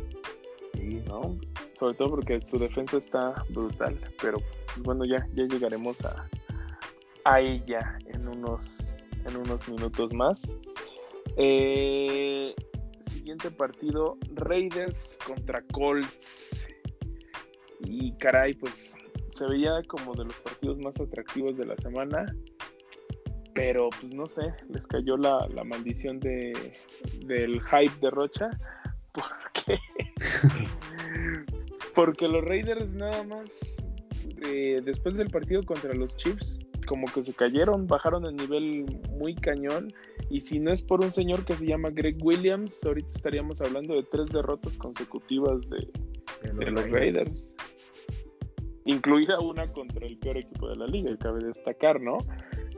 Sí. 0.74 1.02
¿No? 1.06 1.38
sobre 1.78 1.94
todo 1.94 2.10
porque 2.10 2.40
su 2.46 2.58
defensa 2.58 2.96
está 2.96 3.44
brutal, 3.50 3.98
pero 4.20 4.38
pues, 4.38 4.78
bueno, 4.82 5.04
ya, 5.04 5.26
ya 5.34 5.44
llegaremos 5.44 6.04
a, 6.04 6.26
a 7.24 7.40
ella 7.40 7.98
en 8.06 8.28
unos, 8.28 8.94
en 9.26 9.36
unos 9.36 9.68
minutos 9.68 10.12
más. 10.14 10.52
Eh, 11.36 12.54
siguiente 13.06 13.50
partido, 13.50 14.16
Raiders 14.34 15.18
contra 15.26 15.62
Colts. 15.72 16.66
Y 17.80 18.12
caray, 18.16 18.54
pues 18.54 18.94
se 19.36 19.46
veía 19.46 19.82
como 19.86 20.14
de 20.14 20.24
los 20.24 20.34
partidos 20.40 20.78
más 20.78 20.98
atractivos 21.00 21.56
de 21.56 21.66
la 21.66 21.76
semana. 21.76 22.26
Pero 23.54 23.88
pues 24.00 24.14
no 24.14 24.26
sé, 24.26 24.52
les 24.68 24.86
cayó 24.86 25.16
la, 25.16 25.46
la 25.48 25.64
maldición 25.64 26.20
de, 26.20 26.52
del 27.24 27.60
hype 27.62 28.00
de 28.00 28.10
Rocha. 28.10 28.50
Porque 29.12 29.80
Porque 31.94 32.28
los 32.28 32.44
Raiders 32.44 32.94
nada 32.94 33.22
más, 33.22 33.82
eh, 34.46 34.82
después 34.84 35.16
del 35.16 35.28
partido 35.28 35.62
contra 35.62 35.94
los 35.94 36.14
Chiefs, 36.18 36.60
como 36.86 37.06
que 37.06 37.24
se 37.24 37.32
cayeron, 37.32 37.86
bajaron 37.86 38.26
el 38.26 38.36
nivel 38.36 38.84
muy 39.10 39.34
cañón. 39.34 39.92
Y 40.28 40.42
si 40.42 40.58
no 40.58 40.72
es 40.72 40.82
por 40.82 41.02
un 41.02 41.12
señor 41.12 41.44
que 41.46 41.54
se 41.54 41.66
llama 41.66 41.88
Greg 41.90 42.16
Williams, 42.22 42.84
ahorita 42.84 43.08
estaríamos 43.14 43.62
hablando 43.62 43.94
de 43.94 44.02
tres 44.02 44.28
derrotas 44.28 44.76
consecutivas 44.76 45.60
de, 45.70 45.88
de 46.52 46.70
los 46.70 46.90
Raiders. 46.90 47.50
Incluida 48.86 49.38
una 49.40 49.66
contra 49.66 50.06
el 50.06 50.16
peor 50.18 50.38
equipo 50.38 50.68
de 50.68 50.76
la 50.76 50.86
liga, 50.86 51.10
y 51.10 51.16
cabe 51.16 51.44
destacar, 51.44 52.00
¿no? 52.00 52.18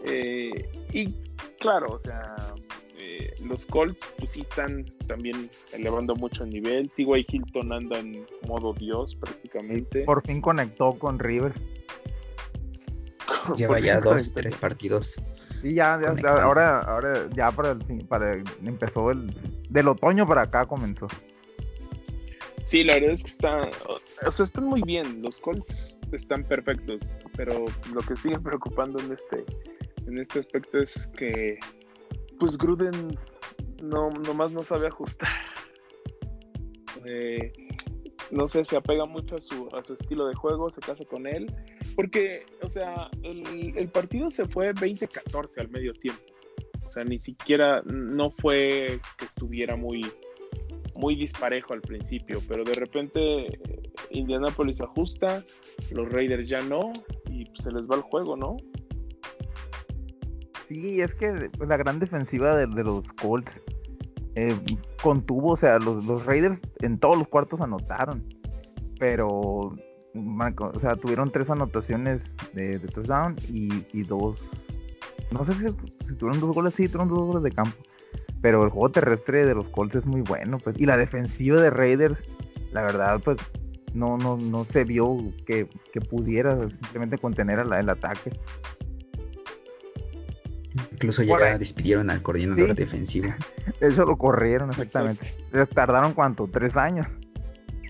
Eh, 0.06 0.68
y 0.92 1.12
claro, 1.60 2.00
o 2.00 2.00
sea, 2.02 2.54
eh, 2.96 3.34
los 3.44 3.66
Colts 3.66 4.12
pues 4.18 4.32
sí 4.32 4.40
están 4.48 4.84
también 5.06 5.48
elevando 5.72 6.16
mucho 6.16 6.44
el 6.44 6.50
nivel. 6.50 6.90
T.Y. 6.96 7.26
Hilton 7.28 7.72
anda 7.72 7.98
en 7.98 8.26
modo 8.46 8.72
Dios 8.72 9.14
prácticamente. 9.16 10.04
Por 10.04 10.26
fin 10.26 10.40
conectó 10.40 10.98
con 10.98 11.18
River. 11.18 11.52
Lleva 13.56 13.78
ya 13.78 14.00
dos, 14.00 14.32
tres 14.32 14.56
partidos. 14.56 15.20
Y 15.62 15.74
ya, 15.74 16.00
ya, 16.02 16.14
ya, 16.20 16.42
ahora, 16.42 16.80
ahora 16.80 17.28
ya 17.34 17.50
para 17.50 17.72
el 17.72 17.82
fin, 17.84 18.06
para 18.06 18.42
empezó 18.64 19.10
el 19.10 19.32
del 19.68 19.88
otoño 19.88 20.26
para 20.26 20.42
acá 20.42 20.66
comenzó. 20.66 21.08
Sí, 22.64 22.84
la 22.84 22.94
verdad 22.94 23.12
es 23.12 23.22
que 23.22 23.30
está, 23.30 23.70
o 24.26 24.30
sea, 24.30 24.44
están 24.44 24.64
muy 24.64 24.82
bien, 24.82 25.22
los 25.22 25.40
Colts 25.40 25.97
están 26.16 26.44
perfectos, 26.44 27.00
pero 27.36 27.64
lo 27.92 28.00
que 28.00 28.16
sigue 28.16 28.38
preocupando 28.42 28.98
en 29.00 29.12
este, 29.12 29.44
en 30.06 30.18
este 30.18 30.40
aspecto 30.40 30.78
es 30.78 31.06
que, 31.08 31.58
pues 32.38 32.56
Gruden 32.56 33.16
no, 33.82 34.10
nomás 34.10 34.52
no 34.52 34.62
sabe 34.62 34.86
ajustar. 34.86 35.28
Eh, 37.04 37.52
no 38.30 38.48
sé, 38.48 38.64
se 38.64 38.76
apega 38.76 39.06
mucho 39.06 39.36
a 39.36 39.38
su, 39.38 39.68
a 39.74 39.82
su 39.82 39.94
estilo 39.94 40.26
de 40.26 40.34
juego, 40.34 40.70
se 40.70 40.80
casa 40.80 41.04
con 41.04 41.26
él, 41.26 41.52
porque, 41.96 42.44
o 42.62 42.68
sea, 42.68 43.10
el, 43.22 43.74
el 43.76 43.88
partido 43.88 44.30
se 44.30 44.46
fue 44.46 44.74
20-14 44.74 45.58
al 45.58 45.70
medio 45.70 45.92
tiempo, 45.94 46.22
o 46.84 46.90
sea, 46.90 47.04
ni 47.04 47.18
siquiera, 47.18 47.82
no 47.86 48.28
fue 48.30 49.00
que 49.18 49.24
estuviera 49.24 49.76
muy, 49.76 50.04
muy 50.98 51.14
disparejo 51.14 51.72
al 51.72 51.80
principio, 51.80 52.40
pero 52.48 52.64
de 52.64 52.74
repente 52.74 53.61
Indianapolis 54.11 54.80
ajusta, 54.80 55.44
los 55.92 56.11
Raiders 56.12 56.48
ya 56.48 56.61
no, 56.61 56.92
y 57.30 57.44
se 57.62 57.70
les 57.70 57.88
va 57.88 57.96
el 57.96 58.02
juego, 58.02 58.37
¿no? 58.37 58.56
Sí, 60.64 61.00
es 61.00 61.14
que 61.14 61.50
pues, 61.56 61.68
la 61.68 61.76
gran 61.76 62.00
defensiva 62.00 62.56
de, 62.56 62.66
de 62.66 62.84
los 62.84 63.04
Colts 63.22 63.62
eh, 64.34 64.54
contuvo, 65.02 65.52
o 65.52 65.56
sea, 65.56 65.78
los, 65.78 66.04
los, 66.04 66.26
Raiders 66.26 66.61
en 66.80 66.98
todos 66.98 67.16
los 67.16 67.28
cuartos 67.28 67.61
anotaron, 67.61 68.24
pero, 68.98 69.28
o 69.28 70.78
sea, 70.80 70.96
tuvieron 70.96 71.30
tres 71.30 71.48
anotaciones 71.48 72.34
de, 72.54 72.78
touchdown 72.80 73.37
y, 73.48 73.87
y, 73.92 74.02
dos, 74.02 74.42
no 75.30 75.44
sé 75.44 75.54
si, 75.54 75.70
si, 76.06 76.14
tuvieron 76.16 76.40
dos 76.40 76.54
goles, 76.54 76.74
sí, 76.74 76.88
tuvieron 76.88 77.08
dos 77.08 77.26
goles 77.26 77.42
de 77.44 77.52
campo, 77.52 77.76
pero 78.40 78.64
el 78.64 78.70
juego 78.70 78.90
terrestre 78.90 79.44
de 79.44 79.55
los 79.55 79.68
Colts 79.68 79.96
es 79.96 80.07
muy 80.07 80.20
bueno, 80.20 80.59
pues, 80.59 80.79
y 80.79 80.87
la 80.87 80.96
defensiva 80.96 81.61
de 81.61 81.70
Raiders, 81.70 82.22
la 82.72 82.83
verdad, 82.83 83.20
pues, 83.24 83.38
no, 83.94 84.16
no, 84.18 84.37
no 84.37 84.64
se 84.64 84.85
vio 84.85 85.16
que, 85.46 85.68
que 85.92 86.01
pudiera 86.01 86.68
simplemente 86.68 87.18
contener 87.18 87.66
la, 87.66 87.81
el 87.81 87.88
ataque. 87.88 88.33
Incluso 90.92 91.22
ya 91.22 91.59
despidieron 91.59 92.11
al 92.11 92.22
coordinador 92.22 92.70
sí. 92.70 92.74
defensivo. 92.74 93.35
Eso 93.81 94.05
lo 94.05 94.16
corrieron, 94.16 94.70
exactamente. 94.70 95.33
Les 95.53 95.68
tardaron 95.70 96.12
cuánto, 96.12 96.46
tres 96.46 96.77
años. 96.77 97.07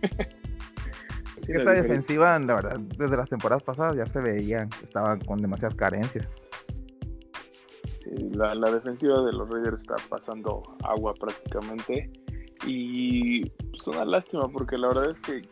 sí, 1.47 1.53
esta 1.53 1.73
defensiva, 1.73 2.39
la 2.39 2.55
verdad, 2.55 2.79
desde 2.79 3.17
las 3.17 3.29
temporadas 3.29 3.63
pasadas 3.63 3.97
ya 3.97 4.07
se 4.07 4.21
veía 4.21 4.67
que 4.67 4.85
estaban 4.85 5.21
con 5.21 5.41
demasiadas 5.41 5.75
carencias. 5.75 6.29
La, 8.33 8.55
la, 8.55 8.71
defensiva 8.71 9.23
de 9.23 9.33
los 9.33 9.49
Raiders 9.49 9.81
está 9.81 9.97
pasando 10.09 10.62
agua 10.85 11.14
prácticamente. 11.14 12.11
Y 12.66 13.42
es 13.42 13.53
pues, 13.71 13.87
una 13.88 14.05
lástima 14.05 14.49
porque 14.49 14.77
la 14.79 14.88
verdad 14.88 15.11
es 15.11 15.21
que 15.21 15.42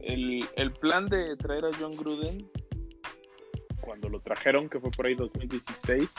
el, 0.00 0.44
el 0.56 0.72
plan 0.72 1.06
de 1.06 1.36
traer 1.36 1.64
a 1.64 1.70
John 1.78 1.92
Gruden, 1.96 2.50
cuando 3.80 4.08
lo 4.08 4.20
trajeron, 4.20 4.68
que 4.68 4.78
fue 4.80 4.90
por 4.90 5.06
ahí 5.06 5.14
2016, 5.14 6.14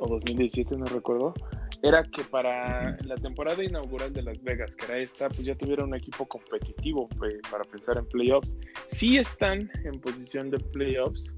o 0.00 0.08
2017, 0.08 0.76
no 0.76 0.86
recuerdo, 0.86 1.34
era 1.82 2.02
que 2.02 2.22
para 2.24 2.96
la 3.04 3.14
temporada 3.16 3.62
inaugural 3.64 4.12
de 4.12 4.22
Las 4.22 4.42
Vegas, 4.42 4.74
que 4.76 4.84
era 4.86 4.98
esta, 4.98 5.28
pues 5.28 5.44
ya 5.44 5.54
tuviera 5.54 5.84
un 5.84 5.94
equipo 5.94 6.26
competitivo 6.26 7.08
pues, 7.18 7.36
para 7.50 7.64
pensar 7.64 7.98
en 7.98 8.06
playoffs. 8.06 8.54
Sí 8.88 9.16
están 9.16 9.70
en 9.84 9.98
posición 10.00 10.50
de 10.50 10.58
playoffs, 10.58 11.34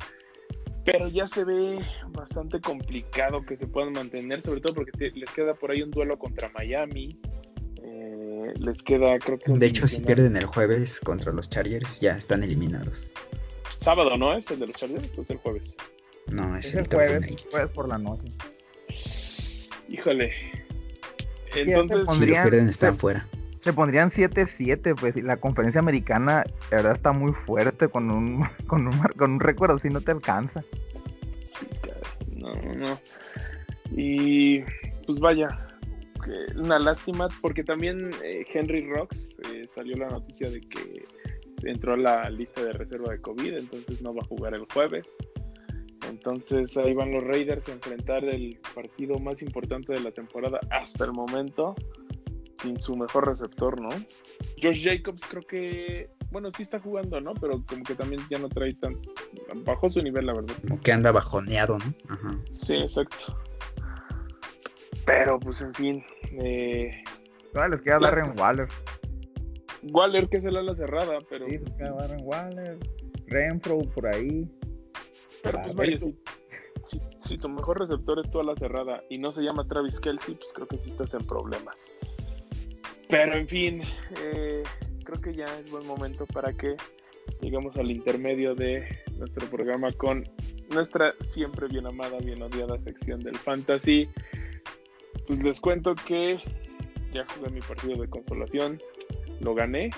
pero 0.84 1.08
ya 1.08 1.26
se 1.26 1.44
ve 1.44 1.78
bastante 2.08 2.60
complicado 2.60 3.44
que 3.44 3.56
se 3.56 3.66
puedan 3.66 3.92
mantener, 3.92 4.42
sobre 4.42 4.60
todo 4.60 4.74
porque 4.74 4.92
te, 4.92 5.10
les 5.12 5.30
queda 5.30 5.54
por 5.54 5.70
ahí 5.70 5.82
un 5.82 5.90
duelo 5.90 6.18
contra 6.18 6.48
Miami. 6.50 7.16
Eh, 7.82 8.52
les 8.58 8.82
queda, 8.82 9.18
creo 9.18 9.38
que. 9.38 9.52
De 9.52 9.66
hecho, 9.66 9.86
si 9.88 10.00
pierden 10.00 10.36
el 10.36 10.46
jueves 10.46 11.00
contra 11.00 11.32
los 11.32 11.48
Chargers, 11.48 12.00
ya 12.00 12.16
están 12.16 12.42
eliminados. 12.42 13.12
Sábado, 13.76 14.16
¿no 14.16 14.36
es 14.36 14.50
el 14.50 14.60
de 14.60 14.66
los 14.68 14.76
Chargers 14.76 15.18
o 15.18 15.22
es 15.22 15.30
el 15.30 15.38
jueves? 15.38 15.76
No, 16.28 16.56
es, 16.56 16.66
Es 16.66 16.74
el, 16.74 16.86
jueves, 16.86 17.20
night. 17.20 17.40
jueves 17.50 17.70
por 17.72 17.88
la 17.88 17.98
noche. 17.98 18.32
Híjole. 19.88 20.32
Entonces, 21.54 22.08
Si 22.14 22.26
lo 22.26 22.32
pierden, 22.32 22.68
están 22.68 22.96
fuera. 22.96 23.26
Se 23.62 23.72
pondrían 23.72 24.10
7-7, 24.10 24.94
pues, 24.98 25.16
la 25.22 25.36
conferencia 25.36 25.80
americana, 25.80 26.44
la 26.70 26.76
verdad, 26.76 26.92
está 26.92 27.12
muy 27.12 27.32
fuerte 27.32 27.88
con 27.88 28.10
un, 28.10 28.44
con 28.66 28.86
un, 28.86 28.98
con 29.16 29.32
un 29.32 29.40
récord 29.40 29.70
así, 29.70 29.88
no 29.88 30.00
te 30.00 30.10
alcanza. 30.10 30.62
Sí, 31.46 31.66
no, 32.36 32.52
no. 32.74 32.98
Y 33.92 34.62
pues 35.06 35.20
vaya, 35.20 35.48
una 36.56 36.78
lástima 36.78 37.28
porque 37.40 37.64
también 37.64 38.10
eh, 38.22 38.44
Henry 38.52 38.88
Rocks 38.88 39.36
eh, 39.52 39.66
salió 39.68 39.96
la 39.96 40.08
noticia 40.08 40.50
de 40.50 40.60
que 40.60 41.04
entró 41.64 41.94
a 41.94 41.96
la 41.96 42.30
lista 42.30 42.62
de 42.62 42.72
reserva 42.72 43.12
de 43.12 43.20
COVID, 43.20 43.54
entonces 43.54 44.02
no 44.02 44.12
va 44.12 44.22
a 44.22 44.26
jugar 44.26 44.54
el 44.54 44.66
jueves. 44.72 45.06
Entonces 46.08 46.76
ahí 46.76 46.94
van 46.94 47.12
los 47.12 47.22
Raiders 47.22 47.68
a 47.68 47.72
enfrentar 47.72 48.24
el 48.24 48.58
partido 48.74 49.16
más 49.20 49.40
importante 49.40 49.92
de 49.92 50.00
la 50.00 50.10
temporada 50.10 50.58
hasta 50.70 51.04
el 51.04 51.12
momento, 51.12 51.74
sin 52.62 52.80
su 52.80 52.96
mejor 52.96 53.26
receptor, 53.26 53.80
¿no? 53.80 53.90
Josh 54.62 54.84
Jacobs 54.84 55.22
creo 55.28 55.42
que, 55.42 56.10
bueno, 56.30 56.50
sí 56.52 56.62
está 56.62 56.78
jugando, 56.78 57.20
¿no? 57.20 57.34
Pero 57.34 57.62
como 57.66 57.82
que 57.82 57.94
también 57.94 58.22
ya 58.30 58.38
no 58.38 58.48
trae 58.48 58.72
tan, 58.74 58.96
bajó 59.64 59.90
su 59.90 60.00
nivel, 60.02 60.26
la 60.26 60.34
verdad. 60.34 60.54
Como 60.62 60.80
que 60.80 60.92
anda 60.92 61.12
bajoneado, 61.12 61.78
¿no? 61.78 61.92
Ajá. 62.08 62.38
Sí, 62.52 62.74
exacto. 62.76 63.36
Pero 65.04 65.38
pues 65.40 65.60
en 65.62 65.74
fin, 65.74 66.04
eh, 66.40 67.02
Todavía 67.52 67.72
les 67.72 67.82
queda. 67.82 67.98
Darren 67.98 68.38
Waller. 68.38 68.68
Waller 69.92 70.28
que 70.28 70.38
es 70.38 70.44
el 70.44 70.56
ala 70.56 70.74
cerrada, 70.74 71.18
pero, 71.28 71.46
Sí, 71.48 71.58
les 71.58 71.76
queda 71.76 71.92
Darren 71.92 72.20
Waller. 72.22 72.78
Renfro 73.26 73.80
por 73.80 74.06
ahí. 74.06 74.48
pero 75.42 75.60
pues 75.62 75.74
vaya, 75.74 75.98
si, 75.98 76.16
si, 76.84 77.00
si 77.18 77.38
tu 77.38 77.48
mejor 77.48 77.80
receptor 77.80 78.20
es 78.20 78.30
tu 78.30 78.40
ala 78.40 78.54
cerrada 78.56 79.02
y 79.10 79.18
no 79.18 79.32
se 79.32 79.42
llama 79.42 79.66
Travis 79.66 79.98
Kelsey, 80.00 80.34
pues 80.34 80.52
creo 80.54 80.68
que 80.68 80.78
sí 80.78 80.90
estás 80.90 81.14
en 81.14 81.26
problemas. 81.26 81.90
Pero 83.12 83.36
en 83.36 83.46
fin, 83.46 83.82
eh, 84.22 84.62
creo 85.04 85.20
que 85.20 85.34
ya 85.34 85.44
es 85.44 85.70
buen 85.70 85.86
momento 85.86 86.24
para 86.24 86.50
que 86.54 86.76
llegamos 87.42 87.76
al 87.76 87.90
intermedio 87.90 88.54
de 88.54 88.88
nuestro 89.18 89.46
programa 89.48 89.92
con 89.92 90.24
nuestra 90.70 91.12
siempre 91.28 91.68
bien 91.68 91.86
amada, 91.86 92.16
bien 92.20 92.40
odiada 92.40 92.78
sección 92.78 93.20
del 93.20 93.36
Fantasy. 93.36 94.08
Pues 95.26 95.42
les 95.42 95.60
cuento 95.60 95.94
que 95.94 96.38
ya 97.12 97.26
jugué 97.26 97.50
mi 97.50 97.60
partido 97.60 98.00
de 98.00 98.08
consolación, 98.08 98.80
lo 99.40 99.54
gané. 99.54 99.90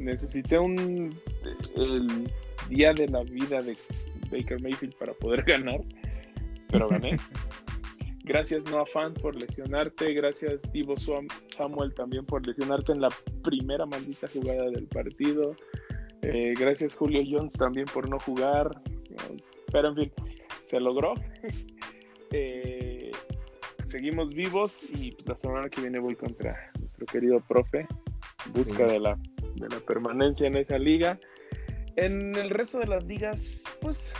Necesité 0.00 0.58
un 0.58 1.16
día 2.68 2.92
de 2.94 3.06
la 3.06 3.22
vida 3.22 3.62
de 3.62 3.76
Baker 4.28 4.60
Mayfield 4.60 4.96
para 4.96 5.12
poder 5.12 5.42
ganar, 5.46 5.82
pero 6.68 6.88
gané. 6.88 7.16
Gracias 8.26 8.64
Noah 8.64 8.86
Fan 8.86 9.14
por 9.14 9.36
lesionarte, 9.40 10.12
gracias 10.12 10.60
Divo 10.72 10.96
Samuel 10.96 11.94
también 11.94 12.26
por 12.26 12.44
lesionarte 12.44 12.90
en 12.90 13.00
la 13.00 13.08
primera 13.44 13.86
maldita 13.86 14.26
jugada 14.26 14.68
del 14.68 14.88
partido. 14.88 15.54
Eh, 16.22 16.54
gracias 16.58 16.96
Julio 16.96 17.22
Jones 17.24 17.52
también 17.54 17.86
por 17.86 18.08
no 18.10 18.18
jugar. 18.18 18.68
Pero 19.70 19.88
en 19.88 19.94
fin, 19.94 20.12
se 20.64 20.80
logró. 20.80 21.14
Eh, 22.32 23.12
seguimos 23.86 24.34
vivos 24.34 24.82
y 24.90 25.16
la 25.24 25.36
semana 25.36 25.68
que 25.68 25.80
viene 25.80 26.00
voy 26.00 26.16
contra 26.16 26.72
nuestro 26.80 27.06
querido 27.06 27.40
profe 27.46 27.86
busca 28.52 28.84
Sí. 28.88 28.92
de, 28.94 29.00
la, 29.00 29.16
de 29.54 29.68
la 29.68 29.78
permanencia 29.86 30.48
en 30.48 30.56
esa 30.56 30.76
liga. 30.76 31.20
En 31.94 32.34
el 32.34 32.50
resto 32.50 32.80
de 32.80 32.88
las 32.88 33.04
ligas, 33.04 33.62
pues 33.80 34.12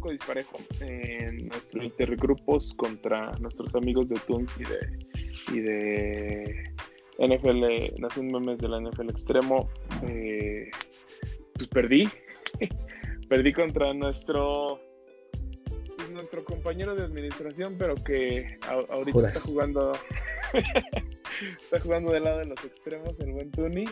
poco 0.00 0.10
disparejo. 0.12 0.56
En 0.80 1.48
nuestro 1.48 1.82
intergrupos 1.84 2.72
contra 2.74 3.32
nuestros 3.38 3.74
amigos 3.74 4.08
de 4.08 4.16
Tunes 4.26 4.56
y 4.58 4.64
de, 4.64 5.06
y 5.52 5.60
de 5.60 6.74
NFL, 7.18 8.00
Nación 8.00 8.28
Memes 8.28 8.58
de 8.58 8.68
la 8.68 8.80
NFL 8.80 9.10
Extremo, 9.10 9.68
eh, 10.06 10.70
pues 11.54 11.68
perdí. 11.68 12.08
perdí 13.28 13.52
contra 13.52 13.92
nuestro 13.92 14.80
pues, 15.96 16.10
nuestro 16.10 16.44
compañero 16.44 16.94
de 16.94 17.04
administración, 17.04 17.76
pero 17.78 17.94
que 17.94 18.58
a- 18.62 18.92
ahorita 18.94 19.28
está 19.28 19.40
jugando 19.40 19.92
está 21.60 21.78
jugando 21.78 22.12
del 22.12 22.24
lado 22.24 22.38
de 22.38 22.46
los 22.46 22.64
extremos, 22.64 23.14
el 23.20 23.32
buen 23.32 23.50
Tuni. 23.50 23.84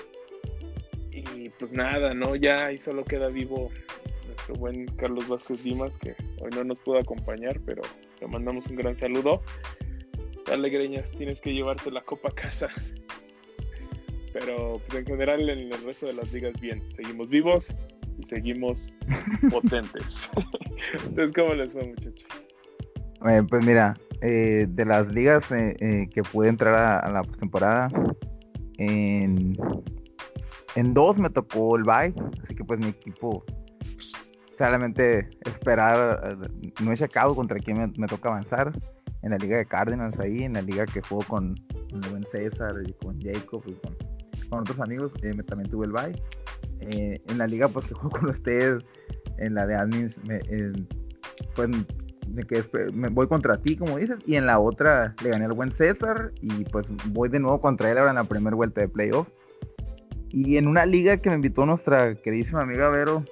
Y 1.12 1.50
pues 1.50 1.72
nada, 1.72 2.14
¿no? 2.14 2.34
Ya 2.36 2.66
ahí 2.66 2.78
solo 2.78 3.04
queda 3.04 3.28
vivo 3.28 3.70
nuestro 4.48 4.54
buen 4.56 4.86
Carlos 4.96 5.28
Vázquez 5.28 5.62
Dimas, 5.62 5.98
que 5.98 6.14
hoy 6.40 6.50
no 6.54 6.64
nos 6.64 6.78
pudo 6.78 6.98
acompañar, 6.98 7.60
pero 7.66 7.82
le 8.20 8.26
mandamos 8.26 8.66
un 8.68 8.76
gran 8.76 8.96
saludo. 8.96 9.42
Dale, 10.46 10.70
Greñas, 10.70 11.12
tienes 11.12 11.40
que 11.40 11.52
llevarte 11.52 11.90
la 11.90 12.02
copa 12.02 12.28
a 12.28 12.32
casa. 12.32 12.68
Pero 14.32 14.80
pues 14.86 15.00
en 15.00 15.06
general 15.06 15.48
en 15.48 15.72
el 15.72 15.84
resto 15.84 16.06
de 16.06 16.14
las 16.14 16.32
ligas 16.32 16.58
bien, 16.60 16.82
seguimos 16.96 17.28
vivos 17.28 17.74
y 18.18 18.22
seguimos 18.24 18.92
potentes. 19.50 20.30
Entonces, 21.06 21.32
¿cómo 21.34 21.54
les 21.54 21.72
fue, 21.72 21.86
muchachos? 21.86 22.28
Eh, 23.28 23.42
pues 23.48 23.66
mira, 23.66 23.94
eh, 24.22 24.66
de 24.68 24.84
las 24.84 25.12
ligas 25.12 25.50
eh, 25.52 25.76
eh, 25.80 26.08
que 26.10 26.22
pude 26.22 26.48
entrar 26.48 26.74
a, 26.74 27.00
a 27.00 27.10
la 27.10 27.22
postemporada, 27.22 27.88
en, 28.78 29.56
en 30.76 30.94
dos 30.94 31.18
me 31.18 31.28
tocó 31.28 31.76
el 31.76 31.82
bye, 31.82 32.14
así 32.44 32.54
que 32.54 32.64
pues 32.64 32.78
mi 32.78 32.86
equipo, 32.86 33.44
solamente 34.58 35.28
esperar, 35.46 36.38
eh, 36.42 36.72
no 36.82 36.92
he 36.92 36.96
checado 36.96 37.34
contra 37.34 37.58
quién 37.58 37.78
me, 37.78 37.86
me 37.96 38.06
toca 38.06 38.28
avanzar, 38.28 38.72
en 39.22 39.30
la 39.30 39.38
liga 39.38 39.56
de 39.56 39.66
Cardinals 39.66 40.18
ahí, 40.20 40.42
en 40.44 40.52
la 40.52 40.62
liga 40.62 40.84
que 40.86 41.00
juego 41.02 41.24
con, 41.26 41.54
con 41.90 42.04
el 42.04 42.10
buen 42.10 42.24
César 42.24 42.72
y 42.86 42.92
con 42.92 43.20
Jacob 43.20 43.62
y 43.66 43.72
con, 43.74 43.96
con 44.48 44.60
otros 44.60 44.80
amigos, 44.80 45.12
eh, 45.22 45.32
me- 45.34 45.42
también 45.42 45.70
tuve 45.70 45.86
el 45.86 45.92
bye. 45.92 46.22
Eh, 46.80 47.20
en 47.28 47.38
la 47.38 47.46
liga 47.46 47.68
pues 47.68 47.86
que 47.86 47.94
juego 47.94 48.10
con 48.18 48.28
ustedes, 48.30 48.84
en 49.38 49.54
la 49.54 49.66
de 49.66 49.74
admins, 49.74 50.16
me, 50.24 50.36
eh, 50.36 50.72
pues 51.56 51.68
me, 52.28 52.42
quedé 52.44 52.64
me 52.92 53.08
voy 53.08 53.26
contra 53.26 53.56
ti, 53.56 53.76
como 53.76 53.98
dices, 53.98 54.18
y 54.26 54.36
en 54.36 54.46
la 54.46 54.58
otra 54.60 55.14
le 55.24 55.30
gané 55.30 55.46
al 55.46 55.52
buen 55.52 55.72
César 55.72 56.30
y 56.40 56.64
pues 56.64 56.86
voy 57.06 57.28
de 57.28 57.40
nuevo 57.40 57.60
contra 57.60 57.90
él 57.90 57.98
ahora 57.98 58.10
en 58.10 58.16
la 58.16 58.24
primera 58.24 58.54
vuelta 58.54 58.80
de 58.82 58.88
playoff. 58.88 59.28
Y 60.30 60.58
en 60.58 60.68
una 60.68 60.84
liga 60.84 61.16
que 61.16 61.30
me 61.30 61.36
invitó 61.36 61.64
nuestra 61.66 62.14
queridísima 62.14 62.62
amiga 62.62 62.88
Vero, 62.90 63.22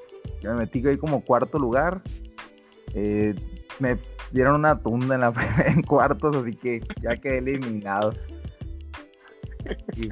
me 0.42 0.54
metí 0.54 0.86
ahí 0.86 0.96
como 0.96 1.24
cuarto 1.24 1.58
lugar, 1.58 2.02
eh, 2.94 3.34
me 3.78 3.98
dieron 4.32 4.56
una 4.56 4.80
tunda 4.80 5.14
en, 5.14 5.20
la 5.20 5.32
en 5.66 5.82
cuartos, 5.82 6.36
así 6.36 6.52
que 6.52 6.80
ya 7.02 7.16
quedé 7.16 7.38
eliminado. 7.38 8.12
Y, 9.96 10.08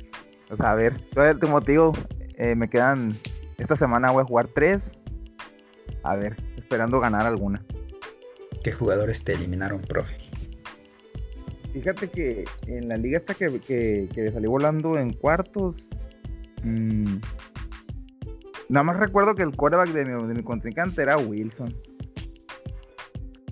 o 0.50 0.56
sea, 0.56 0.72
a 0.72 0.74
ver, 0.74 0.94
como 1.40 1.60
te 1.60 1.72
digo, 1.72 1.92
eh, 2.36 2.54
me 2.54 2.68
quedan, 2.68 3.14
esta 3.58 3.76
semana 3.76 4.10
voy 4.10 4.22
a 4.22 4.26
jugar 4.26 4.48
tres, 4.48 4.92
a 6.02 6.16
ver, 6.16 6.36
esperando 6.56 7.00
ganar 7.00 7.26
alguna. 7.26 7.64
¿Qué 8.62 8.72
jugadores 8.72 9.22
te 9.24 9.34
eliminaron, 9.34 9.80
profe? 9.82 10.16
Fíjate 11.72 12.08
que 12.08 12.44
en 12.66 12.88
la 12.88 12.96
liga 12.96 13.18
esta 13.18 13.34
que, 13.34 13.60
que, 13.60 14.08
que 14.14 14.30
salí 14.30 14.46
volando 14.46 14.96
en 14.96 15.12
cuartos, 15.12 15.88
mm, 16.62 17.16
nada 18.68 18.84
más 18.84 18.96
recuerdo 18.98 19.34
que 19.34 19.42
el 19.42 19.56
quarterback 19.56 19.88
de 19.90 20.04
mi, 20.04 20.28
de 20.28 20.34
mi 20.34 20.42
contrincante 20.42 21.02
era 21.02 21.16
Wilson, 21.16 21.74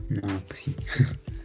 No, 0.08 0.20
pues 0.46 0.58
sí. 0.60 0.76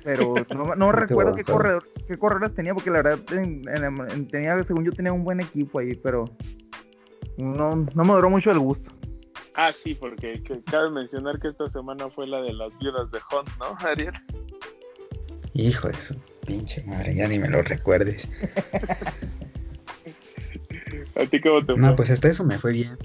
pero 0.03 0.33
no, 0.77 0.91
recuerdo 0.91 1.33
qué, 1.35 1.43
corredor, 1.43 1.87
qué 2.07 2.17
corredores 2.17 2.53
tenía, 2.53 2.73
porque 2.73 2.91
la 2.91 3.01
verdad 3.01 3.19
en- 3.33 3.63
en- 3.67 4.11
en- 4.11 4.27
tenía, 4.27 4.61
según 4.63 4.85
yo 4.85 4.91
tenía 4.91 5.11
un 5.13 5.23
buen 5.23 5.39
equipo 5.41 5.79
ahí, 5.79 5.95
pero 5.95 6.25
no, 7.37 7.75
no 7.93 8.03
me 8.03 8.13
duró 8.13 8.29
mucho 8.29 8.51
el 8.51 8.59
gusto. 8.59 8.91
Ah, 9.55 9.71
sí, 9.73 9.95
porque 9.95 10.43
que- 10.43 10.61
cabe 10.63 10.91
mencionar 10.91 11.39
que 11.39 11.47
esta 11.47 11.67
semana 11.71 12.09
fue 12.11 12.27
la 12.27 12.41
de 12.41 12.53
las 12.53 12.69
viudas 12.79 13.09
de 13.11 13.17
Hunt, 13.31 13.49
¿no, 13.59 13.75
Ariel? 13.87 14.13
Hijo 15.53 15.87
de 15.87 15.99
su 15.99 16.15
pinche 16.45 16.83
madre, 16.85 17.15
ya 17.15 17.27
ni 17.27 17.39
me 17.39 17.49
lo 17.49 17.63
recuerdes. 17.63 18.27
¿A 21.15 21.25
ti 21.25 21.41
cómo 21.41 21.65
te 21.65 21.73
fue? 21.73 21.81
No, 21.81 21.95
pues 21.95 22.11
hasta 22.11 22.27
eso 22.27 22.43
me 22.43 22.59
fue 22.59 22.73
bien. 22.73 22.95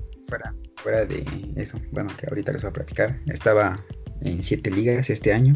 Fuera, 0.76 1.04
de 1.04 1.24
eso, 1.56 1.78
bueno, 1.90 2.10
que 2.16 2.26
ahorita 2.26 2.52
les 2.52 2.62
voy 2.62 2.70
a 2.70 2.72
platicar. 2.72 3.20
Estaba 3.26 3.76
en 4.22 4.42
siete 4.42 4.70
ligas 4.70 5.10
este 5.10 5.32
año. 5.32 5.54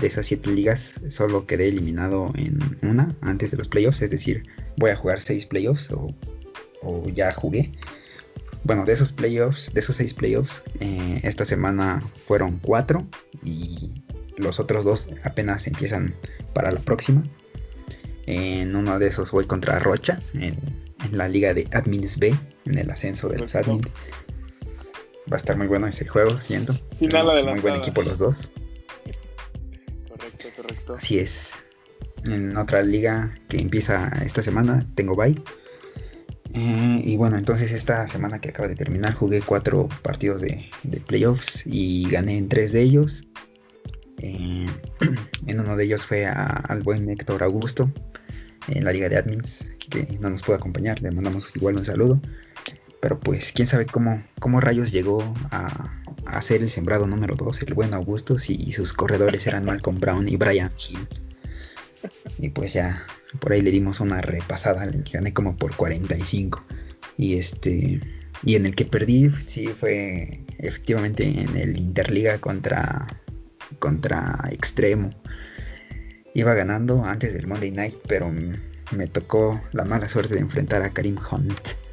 De 0.00 0.08
esas 0.08 0.26
siete 0.26 0.50
ligas 0.50 1.00
solo 1.08 1.46
quedé 1.46 1.68
eliminado 1.68 2.32
en 2.36 2.58
una 2.82 3.14
antes 3.20 3.50
de 3.50 3.56
los 3.56 3.68
playoffs. 3.68 4.02
Es 4.02 4.10
decir, 4.10 4.42
voy 4.76 4.90
a 4.90 4.96
jugar 4.96 5.20
seis 5.20 5.46
playoffs 5.46 5.90
o, 5.90 6.14
ya 7.14 7.32
jugué. 7.32 7.72
Bueno, 8.64 8.84
de 8.84 8.92
esos 8.92 9.12
playoffs, 9.12 9.72
de 9.72 9.80
esos 9.80 9.96
seis 9.96 10.12
playoffs, 10.12 10.62
eh, 10.80 11.20
esta 11.22 11.44
semana 11.44 12.02
fueron 12.26 12.58
cuatro 12.58 13.06
y 13.44 14.02
los 14.36 14.58
otros 14.60 14.84
dos 14.84 15.08
apenas 15.22 15.66
empiezan 15.66 16.14
para 16.52 16.72
la 16.72 16.80
próxima. 16.80 17.24
En 18.26 18.74
uno 18.74 18.98
de 18.98 19.06
esos 19.06 19.30
voy 19.30 19.46
contra 19.46 19.78
Rocha, 19.78 20.18
en 20.34 20.58
la 21.12 21.28
liga 21.28 21.54
de 21.54 21.68
Admins 21.72 22.18
B, 22.18 22.36
en 22.66 22.78
el 22.78 22.90
ascenso 22.90 23.28
de 23.28 23.38
los. 23.38 23.54
Admins. 23.54 23.92
Va 25.30 25.34
a 25.34 25.36
estar 25.36 25.56
muy 25.56 25.66
bueno 25.66 25.86
ese 25.86 26.06
juego, 26.06 26.40
siento. 26.40 26.74
Final 26.98 27.26
muy 27.46 27.60
buen 27.60 27.74
equipo 27.76 28.02
los 28.02 28.18
dos. 28.18 28.52
Correcto, 30.08 30.48
correcto. 30.56 30.94
Así 30.94 31.18
es. 31.18 31.52
En 32.24 32.56
otra 32.56 32.82
liga 32.82 33.34
que 33.48 33.58
empieza 33.58 34.08
esta 34.24 34.42
semana, 34.42 34.86
tengo 34.94 35.16
bye. 35.16 35.40
Eh, 36.54 37.00
y 37.04 37.16
bueno, 37.16 37.36
entonces 37.36 37.72
esta 37.72 38.06
semana 38.08 38.40
que 38.40 38.48
acaba 38.50 38.68
de 38.68 38.76
terminar 38.76 39.14
jugué 39.14 39.42
cuatro 39.42 39.88
partidos 40.02 40.40
de, 40.40 40.70
de 40.84 41.00
playoffs 41.00 41.62
y 41.66 42.08
gané 42.08 42.38
en 42.38 42.48
tres 42.48 42.72
de 42.72 42.82
ellos. 42.82 43.24
Eh, 44.18 44.66
en 45.46 45.60
uno 45.60 45.76
de 45.76 45.84
ellos 45.84 46.04
fue 46.06 46.24
a- 46.26 46.44
al 46.46 46.82
buen 46.82 47.08
Héctor 47.10 47.42
Augusto 47.42 47.92
en 48.68 48.84
la 48.84 48.92
liga 48.92 49.08
de 49.08 49.16
admins 49.16 49.68
que 49.90 50.16
no 50.20 50.30
nos 50.30 50.42
pudo 50.42 50.56
acompañar. 50.56 51.02
Le 51.02 51.10
mandamos 51.10 51.54
igual 51.54 51.76
un 51.76 51.84
saludo. 51.84 52.20
Pero 53.06 53.20
pues 53.20 53.52
quién 53.52 53.68
sabe 53.68 53.86
cómo, 53.86 54.24
cómo 54.40 54.60
rayos 54.60 54.90
llegó 54.90 55.32
a, 55.52 56.42
ser 56.42 56.62
el 56.62 56.70
sembrado 56.70 57.06
número 57.06 57.36
2, 57.36 57.62
el 57.62 57.74
buen 57.74 57.94
Augusto, 57.94 58.40
si 58.40 58.72
sus 58.72 58.92
corredores 58.92 59.46
eran 59.46 59.64
Malcolm 59.64 60.00
Brown 60.00 60.28
y 60.28 60.34
Brian 60.34 60.72
Hill. 60.76 61.08
Y 62.38 62.48
pues 62.48 62.72
ya 62.72 63.06
por 63.38 63.52
ahí 63.52 63.60
le 63.60 63.70
dimos 63.70 64.00
una 64.00 64.20
repasada, 64.20 64.90
gané 65.12 65.32
como 65.32 65.56
por 65.56 65.76
45. 65.76 66.64
Y 67.16 67.38
este 67.38 68.00
y 68.42 68.56
en 68.56 68.66
el 68.66 68.74
que 68.74 68.86
perdí 68.86 69.30
sí 69.30 69.68
fue 69.68 70.44
efectivamente 70.58 71.42
en 71.42 71.56
el 71.56 71.78
Interliga 71.78 72.38
contra 72.38 73.06
contra 73.78 74.48
Extremo. 74.50 75.10
Iba 76.34 76.54
ganando 76.54 77.04
antes 77.04 77.34
del 77.34 77.46
Monday 77.46 77.70
Night, 77.70 77.98
pero 78.08 78.32
me 78.90 79.06
tocó 79.06 79.60
la 79.72 79.84
mala 79.84 80.08
suerte 80.08 80.34
de 80.34 80.40
enfrentar 80.40 80.82
a 80.82 80.92
Karim 80.92 81.18
Hunt 81.30 81.86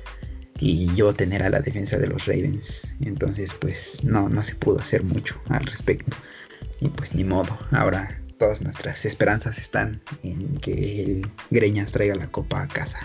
y 0.65 0.95
yo 0.95 1.13
tener 1.13 1.43
a 1.43 1.49
la 1.49 1.60
defensa 1.60 1.97
de 1.97 2.08
los 2.08 2.26
Ravens. 2.26 2.88
Entonces, 3.02 3.54
pues 3.54 4.04
no, 4.04 4.30
no 4.30 4.41
se 4.43 4.56
pudo 4.56 4.80
hacer 4.80 5.04
mucho 5.04 5.36
al 5.49 5.65
respecto. 5.65 6.15
Y 6.80 6.89
pues 6.89 7.13
ni 7.13 7.23
modo. 7.23 7.58
Ahora 7.71 8.19
todas 8.38 8.62
nuestras 8.62 9.06
esperanzas 9.06 9.58
están 9.58 10.02
en 10.23 10.58
que 10.60 11.04
el 11.04 11.28
Greñas 11.52 11.91
traiga 11.91 12.15
la 12.15 12.28
copa 12.28 12.62
a 12.63 12.67
casa. 12.67 12.99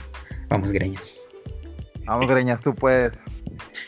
Vamos, 0.49 0.71
Greñas. 0.73 1.29
Vamos, 2.05 2.31
Greñas, 2.31 2.61
tú 2.61 2.75
puedes. 2.75 3.13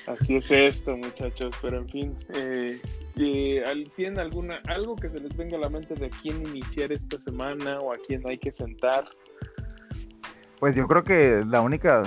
Así 0.06 0.36
es 0.36 0.50
esto, 0.50 0.96
muchachos. 0.96 1.54
Pero 1.62 1.78
en 1.78 1.88
fin, 1.88 2.16
eh, 2.34 2.80
eh, 3.16 3.62
¿al- 3.66 3.90
¿tienen 3.96 4.18
alguna 4.18 4.60
algo 4.66 4.96
que 4.96 5.08
se 5.10 5.20
les 5.20 5.34
venga 5.36 5.56
a 5.56 5.60
la 5.60 5.68
mente 5.68 5.94
de 5.94 6.06
a 6.06 6.10
quién 6.22 6.44
iniciar 6.46 6.92
esta 6.92 7.18
semana 7.20 7.78
o 7.80 7.92
a 7.92 7.96
quién 8.06 8.26
hay 8.26 8.38
que 8.38 8.52
sentar? 8.52 9.04
Pues 10.58 10.74
yo 10.74 10.86
creo 10.86 11.04
que 11.04 11.42
la 11.46 11.62
única 11.62 12.02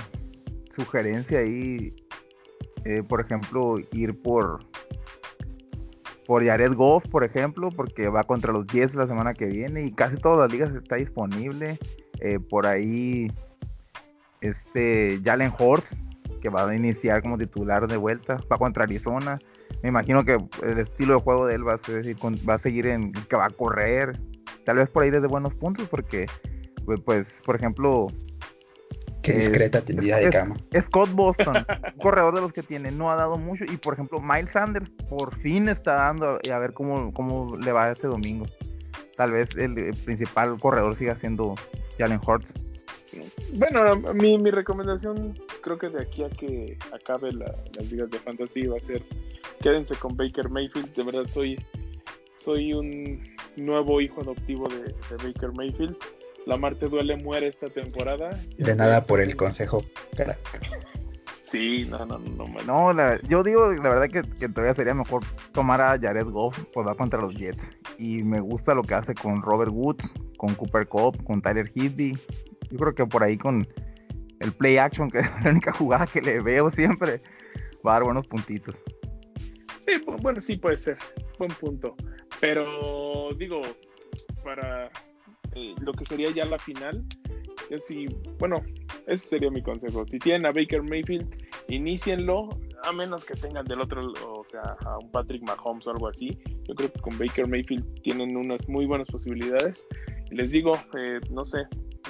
sugerencia 0.74 1.40
ahí, 1.40 1.94
eh, 2.86 3.04
por 3.04 3.22
ejemplo, 3.22 3.76
ir 3.92 4.22
por 4.22 4.60
por 6.26 6.46
Jared 6.46 6.74
Goff, 6.74 7.06
por 7.10 7.24
ejemplo, 7.26 7.70
porque 7.70 8.08
va 8.08 8.24
contra 8.24 8.54
los 8.54 8.66
Jets 8.68 8.96
la 8.96 9.08
semana 9.08 9.34
que 9.34 9.46
viene 9.46 9.86
y 9.86 9.92
casi 9.92 10.16
todas 10.18 10.40
las 10.40 10.52
ligas 10.52 10.74
está 10.74 10.96
disponible. 10.96 11.78
Eh, 12.22 12.40
por 12.40 12.66
ahí, 12.66 13.30
este 14.42 15.20
Jalen 15.24 15.52
Hurts, 15.60 15.96
que 16.42 16.50
va 16.50 16.70
a 16.70 16.76
iniciar 16.76 17.22
como 17.22 17.38
titular 17.38 17.88
de 17.88 17.98
vuelta, 17.98 18.38
va 18.52 18.58
contra 18.58 18.84
Arizona. 18.84 19.38
Me 19.82 19.90
imagino 19.90 20.24
que 20.24 20.38
el 20.64 20.80
estilo 20.80 21.16
de 21.16 21.22
juego 21.22 21.46
de 21.46 21.56
él 21.56 21.68
va 21.68 21.74
a, 21.74 21.78
ser- 21.78 22.06
va 22.48 22.54
a 22.54 22.58
seguir 22.58 22.88
en 22.88 23.12
que 23.12 23.36
va 23.36 23.48
a 23.48 23.50
correr, 23.50 24.18
tal 24.66 24.78
vez 24.78 24.90
por 24.90 25.04
ahí 25.04 25.10
desde 25.10 25.28
buenos 25.28 25.54
puntos, 25.56 25.90
porque, 25.90 26.26
pues, 27.06 27.42
por 27.46 27.58
ejemplo, 27.58 28.08
Qué 29.24 29.34
discreta 29.34 29.82
tendida 29.82 30.18
de 30.18 30.26
es- 30.26 30.30
cama. 30.32 30.56
Scott 30.82 31.12
Boston, 31.12 31.56
un 31.96 32.00
corredor 32.02 32.36
de 32.36 32.42
los 32.42 32.54
que 32.54 32.62
tiene, 32.62 32.92
no 32.92 33.10
ha 33.10 33.16
dado 33.16 33.38
mucho. 33.38 33.64
Y 33.66 33.78
por 33.78 33.94
ejemplo, 33.94 34.20
Miles 34.20 34.52
Sanders 34.52 34.90
por 35.10 35.36
fin 35.40 35.70
está 35.70 35.96
dando 35.96 36.40
y 36.44 36.50
a 36.50 36.60
ver 36.60 36.74
cómo, 36.74 37.12
cómo 37.14 37.58
le 37.58 37.72
va 37.72 37.92
este 37.92 38.08
domingo. 38.08 38.46
Tal 39.16 39.32
vez 39.32 39.50
el, 39.56 39.94
principal 40.06 40.60
corredor 40.60 40.96
siga 40.96 41.16
siendo 41.16 41.56
Jalen 41.98 42.20
Hurts. 42.26 42.54
Bueno, 43.54 43.96
mi, 44.14 44.38
mi 44.40 44.50
recomendación, 44.52 45.40
creo 45.62 45.78
que 45.78 45.88
de 45.90 46.02
aquí 46.02 46.24
a 46.24 46.30
que 46.30 46.78
acabe 46.94 47.32
la- 47.32 47.56
las 47.78 47.92
ligas 47.92 48.10
de 48.10 48.20
fantasy 48.20 48.66
va 48.68 48.78
a 48.78 48.80
ser 48.82 49.04
quédense 49.62 49.96
con 49.96 50.18
Baker 50.18 50.50
Mayfield. 50.50 50.94
De 50.96 51.04
verdad, 51.04 51.26
soy, 51.30 51.58
soy 52.36 52.74
un 52.74 53.24
nuevo 53.56 54.02
hijo 54.02 54.22
adoptivo 54.22 54.68
de, 54.68 54.84
de 54.84 55.28
Baker 55.28 55.52
Mayfield. 55.56 55.96
La 56.46 56.58
Marte 56.58 56.88
duele, 56.88 57.16
muere 57.18 57.48
esta 57.48 57.70
temporada. 57.70 58.32
De 58.58 58.76
nada 58.76 59.06
por 59.06 59.22
el 59.22 59.36
consejo, 59.36 59.84
crack. 60.16 60.38
Sí, 61.44 61.88
no, 61.90 62.06
no, 62.06 62.18
no, 62.18 62.46
no. 62.48 62.64
No, 62.66 62.94
la- 62.94 63.22
yo 63.22 63.44
digo 63.44 63.72
la 63.74 63.90
verdad 63.90 64.10
que, 64.10 64.28
que 64.38 64.50
todavía 64.50 64.74
sería 64.74 64.94
mejor 64.94 65.24
tomar 65.52 65.80
a 65.82 66.00
Jared 66.00 66.26
Goff 66.26 66.58
por 66.74 66.88
va 66.88 66.96
contra 66.96 67.22
los 67.22 67.36
Jets. 67.36 67.70
Y 68.00 68.24
me 68.24 68.40
gusta 68.42 68.74
lo 68.74 68.82
que 68.82 68.96
hace 68.96 69.14
con 69.14 69.42
Robert 69.42 69.72
Woods, 69.72 70.12
con 70.38 70.56
Cooper 70.56 70.88
Cup, 70.88 71.24
con 71.24 71.42
Tyler 71.42 71.72
Higby. 71.74 72.18
Yo 72.72 72.78
creo 72.80 72.96
que 72.96 73.06
por 73.06 73.24
ahí 73.24 73.38
con 73.38 73.68
el 74.40 74.52
play 74.52 74.78
action, 74.78 75.10
que 75.12 75.20
es 75.20 75.30
la 75.46 75.52
única 75.52 75.72
jugada 75.72 76.08
que 76.08 76.22
le 76.22 76.40
veo 76.42 76.72
siempre, 76.72 77.22
va 77.86 77.92
a 77.92 77.94
dar 77.96 78.04
buenos 78.06 78.26
puntitos. 78.28 78.76
Sí, 79.80 79.92
bu- 80.06 80.20
bueno, 80.22 80.42
sí 80.42 80.58
puede 80.58 80.78
ser. 80.78 80.98
Buen 81.38 81.52
punto. 81.52 81.96
Pero 82.42 83.30
digo, 83.38 83.62
para 84.44 84.90
eh, 85.56 85.76
lo 85.80 85.92
que 85.94 86.06
sería 86.06 86.30
ya 86.32 86.46
la 86.46 86.58
final, 86.60 87.04
es 87.70 87.86
si, 87.86 88.06
bueno, 88.39 88.62
ese 89.08 89.28
sería 89.28 89.50
mi 89.50 89.62
consejo. 89.62 90.06
Si 90.10 90.20
tienen 90.20 90.46
a 90.46 90.52
Baker 90.52 90.84
Mayfield, 90.84 91.28
inicienlo, 91.70 92.50
a 92.84 92.92
menos 92.92 93.24
que 93.26 93.34
tengan 93.36 93.66
del 93.66 93.82
otro, 93.82 94.02
o 94.28 94.44
sea, 94.46 94.62
a 94.86 94.98
un 95.00 95.10
Patrick 95.12 95.42
Mahomes 95.44 95.88
o 95.88 95.92
algo 95.92 96.08
así. 96.10 96.38
Yo 96.68 96.76
creo 96.76 96.92
que 96.92 97.00
con 97.00 97.18
Baker 97.18 97.48
Mayfield 97.48 98.02
tienen 98.02 98.36
unas 98.36 98.68
muy 98.68 98.86
buenas 98.86 99.08
posibilidades. 99.08 99.86
Y 100.30 100.36
les 100.36 100.52
digo, 100.52 100.78
eh, 100.98 101.20
no 101.32 101.46
sé, 101.46 101.60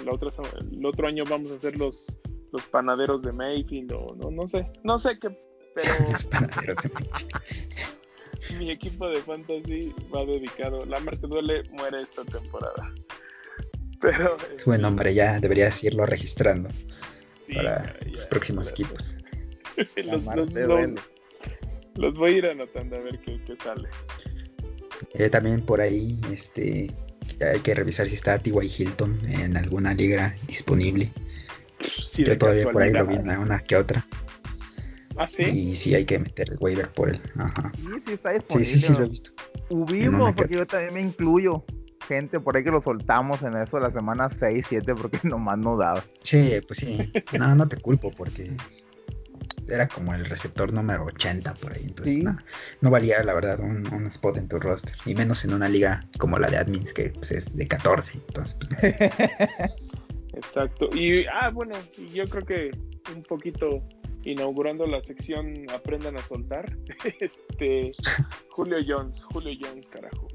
la 0.05 0.11
otra, 0.13 0.31
se- 0.31 0.41
el 0.71 0.85
otro 0.85 1.07
año 1.07 1.23
vamos 1.29 1.51
a 1.51 1.55
hacer 1.55 1.77
los, 1.77 2.19
los 2.51 2.63
panaderos 2.63 3.21
de 3.21 3.31
Mayfield 3.31 3.91
o 3.93 4.15
no, 4.15 4.31
no 4.31 4.47
sé, 4.47 4.65
no 4.83 4.97
sé 4.97 5.19
qué, 5.19 5.29
pero 5.75 5.89
Los 6.09 6.23
panaderos 6.25 6.83
de 6.83 6.89
mi 8.57 8.71
equipo 8.71 9.07
de 9.07 9.17
fantasy 9.17 9.93
va 10.13 10.25
dedicado. 10.25 10.85
La 10.85 10.99
Marte 10.99 11.27
duele, 11.27 11.63
muere 11.71 12.01
esta 12.01 12.23
temporada. 12.25 12.93
Pero. 14.03 14.37
Es 14.55 14.65
buen 14.65 14.81
nombre, 14.81 15.13
ya 15.13 15.39
deberías 15.39 15.83
irlo 15.83 16.05
registrando 16.05 16.69
sí, 17.47 17.53
para 17.55 17.95
ya, 18.03 18.11
ya, 18.11 18.29
próximos 18.29 18.67
ya. 18.67 18.71
equipos. 18.73 19.15
Los, 20.05 20.23
los- 20.23 20.53
los- 20.53 20.89
los 21.95 22.13
voy 22.15 22.33
a 22.33 22.37
ir 22.37 22.45
anotando 22.47 22.95
a 22.95 22.99
ver 22.99 23.19
qué, 23.19 23.39
qué 23.45 23.55
sale. 23.63 23.87
Eh, 25.15 25.29
también 25.29 25.61
por 25.61 25.79
ahí 25.81 26.19
este, 26.31 26.91
hay 27.41 27.59
que 27.61 27.73
revisar 27.75 28.07
si 28.07 28.15
está 28.15 28.37
T.Y. 28.39 28.71
Hilton 28.77 29.19
en 29.29 29.57
alguna 29.57 29.93
liga 29.93 30.35
disponible. 30.47 31.11
Sí, 31.79 32.23
Yo 32.23 32.37
todavía 32.37 32.71
por 32.71 32.81
ahí 32.83 32.91
lo 32.91 33.05
vi 33.05 33.15
en 33.15 33.29
una 33.29 33.59
que 33.63 33.75
otra. 33.75 34.05
Ah, 35.17 35.27
sí. 35.27 35.43
Y 35.43 35.75
sí 35.75 35.93
hay 35.95 36.05
que 36.05 36.17
meter 36.19 36.51
el 36.51 36.57
waiver 36.59 36.89
por 36.89 37.09
él. 37.09 37.19
Ajá. 37.37 37.71
Sí, 37.75 37.87
sí 38.05 38.11
está 38.13 38.29
Sí, 38.31 38.35
disponible. 38.39 38.65
sí, 38.73 38.79
sí 38.79 38.93
lo 38.93 39.03
he 39.05 39.09
visto. 39.09 39.31
Ubimos, 39.69 40.21
una 40.21 40.29
que 40.31 40.35
porque 40.35 40.55
yo 40.55 40.65
también 40.65 40.93
me 40.93 41.01
incluyo. 41.01 41.63
Gente 42.07 42.39
por 42.39 42.57
ahí 42.57 42.63
que 42.63 42.71
lo 42.71 42.81
soltamos 42.81 43.41
en 43.43 43.55
eso 43.57 43.77
de 43.77 43.83
la 43.83 43.91
semana 43.91 44.29
6, 44.29 44.65
7, 44.69 44.95
porque 44.95 45.19
nomás 45.23 45.57
no 45.57 45.77
daba. 45.77 46.03
Sí, 46.21 46.59
pues 46.67 46.79
sí. 46.79 47.11
No, 47.37 47.55
no 47.55 47.67
te 47.67 47.77
culpo 47.77 48.11
porque 48.11 48.51
era 49.69 49.87
como 49.87 50.13
el 50.13 50.25
receptor 50.25 50.73
número 50.73 51.05
80 51.05 51.53
por 51.55 51.73
ahí. 51.73 51.83
Entonces, 51.85 52.15
Sí. 52.15 52.23
no, 52.23 52.37
no 52.81 52.89
valía, 52.91 53.23
la 53.23 53.33
verdad, 53.33 53.59
un, 53.61 53.91
un 53.93 54.07
spot 54.07 54.37
en 54.37 54.47
tu 54.47 54.59
roster. 54.59 54.93
Y 55.05 55.15
menos 55.15 55.45
en 55.45 55.53
una 55.53 55.69
liga 55.69 56.01
como 56.19 56.37
la 56.37 56.49
de 56.49 56.57
admins, 56.57 56.91
que 56.93 57.09
pues, 57.09 57.31
es 57.31 57.55
de 57.55 57.67
14. 57.67 58.13
Entonces, 58.27 58.57
pues, 58.59 58.93
Exacto. 60.33 60.89
Y, 60.95 61.25
ah, 61.27 61.49
bueno, 61.49 61.75
y 61.97 62.09
yo 62.09 62.25
creo 62.27 62.43
que 62.45 62.71
un 63.15 63.23
poquito 63.23 63.81
inaugurando 64.23 64.85
la 64.87 65.01
sección 65.03 65.53
Aprendan 65.73 66.17
a 66.17 66.21
soltar. 66.23 66.75
Este. 67.19 67.91
Julio 68.49 68.77
Jones, 68.85 69.23
Julio 69.25 69.51
Jones, 69.61 69.87
carajo. 69.89 70.27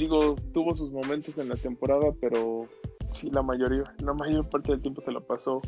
Digo, 0.00 0.34
tuvo 0.54 0.74
sus 0.74 0.90
momentos 0.90 1.36
en 1.36 1.50
la 1.50 1.56
temporada, 1.56 2.06
pero 2.22 2.66
sí, 3.12 3.28
la 3.30 3.42
mayoría, 3.42 3.82
la 3.98 4.14
mayor 4.14 4.48
parte 4.48 4.72
del 4.72 4.80
tiempo 4.80 5.02
se 5.02 5.12
la 5.12 5.20
pasó 5.20 5.60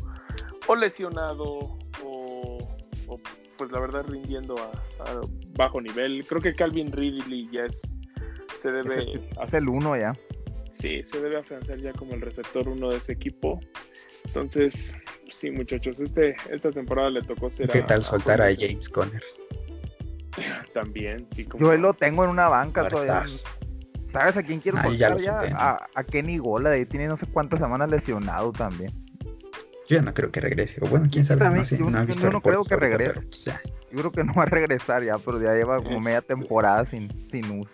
o 0.67 0.75
lesionado 0.75 1.43
o, 2.03 2.57
o, 3.07 3.19
pues 3.57 3.71
la 3.71 3.79
verdad 3.79 4.03
rindiendo 4.07 4.55
a, 4.57 4.71
a 5.11 5.21
bajo 5.55 5.79
nivel. 5.79 6.25
Creo 6.25 6.41
que 6.41 6.55
Calvin 6.55 6.91
Ridley 6.91 7.47
ya 7.51 7.65
es 7.65 7.79
se 8.57 8.69
Es 8.69 8.73
debe 8.73 9.03
el, 9.03 9.29
es 9.39 9.53
el 9.53 9.69
uno 9.69 9.95
ya. 9.95 10.13
Sí, 10.71 11.03
se 11.03 11.21
debe 11.21 11.37
afianzar 11.37 11.77
ya 11.77 11.93
como 11.93 12.15
el 12.15 12.21
receptor 12.21 12.67
uno 12.67 12.89
de 12.89 12.97
ese 12.97 13.11
equipo. 13.11 13.59
Entonces, 14.25 14.97
sí, 15.31 15.51
muchachos, 15.51 15.99
este, 15.99 16.35
esta 16.49 16.71
temporada 16.71 17.11
le 17.11 17.21
tocó 17.21 17.51
ser 17.51 17.69
¿qué 17.69 17.79
a- 17.81 17.85
tal 17.85 18.03
soltar 18.03 18.41
a 18.41 18.45
James 18.57 18.89
Conner? 18.89 19.21
También, 20.73 21.27
sí, 21.35 21.45
como 21.45 21.63
Yo 21.65 21.73
él 21.73 21.81
lo 21.81 21.93
tengo 21.93 22.23
en 22.23 22.31
una 22.31 22.49
banca 22.49 22.87
todavía. 22.89 23.25
¿Sabes 24.13 24.37
a 24.37 24.43
quién 24.43 24.59
quiero 24.59 24.77
Ah, 24.79 24.89
ya 24.89 25.15
ya? 25.17 25.35
supe, 25.41 25.49
¿no? 25.51 25.57
A, 25.59 25.87
a 25.95 26.03
Kenny 26.03 26.37
Gola, 26.37 26.69
de 26.69 26.75
ahí 26.77 26.85
tiene 26.85 27.07
no 27.07 27.17
sé 27.17 27.25
cuántas 27.25 27.59
semanas 27.59 27.89
lesionado 27.89 28.51
también. 28.51 28.91
Yo 29.89 30.01
no 30.01 30.13
creo 30.13 30.31
que 30.31 30.39
regrese. 30.39 30.79
O 30.81 30.87
bueno, 30.87 31.07
quién 31.11 31.25
sabe, 31.25 31.39
También, 31.39 31.61
no 31.61 31.65
sé, 31.65 31.77
yo- 31.77 31.89
no 31.89 31.97
he 31.97 32.01
yo 32.01 32.07
visto 32.07 32.29
no 32.31 32.41
creo 32.41 32.61
que 32.63 32.73
ahorita, 32.75 32.87
regrese. 32.89 33.13
pero, 33.15 33.27
pues, 33.27 33.45
ya. 33.45 33.61
Yo 33.91 33.97
creo 33.99 34.11
que 34.11 34.23
no 34.23 34.33
va 34.33 34.43
a 34.43 34.45
regresar 34.45 35.03
ya, 35.03 35.17
pero 35.17 35.41
ya 35.41 35.53
lleva 35.53 35.77
como 35.83 35.99
media 35.99 36.19
Este. 36.19 36.35
temporada 36.35 36.85
sin, 36.85 37.09
sin 37.29 37.59
uso. 37.59 37.71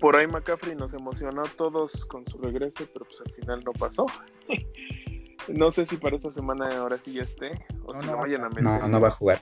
por 0.00 0.16
ahí 0.16 0.26
McCaffrey 0.26 0.74
nos 0.74 0.92
emocionó 0.94 1.42
a 1.42 1.48
todos 1.56 2.04
con 2.06 2.26
su 2.26 2.36
regreso, 2.38 2.84
pero 2.92 3.04
pues 3.04 3.20
al 3.20 3.32
final 3.34 3.62
no 3.64 3.72
pasó. 3.72 4.06
no 5.48 5.70
sé 5.70 5.86
si 5.86 5.96
para 5.96 6.16
esta 6.16 6.30
semana 6.32 6.68
ahora 6.78 6.96
sí 6.98 7.12
ya 7.12 7.22
esté, 7.22 7.52
o 7.84 7.92
No, 7.94 8.00
si 8.00 8.06
no 8.08 8.16
vayan 8.16 8.42
a 8.44 8.48
meter. 8.48 8.62
No, 8.64 8.88
no 8.88 9.00
va 9.00 9.08
a 9.08 9.12
jugar. 9.12 9.40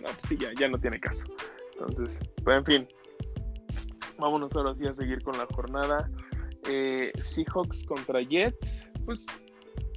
No, 0.00 0.08
pues 0.08 0.18
sí, 0.28 0.36
ya, 0.38 0.48
ya 0.58 0.68
no 0.68 0.78
tiene 0.78 0.98
caso. 0.98 1.26
Entonces, 1.78 2.20
pues 2.42 2.56
en 2.56 2.64
fin. 2.64 2.88
Vámonos 4.18 4.54
ahora 4.56 4.74
sí 4.74 4.86
a 4.86 4.94
seguir 4.94 5.22
con 5.22 5.36
la 5.36 5.46
jornada. 5.46 6.10
Eh, 6.68 7.12
Seahawks 7.20 7.84
contra 7.84 8.20
Jets. 8.22 8.90
Pues 9.04 9.26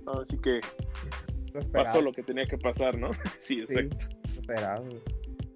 ahora 0.06 0.26
sí 0.28 0.38
que 0.40 0.60
pasó 1.72 2.02
lo 2.02 2.12
que 2.12 2.24
tenía 2.24 2.46
que 2.46 2.58
pasar, 2.58 2.98
¿no? 2.98 3.12
sí, 3.40 3.62
exacto. 3.62 4.08
Esperado. 4.26 4.88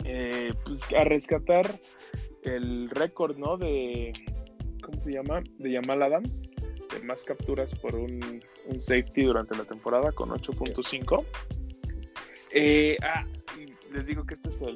Eh, 0.03 0.51
pues 0.65 0.81
a 0.97 1.03
rescatar 1.03 1.69
el 2.43 2.89
récord, 2.89 3.37
¿no? 3.37 3.57
De. 3.57 4.11
¿Cómo 4.83 5.01
se 5.01 5.11
llama? 5.11 5.41
De 5.57 5.73
Jamal 5.73 6.03
Adams. 6.03 6.41
De 6.93 7.05
más 7.05 7.23
capturas 7.23 7.73
por 7.75 7.95
un, 7.95 8.43
un 8.65 8.81
safety 8.81 9.23
durante 9.23 9.55
la 9.57 9.63
temporada 9.63 10.11
con 10.11 10.29
8.5. 10.29 11.25
Eh, 12.53 12.97
ah, 13.01 13.25
les 13.91 14.05
digo 14.05 14.25
que 14.25 14.33
este 14.33 14.49
es 14.49 14.61
el, 14.61 14.75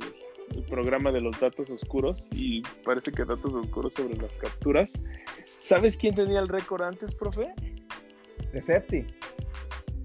el 0.56 0.64
programa 0.64 1.12
de 1.12 1.22
los 1.22 1.40
datos 1.40 1.70
oscuros 1.70 2.30
y 2.32 2.62
parece 2.84 3.12
que 3.12 3.26
datos 3.26 3.54
oscuros 3.54 3.94
sobre 3.94 4.16
las 4.18 4.32
capturas. 4.38 4.94
¿Sabes 5.58 5.98
quién 5.98 6.16
tenía 6.16 6.40
el 6.40 6.48
récord 6.48 6.82
antes, 6.84 7.14
profe? 7.14 7.54
De 8.54 8.62
safety, 8.62 9.06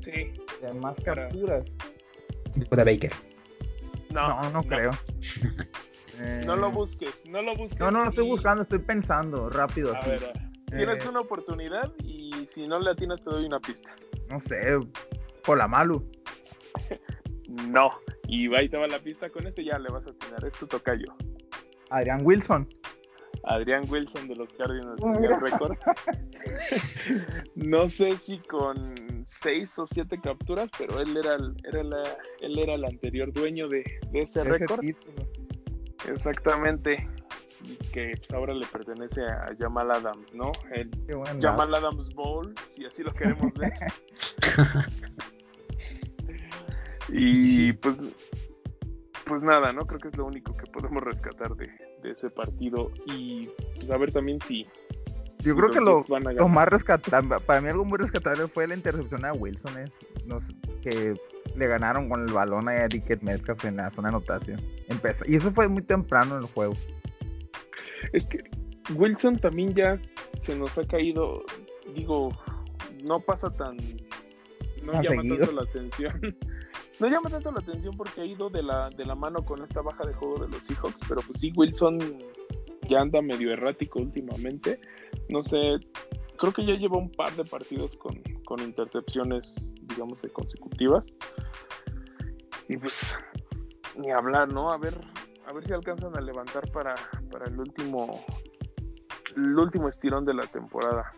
Sí. 0.01 0.33
de 0.63 0.73
más 0.75 0.97
capturas. 1.05 1.65
Buda 2.71 2.85
Baker. 2.85 3.13
No, 4.11 4.43
No, 4.43 4.51
no, 4.51 4.63
creo. 4.65 4.91
Eh, 6.19 6.43
No 6.47 6.57
lo 6.57 6.71
busques, 6.73 7.15
no 7.29 7.43
lo 7.43 7.55
busques. 7.55 7.79
No, 7.79 7.91
no 7.91 8.05
lo 8.05 8.11
estoy 8.11 8.27
y- 8.27 8.31
buscando, 8.31 8.63
estoy 8.65 8.81
pensando 8.81 9.49
rápido. 9.51 9.95
A 9.95 9.99
así. 9.99 10.11
ver, 10.11 10.33
tienes 10.67 11.05
Eh, 11.05 11.09
una 11.09 11.21
oportunidad 11.21 11.93
y 12.03 12.47
si 12.51 12.67
no 12.67 12.81
le 12.81 12.91
atinas 12.91 13.23
te 13.23 13.31
doy 13.31 13.45
una 13.45 13.61
pista. 13.61 13.95
No 14.29 14.41
sé, 14.41 14.79
por 15.45 15.59
la 15.59 15.69
Malu. 15.69 16.05
No. 17.49 17.91
Y 18.31 18.55
ahí 18.55 18.69
te 18.69 18.77
va 18.79 18.87
la 18.87 18.99
pista, 19.01 19.29
con 19.31 19.47
este 19.47 19.65
ya 19.65 19.79
le 19.79 19.89
vas 19.91 20.07
a 20.07 20.11
atinar. 20.11 20.45
Es 20.45 20.53
tu 20.59 20.67
tocayo. 20.67 21.07
Adrián 21.91 22.21
Wilson. 22.23 22.69
Adrián 23.45 23.85
Wilson 23.89 24.29
de 24.29 24.37
los 24.37 24.53
Cardinals 24.55 25.01
Oh, 25.03 25.13
el 25.15 25.41
récord. 25.41 25.77
no 27.55 27.89
sé 27.89 28.17
si 28.19 28.39
con 28.39 28.95
seis 29.27 29.79
o 29.79 29.87
siete 29.87 30.21
capturas, 30.21 30.71
pero 30.79 31.01
él 31.01 31.17
era 31.17 31.35
el, 31.37 31.55
era 31.65 31.83
la- 31.83 32.17
él 32.41 32.59
era 32.59 32.75
el 32.75 32.85
anterior 32.85 33.33
dueño 33.33 33.69
de, 33.69 33.83
de 34.13 34.21
ese 34.23 34.41
ese 34.41 34.49
récord. 34.49 34.81
título. 34.81 35.27
Exactamente. 36.09 37.09
Que 37.93 38.15
pues, 38.17 38.31
ahora 38.33 38.55
le 38.55 38.67
pertenece 38.67 39.23
a 39.23 39.55
Jamal 39.59 39.91
Adams, 39.91 40.33
¿no? 40.35 40.51
El. 40.73 40.91
Jamal 41.41 41.75
Adams 41.75 42.09
Bowl, 42.15 42.55
si 42.75 42.85
así 42.87 43.03
lo 43.03 43.13
queremos 43.13 43.53
ver. 43.55 43.73
y 47.13 47.47
Sí. 47.47 47.73
pues 47.75 47.99
pues 49.27 49.43
nada, 49.45 49.73
¿no? 49.73 49.87
Creo 49.87 50.01
que 50.01 50.09
es 50.09 50.17
lo 50.17 50.27
único 50.27 50.57
que 50.57 50.67
podemos 50.73 51.03
rescatar 51.05 51.55
de, 51.55 51.71
de 52.03 52.11
ese 52.11 52.31
partido. 52.31 52.91
Y 53.07 53.49
pues 53.77 53.89
a 53.91 53.97
ver 53.97 54.13
también 54.13 54.41
si. 54.41 54.65
Yo 55.39 55.55
si 55.55 55.55
creo 55.55 55.71
que 55.71 55.81
lo, 55.81 55.99
Jets 55.99 56.09
van 56.09 56.27
a 56.27 56.33
lo 56.33 56.37
ganar. 56.37 56.53
más 56.55 56.69
rescatable, 56.69 57.37
para 57.47 57.61
mí 57.61 57.69
algo 57.69 57.85
muy 57.85 57.99
rescatable 57.99 58.49
fue 58.49 58.67
la 58.67 58.75
intercepción 58.75 59.25
a 59.25 59.33
Wilson, 59.33 59.79
eh. 59.79 59.85
Que 60.83 61.15
le 61.57 61.67
ganaron 61.69 62.09
con 62.09 62.23
el 62.27 62.33
balón 62.33 62.69
a 62.69 62.89
Dickett 62.89 63.23
Metcalf 63.23 63.65
en 63.65 63.77
la 63.77 63.91
zona 63.91 64.11
de 64.11 64.17
anotación. 64.17 64.61
Empezó, 64.89 65.25
y 65.27 65.37
eso 65.37 65.53
fue 65.53 65.69
muy 65.69 65.83
temprano 65.83 66.35
en 66.37 66.43
el 66.43 66.49
juego. 66.49 66.75
Es 68.13 68.27
que 68.27 68.43
Wilson 68.95 69.39
también 69.39 69.73
ya 69.75 69.99
se 70.41 70.57
nos 70.57 70.77
ha 70.77 70.85
caído. 70.87 71.45
Digo, 71.95 72.31
no 73.05 73.21
pasa 73.21 73.51
tan 73.51 73.77
no 74.83 74.93
llama 75.03 75.23
seguido. 75.23 75.37
tanto 75.39 75.53
la 75.53 75.63
atención. 75.63 76.21
No 77.01 77.09
llama 77.09 77.31
tanto 77.31 77.51
la 77.51 77.61
atención 77.61 77.97
porque 77.97 78.21
ha 78.21 78.25
ido 78.25 78.51
de 78.51 78.63
la, 78.63 78.91
de 78.91 79.07
la 79.07 79.15
mano 79.15 79.43
con 79.43 79.63
esta 79.63 79.81
baja 79.81 80.07
de 80.07 80.13
juego 80.13 80.45
de 80.45 80.49
los 80.49 80.65
Seahawks, 80.67 81.01
pero 81.09 81.23
pues 81.23 81.41
sí, 81.41 81.51
Wilson 81.57 81.99
ya 82.89 83.01
anda 83.01 83.23
medio 83.23 83.53
errático 83.53 84.01
últimamente. 84.01 84.79
No 85.31 85.43
sé, 85.43 85.79
creo 86.37 86.53
que 86.53 86.67
ya 86.67 86.75
lleva 86.75 86.99
un 86.99 87.11
par 87.11 87.33
de 87.33 87.45
partidos 87.45 87.97
con, 87.97 88.21
con 88.45 88.61
intercepciones, 88.61 89.67
digamos, 89.83 90.21
consecutivas. 90.33 91.05
Y 92.69 92.77
pues, 92.77 93.19
ni 93.97 94.11
hablar, 94.11 94.53
¿no? 94.53 94.71
A 94.71 94.77
ver, 94.77 94.95
a 95.47 95.53
ver 95.55 95.67
si 95.67 95.73
alcanzan 95.73 96.17
a 96.17 96.21
levantar 96.21 96.71
para, 96.71 96.95
para 97.31 97.47
el 97.47 97.59
último 97.59 98.23
el 99.37 99.59
último 99.59 99.89
estirón 99.89 100.25
de 100.25 100.35
la 100.35 100.43
temporada. 100.43 101.13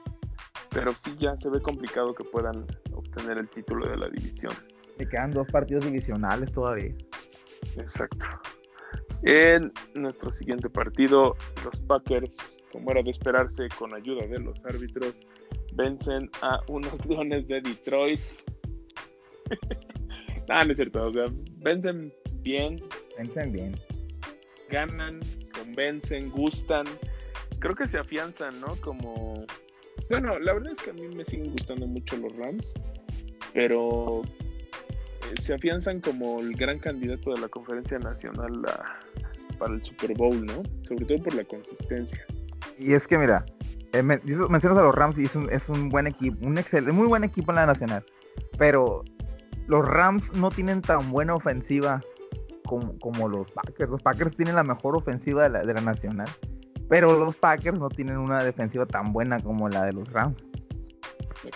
Pero 0.70 0.92
sí 0.92 1.14
ya 1.18 1.36
se 1.36 1.50
ve 1.50 1.60
complicado 1.60 2.14
que 2.14 2.24
puedan 2.24 2.66
obtener 2.94 3.38
el 3.38 3.48
título 3.48 3.88
de 3.88 3.96
la 3.96 4.08
división. 4.08 4.52
Le 4.98 5.08
quedan 5.08 5.30
dos 5.30 5.48
partidos 5.50 5.84
divisionales 5.84 6.52
todavía. 6.52 6.94
Exacto. 7.76 8.26
En 9.24 9.72
nuestro 9.94 10.32
siguiente 10.32 10.68
partido, 10.68 11.36
los 11.64 11.78
Packers, 11.80 12.58
como 12.72 12.90
era 12.90 13.02
de 13.02 13.12
esperarse, 13.12 13.68
con 13.78 13.94
ayuda 13.94 14.26
de 14.26 14.40
los 14.40 14.64
árbitros, 14.64 15.14
vencen 15.74 16.28
a 16.42 16.60
unos 16.68 17.06
Leones 17.06 17.46
de 17.46 17.60
Detroit. 17.60 18.20
ah, 20.48 20.64
no 20.64 20.72
es 20.72 20.76
cierto, 20.76 21.06
o 21.06 21.12
sea, 21.12 21.26
vencen 21.58 22.12
bien, 22.40 22.82
Piensen 23.16 23.52
bien. 23.52 23.74
ganan, 24.70 25.20
convencen, 25.56 26.30
gustan. 26.30 26.86
Creo 27.60 27.76
que 27.76 27.86
se 27.86 27.98
afianzan, 27.98 28.60
¿no? 28.60 28.74
Como. 28.80 29.46
Bueno, 30.10 30.38
la 30.40 30.54
verdad 30.54 30.72
es 30.72 30.80
que 30.80 30.90
a 30.90 30.94
mí 30.94 31.06
me 31.14 31.24
siguen 31.24 31.52
gustando 31.52 31.86
mucho 31.86 32.16
los 32.16 32.34
Rams, 32.36 32.74
pero 33.54 34.22
se 35.36 35.54
afianzan 35.54 36.00
como 36.00 36.40
el 36.40 36.54
gran 36.54 36.78
candidato 36.78 37.32
de 37.34 37.40
la 37.40 37.48
conferencia 37.48 37.98
nacional 37.98 38.62
a- 38.66 38.98
para 39.58 39.74
el 39.74 39.84
Super 39.84 40.14
Bowl, 40.16 40.44
¿no? 40.44 40.62
Sobre 40.82 41.04
todo 41.04 41.22
por 41.22 41.34
la 41.34 41.44
consistencia. 41.44 42.24
Y 42.78 42.94
es 42.94 43.06
que 43.06 43.18
mira, 43.18 43.44
eh, 43.92 44.02
men- 44.02 44.20
mencionas 44.48 44.78
a 44.78 44.82
los 44.82 44.94
Rams 44.94 45.18
y 45.18 45.24
es 45.26 45.36
un, 45.36 45.50
es 45.50 45.68
un 45.68 45.88
buen 45.88 46.06
equipo, 46.06 46.46
un 46.46 46.58
excelente, 46.58 46.92
muy 46.92 47.06
buen 47.06 47.24
equipo 47.24 47.52
en 47.52 47.56
la 47.56 47.66
nacional. 47.66 48.04
Pero 48.58 49.04
los 49.68 49.86
Rams 49.86 50.32
no 50.34 50.50
tienen 50.50 50.82
tan 50.82 51.10
buena 51.10 51.34
ofensiva 51.34 52.00
como, 52.66 52.98
como 52.98 53.28
los 53.28 53.50
Packers. 53.52 53.90
Los 53.90 54.02
Packers 54.02 54.34
tienen 54.36 54.54
la 54.56 54.64
mejor 54.64 54.96
ofensiva 54.96 55.44
de 55.44 55.50
la, 55.50 55.60
de 55.64 55.74
la 55.74 55.80
nacional. 55.80 56.28
Pero 56.88 57.18
los 57.18 57.36
Packers 57.36 57.78
no 57.78 57.88
tienen 57.88 58.18
una 58.18 58.42
defensiva 58.42 58.86
tan 58.86 59.12
buena 59.12 59.38
como 59.40 59.68
la 59.68 59.84
de 59.84 59.92
los 59.92 60.08
Rams. 60.12 60.36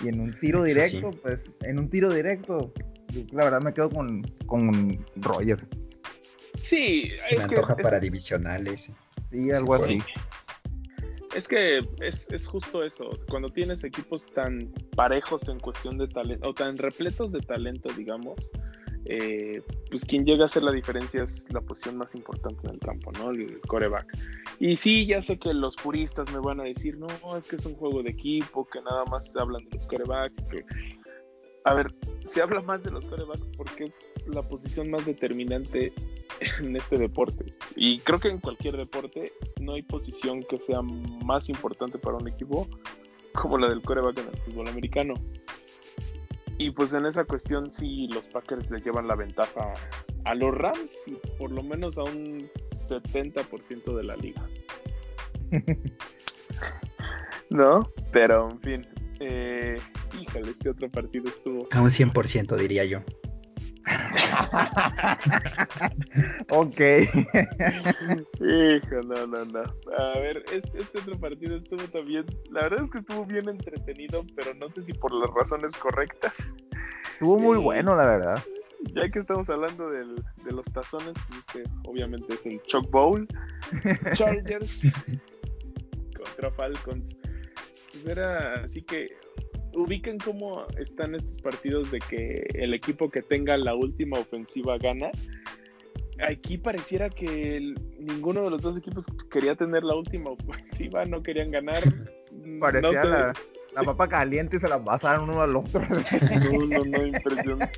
Y 0.03 0.09
en 0.09 0.21
un 0.21 0.33
tiro 0.39 0.63
directo, 0.65 1.11
pues, 1.23 1.55
en 1.63 1.79
un 1.79 1.89
tiro 1.89 2.13
directo, 2.13 2.73
la 3.33 3.45
verdad 3.45 3.61
me 3.63 3.73
quedo 3.73 3.91
con, 3.91 4.23
con 4.47 5.05
Rogers. 5.17 5.67
Sí, 6.57 7.11
Se 7.13 7.37
me 7.37 7.43
es 7.43 7.47
que 7.49 7.57
antoja 7.57 7.75
es- 7.79 7.83
para 7.83 8.01
divisionales. 8.01 8.91
Sí, 9.31 9.51
algo 9.51 9.77
Sí, 9.79 9.99
así. 9.99 10.03
Es 11.35 11.47
que 11.49 11.81
es, 12.01 12.31
es 12.31 12.47
justo 12.47 12.83
eso. 12.83 13.11
Cuando 13.29 13.51
tienes 13.51 13.85
equipos 13.85 14.27
tan 14.33 14.73
parejos 14.95 15.49
en 15.49 15.61
cuestión 15.61 15.99
de 15.99 16.09
talento, 16.09 16.49
o 16.49 16.55
tan 16.55 16.79
repletos 16.79 17.31
de 17.31 17.41
talento, 17.41 17.93
digamos, 17.95 18.51
eh, 19.05 19.63
pues 19.91 20.05
quien 20.07 20.25
llega 20.25 20.45
a 20.45 20.47
hacer 20.47 20.63
la 20.63 20.73
diferencia 20.73 21.23
es 21.23 21.45
la 21.53 21.61
posición 21.61 21.99
más 21.99 22.15
importante 22.15 22.67
en 22.67 22.75
el 22.75 22.81
campo, 22.81 23.13
¿no? 23.13 23.31
El 23.33 23.61
coreback. 23.69 24.07
Y 24.59 24.77
sí, 24.77 25.05
ya 25.07 25.21
sé 25.21 25.39
que 25.39 25.53
los 25.53 25.77
puristas 25.77 26.33
me 26.33 26.39
van 26.39 26.59
a 26.61 26.65
decir, 26.65 26.97
no, 26.99 27.07
es 27.37 27.47
que 27.47 27.57
es 27.57 27.67
un 27.67 27.75
juego 27.75 28.03
de 28.03 28.11
equipo, 28.11 28.67
que 28.67 28.81
nada 28.81 29.05
más 29.05 29.33
hablan 29.37 29.63
de 29.69 29.77
los 29.77 29.87
corebacks. 29.87 30.43
que- 30.51 30.65
A 31.67 31.75
ver, 31.75 31.93
se 32.25 32.41
habla 32.41 32.61
más 32.61 32.81
de 32.85 32.93
los 32.93 33.07
corebacks 33.09 33.49
porque 33.57 33.87
es 33.87 34.35
la 34.35 34.43
posición 34.43 34.89
más 34.89 35.05
determinante 35.05 35.93
en 36.61 36.77
este 36.77 36.97
deporte. 36.97 37.53
Y 37.75 37.99
creo 37.99 38.21
que 38.21 38.29
en 38.29 38.39
cualquier 38.39 38.77
deporte 38.77 39.33
no 39.61 39.75
hay 39.75 39.83
posición 39.83 40.45
que 40.45 40.61
sea 40.61 40.81
más 40.81 41.49
importante 41.49 41.99
para 41.99 42.19
un 42.19 42.29
equipo 42.29 42.69
como 43.35 43.59
la 43.59 43.69
del 43.69 43.83
coreback 43.83 44.19
en 44.19 44.29
el 44.29 44.37
fútbol 44.43 44.69
americano. 44.69 45.15
Y 46.57 46.71
pues 46.71 46.95
en 46.95 47.05
esa 47.05 47.25
cuestión 47.25 47.73
sí 47.73 48.07
los 48.13 48.29
Packers 48.29 48.71
le 48.71 48.81
llevan 48.81 49.09
la 49.09 49.17
ventaja 49.17 49.75
a 50.25 50.35
los 50.37 50.55
Rams 50.55 50.93
y 51.09 51.17
por 51.37 51.51
lo 51.51 51.65
menos 51.65 51.99
a 51.99 52.05
un 52.05 52.49
70% 52.87 53.97
de 53.97 54.05
la 54.05 54.15
liga. 54.15 54.49
¿No? 57.51 57.91
Pero 58.13 58.51
en 58.51 58.61
fin. 58.61 58.96
Eh, 59.21 59.77
híjole, 60.21 60.51
este 60.51 60.71
otro 60.71 60.91
partido 60.91 61.29
estuvo 61.29 61.67
A 61.71 61.81
un 61.81 61.91
100% 61.91 62.57
diría 62.57 62.85
yo. 62.85 63.01
Ok. 66.51 66.81
Hijo, 68.41 69.01
no, 69.07 69.27
no, 69.27 69.45
no. 69.45 69.61
A 69.99 70.19
ver, 70.19 70.45
este, 70.53 70.79
este 70.79 70.99
otro 71.01 71.19
partido 71.19 71.57
estuvo 71.57 71.83
también. 71.85 72.25
La 72.51 72.63
verdad 72.63 72.83
es 72.85 72.91
que 72.91 72.99
estuvo 72.99 73.25
bien 73.25 73.49
entretenido, 73.49 74.25
pero 74.35 74.55
no 74.55 74.69
sé 74.71 74.83
si 74.85 74.93
por 74.93 75.13
las 75.13 75.31
razones 75.35 75.77
correctas. 75.77 76.53
Estuvo 77.13 77.39
muy 77.39 77.59
bueno, 77.59 77.97
la 77.97 78.07
verdad. 78.07 78.43
Ya 78.95 79.09
que 79.09 79.19
estamos 79.21 79.49
hablando 79.51 79.91
del- 79.91 80.23
de 80.45 80.53
los 80.53 80.67
tazones, 80.67 81.13
pues 81.29 81.41
este 81.41 81.65
obviamente 81.89 82.35
es 82.35 82.47
el 82.47 82.61
Choc 82.63 82.91
Bowl. 82.91 83.27
Chargers 84.15 84.83
contra 86.17 86.51
Falcons. 86.53 87.17
Pues 88.03 88.17
era 88.17 88.55
así 88.65 88.83
que 88.83 89.09
ubican 89.75 90.19
cómo 90.19 90.67
están 90.79 91.15
estos 91.15 91.39
partidos 91.41 91.91
de 91.91 91.99
que 92.01 92.47
el 92.55 92.73
equipo 92.75 93.11
que 93.11 93.23
tenga 93.23 93.57
la 93.57 93.75
última 93.75 94.19
ofensiva 94.19 94.79
gana. 94.79 95.11
Aquí 96.27 96.57
pareciera 96.57 97.11
que 97.11 97.57
el- 97.59 97.75
ninguno 97.99 98.43
de 98.43 98.51
los 98.51 98.63
dos 98.63 98.79
equipos 98.79 99.05
quería 99.31 99.55
tener 99.55 99.85
la 99.85 99.95
última 99.95 100.31
ofensiva, 100.31 101.05
no 101.05 101.23
querían 101.23 101.51
ganar. 101.51 101.83
Parecía 102.61 102.91
no 102.91 103.03
sé. 103.03 103.09
la, 103.09 103.33
la 103.75 103.83
papa 103.83 104.09
caliente 104.09 104.57
y 104.57 104.61
se 104.61 104.69
la 104.69 104.83
pasaron 104.83 105.29
uno 105.29 105.43
al 105.43 105.55
otro. 105.57 105.81
No, 106.31 106.67
no, 106.67 106.85
no, 106.85 107.07
impresionante. 107.07 107.73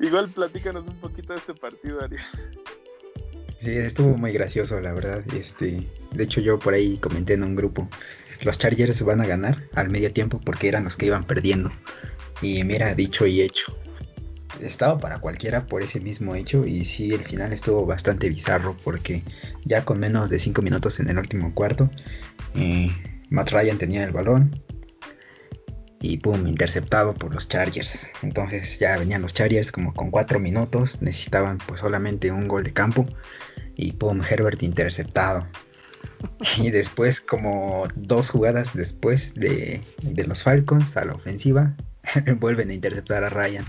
Igual 0.00 0.28
platícanos 0.30 0.88
un 0.88 0.96
poquito 0.96 1.34
de 1.34 1.38
este 1.40 1.52
partido, 1.54 2.02
Ariel. 2.02 2.22
Sí, 3.60 3.70
estuvo 3.76 4.16
muy 4.16 4.32
gracioso, 4.32 4.80
la 4.80 4.94
verdad. 4.94 5.22
Este, 5.34 5.86
de 6.12 6.24
hecho, 6.24 6.40
yo 6.40 6.58
por 6.58 6.72
ahí 6.72 6.96
comenté 6.96 7.34
en 7.34 7.42
un 7.42 7.54
grupo, 7.54 7.86
los 8.42 8.58
Chargers 8.58 9.02
van 9.02 9.20
a 9.20 9.26
ganar 9.26 9.68
al 9.74 9.88
medio 9.90 10.12
tiempo 10.12 10.40
porque 10.40 10.68
eran 10.68 10.84
los 10.84 10.96
que 10.96 11.06
iban 11.06 11.24
perdiendo. 11.24 11.70
Y 12.42 12.64
mira, 12.64 12.94
dicho 12.94 13.26
y 13.26 13.42
hecho. 13.42 13.76
Estaba 14.60 14.98
para 14.98 15.20
cualquiera 15.20 15.66
por 15.66 15.82
ese 15.82 16.00
mismo 16.00 16.34
hecho 16.34 16.66
y 16.66 16.84
sí, 16.84 17.12
el 17.14 17.20
final 17.20 17.52
estuvo 17.52 17.86
bastante 17.86 18.28
bizarro 18.28 18.76
porque 18.82 19.22
ya 19.64 19.84
con 19.84 20.00
menos 20.00 20.28
de 20.28 20.38
5 20.38 20.60
minutos 20.62 21.00
en 21.00 21.08
el 21.08 21.18
último 21.18 21.54
cuarto, 21.54 21.90
eh, 22.54 22.90
Matt 23.30 23.50
Ryan 23.50 23.78
tenía 23.78 24.04
el 24.04 24.10
balón 24.10 24.60
y 26.00 26.16
pum, 26.16 26.46
interceptado 26.46 27.14
por 27.14 27.32
los 27.32 27.48
Chargers. 27.48 28.06
Entonces 28.22 28.78
ya 28.78 28.96
venían 28.96 29.22
los 29.22 29.34
Chargers 29.34 29.70
como 29.70 29.94
con 29.94 30.10
4 30.10 30.40
minutos, 30.40 31.00
necesitaban 31.02 31.58
pues 31.58 31.80
solamente 31.80 32.30
un 32.32 32.48
gol 32.48 32.64
de 32.64 32.72
campo 32.72 33.06
y 33.76 33.92
pum, 33.92 34.20
Herbert 34.28 34.62
interceptado. 34.62 35.46
Y 36.58 36.70
después, 36.70 37.20
como 37.20 37.88
dos 37.94 38.30
jugadas 38.30 38.74
después 38.74 39.34
de, 39.34 39.82
de 40.02 40.26
los 40.26 40.42
Falcons 40.42 40.96
a 40.96 41.04
la 41.04 41.14
ofensiva, 41.14 41.76
vuelven 42.40 42.70
a 42.70 42.74
interceptar 42.74 43.24
a 43.24 43.30
Ryan. 43.30 43.64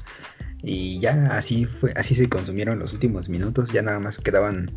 Y 0.64 1.00
ya 1.00 1.38
así 1.38 1.66
fue, 1.66 1.92
así 1.96 2.14
se 2.16 2.30
consumieron 2.30 2.80
los 2.80 2.94
últimos 2.94 3.30
minutos. 3.30 3.72
Ya 3.72 3.82
nada 3.82 4.00
más 4.00 4.20
quedaban, 4.20 4.72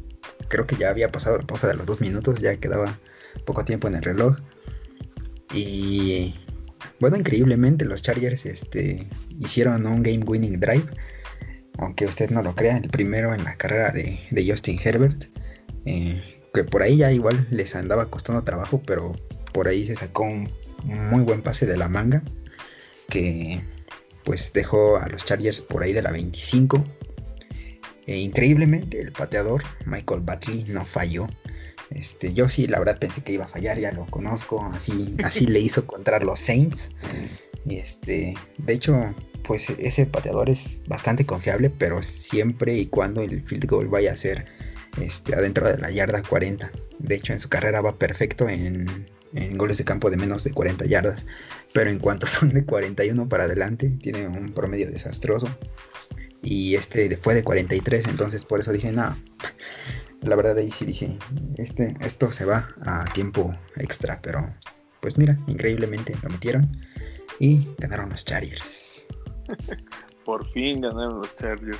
creo 0.48 0.66
que 0.66 0.76
ya 0.76 0.90
había 0.90 1.10
pasado 1.10 1.38
la 1.38 1.46
pausa 1.46 1.68
de 1.68 1.74
los 1.74 1.86
dos 1.86 2.00
minutos, 2.00 2.40
ya 2.40 2.56
quedaba 2.56 2.98
poco 3.44 3.64
tiempo 3.64 3.88
en 3.88 3.96
el 3.96 4.02
reloj. 4.02 4.38
Y 5.52 6.34
bueno, 7.00 7.16
increíblemente 7.16 7.84
los 7.84 8.02
Chargers 8.02 8.46
este, 8.46 9.08
hicieron 9.38 9.86
un 9.86 10.02
game 10.02 10.24
winning 10.24 10.58
drive. 10.58 10.86
Aunque 11.78 12.06
usted 12.06 12.30
no 12.30 12.42
lo 12.42 12.54
crea, 12.54 12.78
el 12.78 12.88
primero 12.88 13.34
en 13.34 13.44
la 13.44 13.56
carrera 13.56 13.90
de, 13.90 14.20
de 14.30 14.48
Justin 14.48 14.78
Herbert. 14.82 15.24
eh, 15.84 16.33
que 16.54 16.64
por 16.64 16.82
ahí 16.82 16.98
ya 16.98 17.12
igual 17.12 17.46
les 17.50 17.74
andaba 17.74 18.10
costando 18.10 18.44
trabajo, 18.44 18.80
pero 18.86 19.12
por 19.52 19.66
ahí 19.68 19.86
se 19.86 19.96
sacó 19.96 20.22
un 20.22 20.50
muy 20.84 21.22
buen 21.22 21.42
pase 21.42 21.66
de 21.66 21.76
la 21.76 21.88
manga. 21.88 22.22
Que 23.08 23.60
pues 24.22 24.52
dejó 24.52 24.96
a 24.96 25.08
los 25.08 25.24
Chargers 25.24 25.60
por 25.60 25.82
ahí 25.82 25.92
de 25.92 26.02
la 26.02 26.12
25. 26.12 26.82
E 28.06 28.18
increíblemente 28.18 29.00
el 29.00 29.12
pateador 29.12 29.64
Michael 29.84 30.20
Batley 30.20 30.64
no 30.68 30.84
falló. 30.84 31.28
Este, 31.90 32.32
yo 32.32 32.48
sí, 32.48 32.66
la 32.66 32.78
verdad 32.78 32.98
pensé 32.98 33.22
que 33.22 33.32
iba 33.32 33.44
a 33.44 33.48
fallar, 33.48 33.78
ya 33.78 33.92
lo 33.92 34.06
conozco, 34.06 34.64
así, 34.72 35.16
así 35.22 35.46
le 35.46 35.60
hizo 35.60 35.86
contra 35.88 36.20
los 36.20 36.40
Saints. 36.40 36.92
Y 37.66 37.76
este, 37.76 38.34
de 38.58 38.72
hecho, 38.72 39.14
pues 39.42 39.70
ese 39.70 40.06
pateador 40.06 40.50
es 40.50 40.82
bastante 40.86 41.26
confiable, 41.26 41.70
pero 41.70 42.02
siempre 42.02 42.74
y 42.76 42.86
cuando 42.86 43.22
el 43.22 43.42
field 43.42 43.66
goal 43.66 43.88
vaya 43.88 44.12
a 44.12 44.16
ser 44.16 44.46
este, 45.00 45.34
adentro 45.34 45.68
de 45.68 45.78
la 45.78 45.90
yarda 45.90 46.22
40. 46.22 46.70
De 46.98 47.14
hecho, 47.14 47.32
en 47.32 47.40
su 47.40 47.48
carrera 47.48 47.80
va 47.80 47.96
perfecto 47.96 48.48
en, 48.48 49.06
en 49.34 49.58
goles 49.58 49.78
de 49.78 49.84
campo 49.84 50.10
de 50.10 50.16
menos 50.16 50.44
de 50.44 50.52
40 50.52 50.86
yardas, 50.86 51.26
pero 51.72 51.90
en 51.90 51.98
cuanto 51.98 52.26
son 52.26 52.52
de 52.52 52.64
41 52.64 53.28
para 53.28 53.44
adelante, 53.44 53.90
tiene 54.00 54.28
un 54.28 54.52
promedio 54.52 54.90
desastroso. 54.90 55.48
Y 56.42 56.74
este 56.74 57.16
fue 57.16 57.34
de 57.34 57.42
43, 57.42 58.06
entonces 58.08 58.44
por 58.44 58.60
eso 58.60 58.70
dije, 58.72 58.92
no, 58.92 59.16
la 60.20 60.36
verdad 60.36 60.58
ahí 60.58 60.70
sí 60.70 60.84
dije, 60.84 61.18
este, 61.56 61.94
esto 62.00 62.32
se 62.32 62.44
va 62.44 62.68
a 62.82 63.04
tiempo 63.12 63.54
extra, 63.76 64.20
pero 64.22 64.54
pues 65.00 65.18
mira, 65.18 65.38
increíblemente 65.46 66.14
lo 66.22 66.30
metieron 66.30 66.66
y 67.38 67.68
ganaron 67.78 68.10
los 68.10 68.24
Chargers. 68.24 69.06
Por 70.24 70.46
fin 70.52 70.80
ganaron 70.80 71.20
los 71.20 71.36
Chargers. 71.36 71.78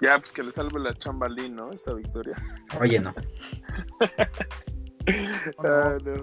Ya, 0.00 0.18
pues 0.18 0.32
que 0.32 0.42
le 0.42 0.52
salve 0.52 0.78
la 0.80 0.92
chambalín, 0.94 1.56
¿no? 1.56 1.72
Esta 1.72 1.94
victoria. 1.94 2.36
Oye, 2.80 3.00
no. 3.00 3.14
Ah, 5.58 5.96
no. 6.04 6.14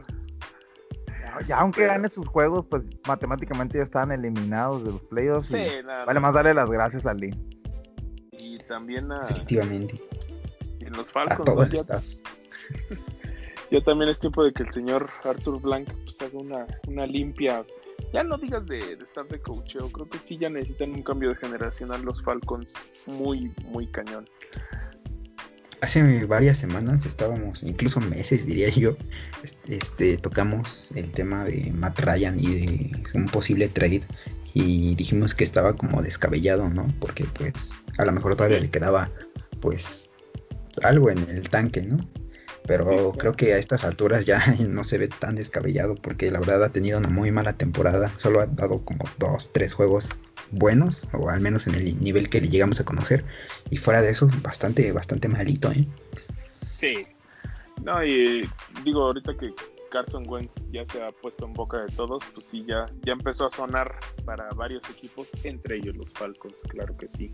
Ya, 1.08 1.40
ya 1.48 1.58
aunque 1.60 1.86
gane 1.86 2.10
sus 2.10 2.28
juegos, 2.28 2.66
pues 2.70 2.84
matemáticamente 3.08 3.78
ya 3.78 3.84
están 3.84 4.12
eliminados 4.12 4.84
de 4.84 4.92
los 4.92 5.02
playoffs. 5.04 5.48
Sí, 5.48 5.58
y 5.58 5.84
nada, 5.84 6.04
Vale 6.04 6.20
más 6.20 6.34
darle 6.34 6.54
las 6.54 6.70
gracias 6.70 7.06
a 7.06 7.14
Lee. 7.14 7.34
Y 8.34 8.58
también 8.60 9.10
a, 9.12 9.24
Efectivamente. 9.24 10.02
y 10.82 10.86
en 10.86 10.92
los 10.94 11.10
A 11.12 11.14
Falcons. 11.14 11.46
todo 11.46 11.56
¿no? 11.56 11.64
el 11.64 11.72
Ya, 11.72 11.80
staff. 11.80 12.04
ya 13.72 13.82
también 13.86 14.12
es 14.12 14.20
tiempo 14.20 14.44
de 14.44 14.52
que 14.52 14.64
el 14.64 14.74
señor 14.74 15.10
Arthur 15.24 15.62
Blank 15.62 15.88
pues, 16.04 16.22
haga 16.22 16.38
una, 16.38 16.68
una 16.88 17.06
limpia. 17.08 17.64
Ya 18.14 18.24
no 18.24 18.38
digas 18.38 18.66
de, 18.68 18.96
de 18.96 19.04
staff 19.04 19.28
de 19.28 19.42
coacheo, 19.42 19.90
creo 19.90 20.08
que 20.08 20.20
sí 20.20 20.38
ya 20.38 20.48
necesitan 20.48 20.92
un 20.92 21.02
cambio 21.02 21.30
de 21.30 21.36
generacional 21.36 22.04
los 22.04 22.22
Falcons 22.24 22.76
muy, 23.08 23.52
muy 23.66 23.88
cañón. 23.88 24.26
Hace 25.82 26.26
varias 26.26 26.58
semanas 26.58 27.06
estábamos, 27.06 27.64
incluso 27.64 28.00
meses 28.00 28.46
diría 28.46 28.70
yo, 28.70 28.94
este, 29.44 29.76
este, 29.76 30.18
tocamos 30.18 30.92
el 30.92 31.12
tema 31.12 31.44
de 31.44 31.74
Matt 31.74 32.00
Ryan 32.00 32.40
y 32.40 32.46
de 32.48 33.04
un 33.16 33.26
posible 33.26 33.68
trade 33.68 34.04
y 34.54 34.96
dijimos 34.96 35.34
que 35.34 35.44
estaba 35.44 35.76
como 35.76 36.02
descabellado, 36.02 36.70
¿no? 36.70 36.88
Porque 37.02 37.26
pues 37.26 37.74
a 37.98 38.06
lo 38.06 38.12
mejor 38.12 38.36
todavía 38.36 38.60
Sí. 38.60 38.66
le 38.66 38.70
quedaba 38.70 39.10
pues 39.60 40.12
algo 40.84 41.10
en 41.10 41.18
el 41.18 41.50
tanque, 41.50 41.82
¿no? 41.82 41.98
Pero 42.66 43.12
creo 43.14 43.34
que 43.34 43.54
a 43.54 43.58
estas 43.58 43.84
alturas 43.84 44.26
ya 44.26 44.42
no 44.60 44.84
se 44.84 44.98
ve 44.98 45.08
tan 45.08 45.36
descabellado 45.36 45.96
porque 45.96 46.32
la 46.32 46.40
verdad 46.40 46.64
ha 46.64 46.70
tenido 46.70 46.98
una 46.98 47.10
muy 47.10 47.32
mala 47.32 47.54
temporada, 47.54 48.12
solo 48.18 48.40
ha 48.40 48.46
dado 48.46 48.84
como 48.86 49.06
dos, 49.18 49.52
tres 49.52 49.74
juegos 49.74 50.10
buenos, 50.52 51.08
o 51.14 51.30
al 51.30 51.42
menos 51.42 51.68
en 51.68 51.76
el 51.76 52.00
nivel 52.02 52.30
que 52.30 52.42
le 52.42 52.50
llegamos 52.50 52.80
a 52.80 52.86
conocer, 52.86 53.26
y 53.70 53.78
fuera 53.78 54.02
de 54.02 54.12
eso, 54.12 54.30
bastante, 54.42 54.92
bastante 54.92 55.28
malito, 55.28 55.72
¿eh? 55.72 55.88
Sí. 56.68 57.06
No, 57.84 58.04
y 58.04 58.48
digo, 58.84 59.04
ahorita 59.04 59.36
que 59.36 59.54
Carson 59.90 60.24
Wentz 60.28 60.56
ya 60.72 60.86
se 60.86 61.04
ha 61.04 61.12
puesto 61.12 61.46
en 61.46 61.54
boca 61.54 61.80
de 61.84 61.96
todos, 61.96 62.24
pues 62.34 62.46
sí, 62.46 62.64
ya, 62.68 62.86
ya 63.04 63.14
empezó 63.14 63.46
a 63.46 63.50
sonar 63.50 63.96
para 64.26 64.50
varios 64.52 64.82
equipos, 64.90 65.30
entre 65.44 65.78
ellos 65.78 65.96
los 65.96 66.12
Falcons, 66.14 66.56
claro 66.70 66.96
que 66.98 67.08
sí. 67.10 67.32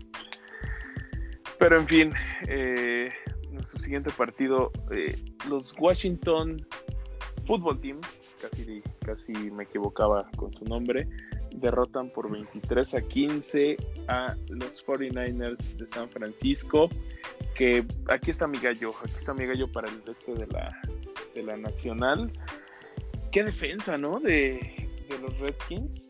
Pero 1.58 1.78
en 1.78 1.86
fin, 1.86 2.12
eh, 2.48 3.10
nuestro 3.52 3.80
siguiente 3.80 4.10
partido, 4.10 4.70
eh, 4.90 5.16
los 5.48 5.74
Washington 5.78 6.64
Football 7.44 7.80
Team, 7.80 8.00
casi, 8.40 8.82
casi 9.04 9.32
me 9.32 9.64
equivocaba 9.64 10.28
con 10.36 10.52
su 10.52 10.64
nombre, 10.64 11.08
derrotan 11.54 12.10
por 12.10 12.30
23 12.30 12.94
a 12.94 13.00
15 13.00 13.76
a 14.08 14.36
los 14.48 14.86
49ers 14.86 15.76
de 15.76 15.86
San 15.92 16.08
Francisco 16.10 16.88
que 17.60 17.84
aquí 18.08 18.30
está 18.30 18.46
mi 18.46 18.58
gallo, 18.58 18.90
aquí 19.04 19.12
está 19.16 19.34
mi 19.34 19.44
gallo 19.44 19.70
para 19.70 19.90
el 19.90 20.02
resto 20.06 20.34
de 20.34 20.46
la, 20.46 20.80
de 21.34 21.42
la 21.42 21.58
nacional. 21.58 22.32
Qué 23.32 23.44
defensa, 23.44 23.98
¿no? 23.98 24.18
De, 24.18 24.88
de 25.08 25.18
los 25.18 25.38
Redskins. 25.38 26.08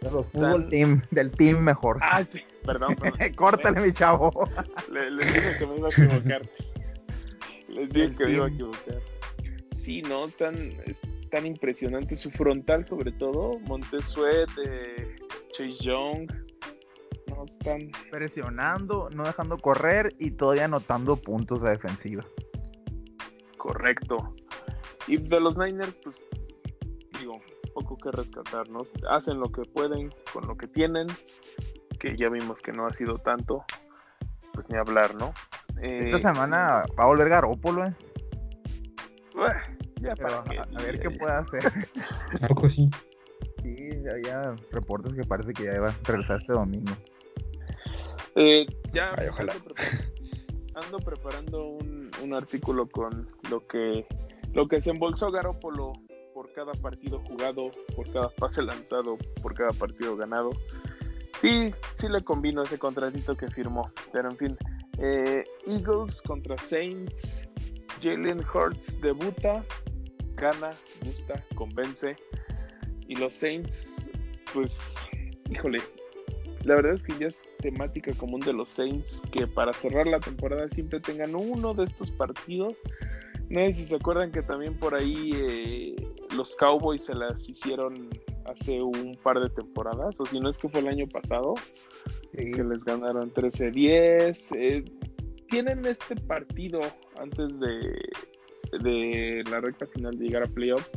De 0.00 0.10
los 0.10 0.28
fútbol 0.28 0.52
fútbol 0.52 0.68
team, 0.70 1.02
del 1.10 1.30
team 1.30 1.62
mejor. 1.62 1.98
Ah, 2.00 2.24
sí, 2.28 2.40
perdón. 2.64 2.96
perdón. 2.96 3.18
Córtale, 3.36 3.80
mi 3.80 3.92
chavo. 3.92 4.30
Le- 4.90 5.10
les 5.10 5.34
dije 5.34 5.58
que 5.58 5.66
me 5.66 5.76
iba 5.76 5.88
a 5.88 5.90
equivocar. 5.90 6.42
Les 7.68 7.88
dije 7.90 8.06
El 8.06 8.16
que 8.16 8.24
me 8.24 8.32
iba 8.32 8.46
a 8.46 8.48
equivocar. 8.48 9.00
Sí, 9.72 10.02
¿no? 10.02 10.28
Tan, 10.28 10.56
es 10.86 11.00
tan 11.30 11.46
impresionante 11.46 12.16
su 12.16 12.30
frontal, 12.30 12.86
sobre 12.86 13.12
todo. 13.12 13.58
Montesuet, 13.60 14.48
eh, 14.66 15.16
Chase 15.52 15.76
Young. 15.80 16.30
No, 17.28 17.44
están. 17.44 17.90
Presionando, 18.10 19.08
no 19.10 19.24
dejando 19.24 19.58
correr 19.58 20.14
y 20.18 20.30
todavía 20.32 20.64
anotando 20.64 21.16
puntos 21.16 21.62
de 21.62 21.70
defensiva. 21.70 22.24
Correcto. 23.58 24.34
Y 25.06 25.16
de 25.18 25.40
los 25.40 25.56
Niners, 25.58 25.96
pues, 26.02 26.24
digo, 27.18 27.40
poco 27.74 27.96
que 27.96 28.10
rescatar, 28.10 28.68
¿no? 28.68 28.80
Hacen 29.08 29.38
lo 29.40 29.50
que 29.50 29.62
pueden 29.62 30.10
con 30.32 30.46
lo 30.46 30.56
que 30.56 30.66
tienen, 30.66 31.06
que 31.98 32.16
ya 32.16 32.28
vimos 32.28 32.60
que 32.62 32.72
no 32.72 32.86
ha 32.86 32.92
sido 32.92 33.16
tanto, 33.18 33.64
pues 34.52 34.66
ni 34.68 34.76
hablar, 34.78 35.14
¿no? 35.14 35.32
Eh, 35.82 36.04
Esta 36.06 36.18
semana 36.32 36.84
va 36.98 37.04
a 37.04 37.06
volver 37.06 37.28
Garópolo, 37.28 37.86
eh. 37.86 37.94
ya 40.00 40.14
Pero 40.14 40.28
para 40.28 40.44
qué, 40.44 40.58
a, 40.58 40.62
a 40.62 40.82
ver 40.82 40.96
ya, 40.96 41.02
qué 41.02 41.12
ya. 41.14 41.18
puede 41.18 41.32
hacer. 41.34 41.72
¿A 42.42 42.48
poco 42.48 42.68
sí? 42.70 42.88
Sí, 43.62 43.76
había 44.10 44.54
reportes 44.70 45.12
que 45.14 45.22
parece 45.24 45.52
que 45.52 45.64
ya 45.64 45.80
va 45.80 45.88
a 45.90 45.94
regresar 46.04 46.36
este 46.38 46.52
domingo. 46.52 46.92
Eh, 48.36 48.66
ya 48.92 49.14
Ay, 49.18 49.28
ojalá. 49.28 49.52
Ando, 49.52 49.64
prepar- 49.64 50.12
ando 50.84 50.98
preparando 50.98 51.66
un, 51.66 52.10
un 52.22 52.34
artículo 52.34 52.88
con 52.88 53.28
lo 53.50 53.66
que 53.66 54.06
lo 54.52 54.66
que 54.66 54.80
se 54.80 54.90
embolsó 54.90 55.30
Garópolo 55.30 55.92
por 56.40 56.50
cada 56.54 56.72
partido 56.72 57.18
jugado, 57.28 57.70
por 57.94 58.10
cada 58.10 58.30
pase 58.30 58.62
lanzado, 58.62 59.18
por 59.42 59.54
cada 59.54 59.72
partido 59.72 60.16
ganado. 60.16 60.52
Sí, 61.38 61.70
sí 61.96 62.08
le 62.08 62.24
combino 62.24 62.62
ese 62.62 62.78
contratito 62.78 63.34
que 63.34 63.50
firmó, 63.50 63.92
pero 64.10 64.30
en 64.30 64.36
fin. 64.38 64.56
Eh, 64.96 65.44
Eagles 65.66 66.22
contra 66.22 66.56
Saints. 66.56 67.46
Jalen 68.02 68.42
Hurts 68.54 68.98
debuta, 69.02 69.62
gana, 70.36 70.70
gusta, 71.04 71.44
convence. 71.56 72.16
Y 73.06 73.16
los 73.16 73.34
Saints, 73.34 74.08
pues, 74.54 74.96
híjole, 75.50 75.82
la 76.64 76.76
verdad 76.76 76.94
es 76.94 77.02
que 77.02 77.18
ya 77.18 77.26
es 77.26 77.42
temática 77.58 78.14
común 78.14 78.40
de 78.40 78.54
los 78.54 78.70
Saints 78.70 79.22
que 79.30 79.46
para 79.46 79.74
cerrar 79.74 80.06
la 80.06 80.20
temporada 80.20 80.70
siempre 80.70 81.00
tengan 81.00 81.34
uno 81.34 81.74
de 81.74 81.84
estos 81.84 82.10
partidos. 82.10 82.78
No 83.50 83.60
sé 83.66 83.72
si 83.74 83.84
se 83.84 83.96
acuerdan 83.96 84.30
que 84.32 84.42
también 84.42 84.78
por 84.78 84.94
ahí 84.94 85.32
eh, 85.34 86.09
los 86.36 86.54
Cowboys 86.56 87.04
se 87.04 87.14
las 87.14 87.48
hicieron 87.48 88.08
hace 88.46 88.82
un 88.82 89.16
par 89.22 89.38
de 89.40 89.48
temporadas, 89.50 90.14
o 90.18 90.26
si 90.26 90.40
no 90.40 90.48
es 90.48 90.58
que 90.58 90.68
fue 90.68 90.80
el 90.80 90.88
año 90.88 91.06
pasado, 91.08 91.54
Sí. 92.36 92.50
que 92.52 92.62
les 92.64 92.84
ganaron 92.84 93.32
13-10. 93.32 94.52
eh, 94.56 94.84
tienen 95.48 95.84
este 95.84 96.14
partido 96.16 96.80
antes 97.18 97.58
de, 97.58 98.00
de 98.82 99.42
la 99.50 99.60
recta 99.60 99.86
final 99.88 100.16
de 100.16 100.24
llegar 100.26 100.44
a 100.44 100.46
playoffs, 100.46 100.88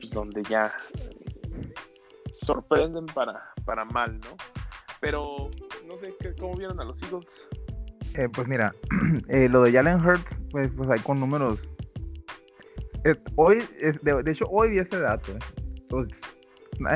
pues 0.00 0.10
donde 0.12 0.42
ya 0.44 0.74
sorprenden 2.32 3.06
para, 3.06 3.52
para 3.64 3.84
mal, 3.84 4.18
¿no? 4.20 4.36
Pero 5.00 5.50
no 5.86 5.96
sé, 5.98 6.14
¿qué- 6.20 6.34
¿cómo 6.34 6.54
vieron 6.56 6.80
a 6.80 6.84
los 6.84 7.00
Eagles? 7.04 7.48
Eh, 8.14 8.28
pues 8.32 8.48
mira, 8.48 8.74
eh, 9.28 9.48
lo 9.48 9.62
de 9.62 9.72
Jalen 9.72 10.04
Hurts, 10.04 10.34
pues, 10.50 10.70
pues 10.76 10.88
hay 10.90 11.00
con 11.00 11.20
números. 11.20 11.60
Eh, 13.04 13.14
hoy, 13.36 13.58
es- 13.80 14.00
de, 14.02 14.22
de 14.22 14.30
hecho, 14.30 14.46
hoy 14.48 14.70
vi 14.70 14.78
este 14.78 14.98
dato. 15.00 15.32
eh. 15.32 15.38
Los, 15.90 16.08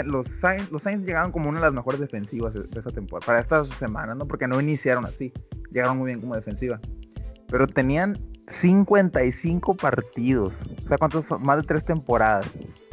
los, 0.07 0.27
Saints, 0.41 0.71
los 0.71 0.83
Saints 0.83 1.07
llegaron 1.07 1.33
como 1.33 1.49
una 1.49 1.59
de 1.61 1.67
las 1.67 1.75
mejores 1.75 2.01
defensivas 2.01 2.53
de, 2.55 2.67
esta 2.77 2.91
temporada, 2.91 3.27
para 3.27 3.41
esta 3.41 3.65
semana, 3.79 4.15
¿no? 4.15 4.27
Porque 4.27 4.47
no 4.47 4.61
iniciaron 4.61 5.05
así, 5.07 5.33
llegaron 5.71 5.99
muy 5.99 6.07
bien 6.09 6.21
como 6.21 6.35
defensiva. 6.35 6.81
Pero 7.49 7.67
tenían 7.67 8.19
55 8.49 9.77
partidos, 9.77 10.53
o 10.85 10.89
sea, 10.89 10.99
¿cuántos 10.99 11.25
son? 11.27 11.43
Más 11.43 11.59
de 11.59 11.63
tres 11.63 11.85
temporadas, 11.87 12.51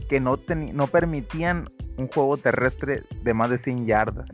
que 0.09 0.19
no, 0.19 0.39
no 0.73 0.87
permitían 0.87 1.69
un 1.97 2.07
juego 2.07 2.37
terrestre 2.37 3.03
de 3.23 3.33
más 3.33 3.49
de 3.49 3.57
100 3.57 3.85
yardas. 3.85 4.29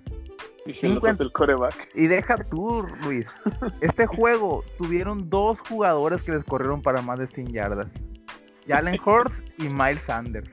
Y 0.66 0.74
se 0.74 0.88
los 0.88 0.96
50. 1.04 1.12
hace 1.12 1.24
el 1.24 1.32
coreback. 1.32 1.90
Y 1.96 2.08
deja 2.08 2.38
tú, 2.38 2.86
Luis. 3.04 3.26
Este 3.82 4.06
juego 4.06 4.64
tuvieron 4.78 5.30
dos 5.30 5.60
jugadores 5.62 6.24
que 6.24 6.32
les 6.34 6.44
corrieron 6.46 6.82
para 6.82 7.02
más 7.02 7.20
de 7.20 7.28
100 7.28 7.48
yardas. 7.48 7.88
Jalen 8.68 9.00
Hurts 9.06 9.42
y 9.58 9.64
Miles 9.64 10.02
Sanders. 10.04 10.50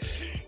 Sí, 0.00 0.44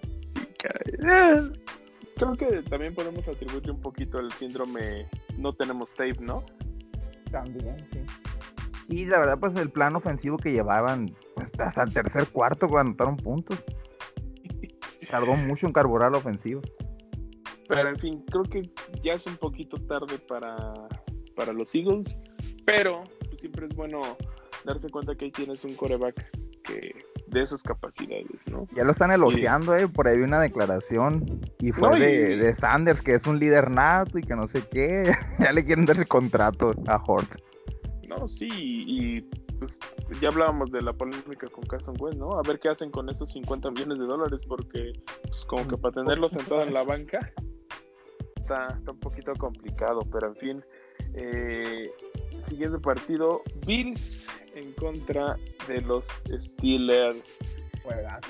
Creo 2.16 2.32
que 2.34 2.62
también 2.62 2.94
podemos 2.94 3.28
atribuirle 3.28 3.72
un 3.72 3.80
poquito 3.80 4.18
el 4.18 4.32
síndrome 4.32 5.06
no 5.36 5.52
tenemos 5.52 5.94
tape, 5.94 6.16
¿no? 6.20 6.44
También, 7.30 7.76
sí. 7.92 8.00
Y 8.88 9.04
la 9.04 9.18
verdad, 9.18 9.38
pues 9.38 9.54
el 9.56 9.70
plan 9.70 9.96
ofensivo 9.96 10.38
que 10.38 10.52
llevaban, 10.52 11.14
pues 11.34 11.50
hasta 11.58 11.82
el 11.82 11.92
tercer 11.92 12.28
cuarto 12.28 12.68
cuando 12.68 12.90
anotaron 12.90 13.16
puntos. 13.16 13.62
Tardó 15.10 15.34
mucho 15.34 15.66
en 15.66 15.72
carburar 15.72 16.12
la 16.12 16.18
ofensiva. 16.18 16.62
Pero 17.68 17.88
en 17.88 17.98
fin, 17.98 18.24
creo 18.30 18.44
que 18.44 18.62
ya 19.02 19.14
es 19.14 19.26
un 19.26 19.36
poquito 19.36 19.76
tarde 19.76 20.18
para, 20.18 20.72
para 21.34 21.52
los 21.52 21.74
Eagles, 21.74 22.16
pero 22.64 23.02
pues, 23.28 23.40
siempre 23.40 23.66
es 23.66 23.74
bueno 23.74 24.00
darse 24.64 24.88
cuenta 24.88 25.14
que 25.14 25.26
ahí 25.26 25.30
tienes 25.32 25.64
un 25.64 25.74
coreback 25.74 26.14
que 26.66 26.94
de 27.26 27.42
esas 27.42 27.62
capacidades, 27.62 28.26
¿no? 28.50 28.66
Ya 28.74 28.84
lo 28.84 28.92
están 28.92 29.10
elogiando, 29.10 29.74
eh, 29.74 29.88
por 29.88 30.06
ahí 30.08 30.16
vi 30.16 30.22
una 30.24 30.40
declaración 30.40 31.24
y 31.58 31.72
fue 31.72 31.90
No, 31.90 31.96
y- 31.96 32.00
de, 32.00 32.36
de 32.36 32.54
Sanders, 32.54 33.00
que 33.02 33.14
es 33.14 33.26
un 33.26 33.38
líder 33.38 33.70
nato 33.70 34.18
y 34.18 34.22
que 34.22 34.34
no 34.36 34.46
sé 34.46 34.62
qué. 34.70 35.10
ya 35.38 35.52
le 35.52 35.64
quieren 35.64 35.86
dar 35.86 35.96
el 35.96 36.06
contrato 36.06 36.74
a 36.86 37.02
Hort. 37.04 37.36
No, 38.08 38.26
sí, 38.28 38.48
y 38.50 39.20
pues 39.58 39.78
ya 40.20 40.28
hablábamos 40.28 40.70
de 40.70 40.82
la 40.82 40.92
polémica 40.92 41.48
con 41.48 41.64
Carson 41.64 41.96
Wentz, 41.98 42.18
¿no? 42.18 42.38
A 42.38 42.42
ver 42.42 42.58
qué 42.60 42.68
hacen 42.68 42.90
con 42.90 43.08
esos 43.08 43.32
50 43.32 43.70
millones 43.70 43.98
de 43.98 44.04
dólares, 44.04 44.40
porque 44.46 44.92
pues 45.28 45.44
como 45.46 45.66
que 45.66 45.76
para 45.76 45.94
tenerlo 45.94 46.28
sentado 46.28 46.62
en 46.62 46.72
la 46.74 46.82
banca 46.84 47.32
está, 48.36 48.68
está 48.78 48.92
un 48.92 49.00
poquito 49.00 49.32
complicado, 49.34 50.00
pero 50.12 50.28
en 50.28 50.36
fin. 50.36 50.64
Eh, 51.14 51.90
siguiente 52.46 52.78
partido, 52.78 53.42
Bills 53.66 54.26
en 54.54 54.72
contra 54.72 55.36
de 55.68 55.80
los 55.82 56.06
Steelers. 56.30 57.38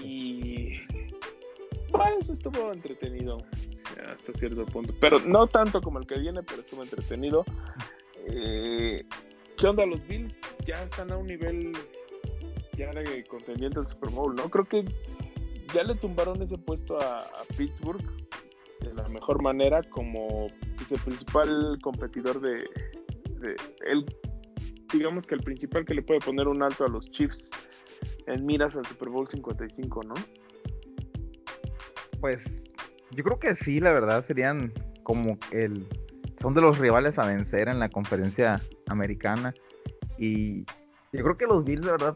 Y 0.03 0.81
pues 1.91 2.29
estuvo 2.29 2.73
entretenido 2.73 3.39
sí, 3.55 3.71
hasta 4.13 4.33
cierto 4.39 4.67
punto. 4.67 4.95
Pero 5.01 5.19
no 5.21 5.47
tanto 5.47 5.81
como 5.81 5.99
el 5.99 6.07
que 6.07 6.19
viene, 6.19 6.43
pero 6.43 6.61
estuvo 6.61 6.83
entretenido. 6.83 7.45
Eh, 8.29 9.05
¿Qué 9.57 9.67
onda 9.67 9.87
los 9.87 10.07
Bills? 10.07 10.39
Ya 10.67 10.83
están 10.83 11.11
a 11.13 11.17
un 11.17 11.27
nivel 11.27 11.73
ya 12.77 12.91
de 12.91 13.25
contendiente 13.25 13.79
al 13.79 13.89
Super 13.89 14.11
Bowl, 14.11 14.35
¿no? 14.35 14.51
Creo 14.51 14.65
que 14.67 14.85
ya 15.73 15.83
le 15.83 15.95
tumbaron 15.95 16.43
ese 16.43 16.59
puesto 16.59 17.01
a, 17.01 17.21
a 17.21 17.45
Pittsburgh 17.57 18.03
de 18.81 18.93
la 18.95 19.09
mejor 19.09 19.43
manera 19.43 19.83
como 19.83 20.49
pues, 20.77 20.93
el 20.93 21.01
principal 21.01 21.79
competidor 21.83 22.41
de 22.41 22.69
el 23.87 24.07
digamos 24.93 25.27
que 25.27 25.35
el 25.35 25.43
principal 25.43 25.85
que 25.85 25.95
le 25.95 26.03
puede 26.03 26.21
poner 26.21 26.49
un 26.49 26.63
alto 26.63 26.85
a 26.85 26.89
los 26.89 27.11
Chiefs 27.11 27.51
en 28.27 28.45
miras 28.45 28.77
al 28.77 28.85
Super 28.87 29.09
Bowl 29.09 29.29
55, 29.29 30.01
¿no? 30.05 30.15
Pues 32.21 32.65
yo 33.13 33.25
creo 33.25 33.37
que 33.37 33.55
sí, 33.55 33.81
la 33.81 33.93
verdad, 33.93 34.25
serían 34.25 34.73
como 35.03 35.39
el... 35.53 35.87
Son 36.39 36.55
de 36.55 36.61
los 36.61 36.79
rivales 36.79 37.19
a 37.19 37.27
vencer 37.27 37.69
en 37.69 37.79
la 37.79 37.89
conferencia 37.89 38.61
americana. 38.89 39.55
Y 40.19 40.65
yo 41.13 41.23
creo 41.23 41.37
que 41.37 41.47
los 41.47 41.65
Bills, 41.65 41.85
de 41.85 41.93
verdad, 41.93 42.15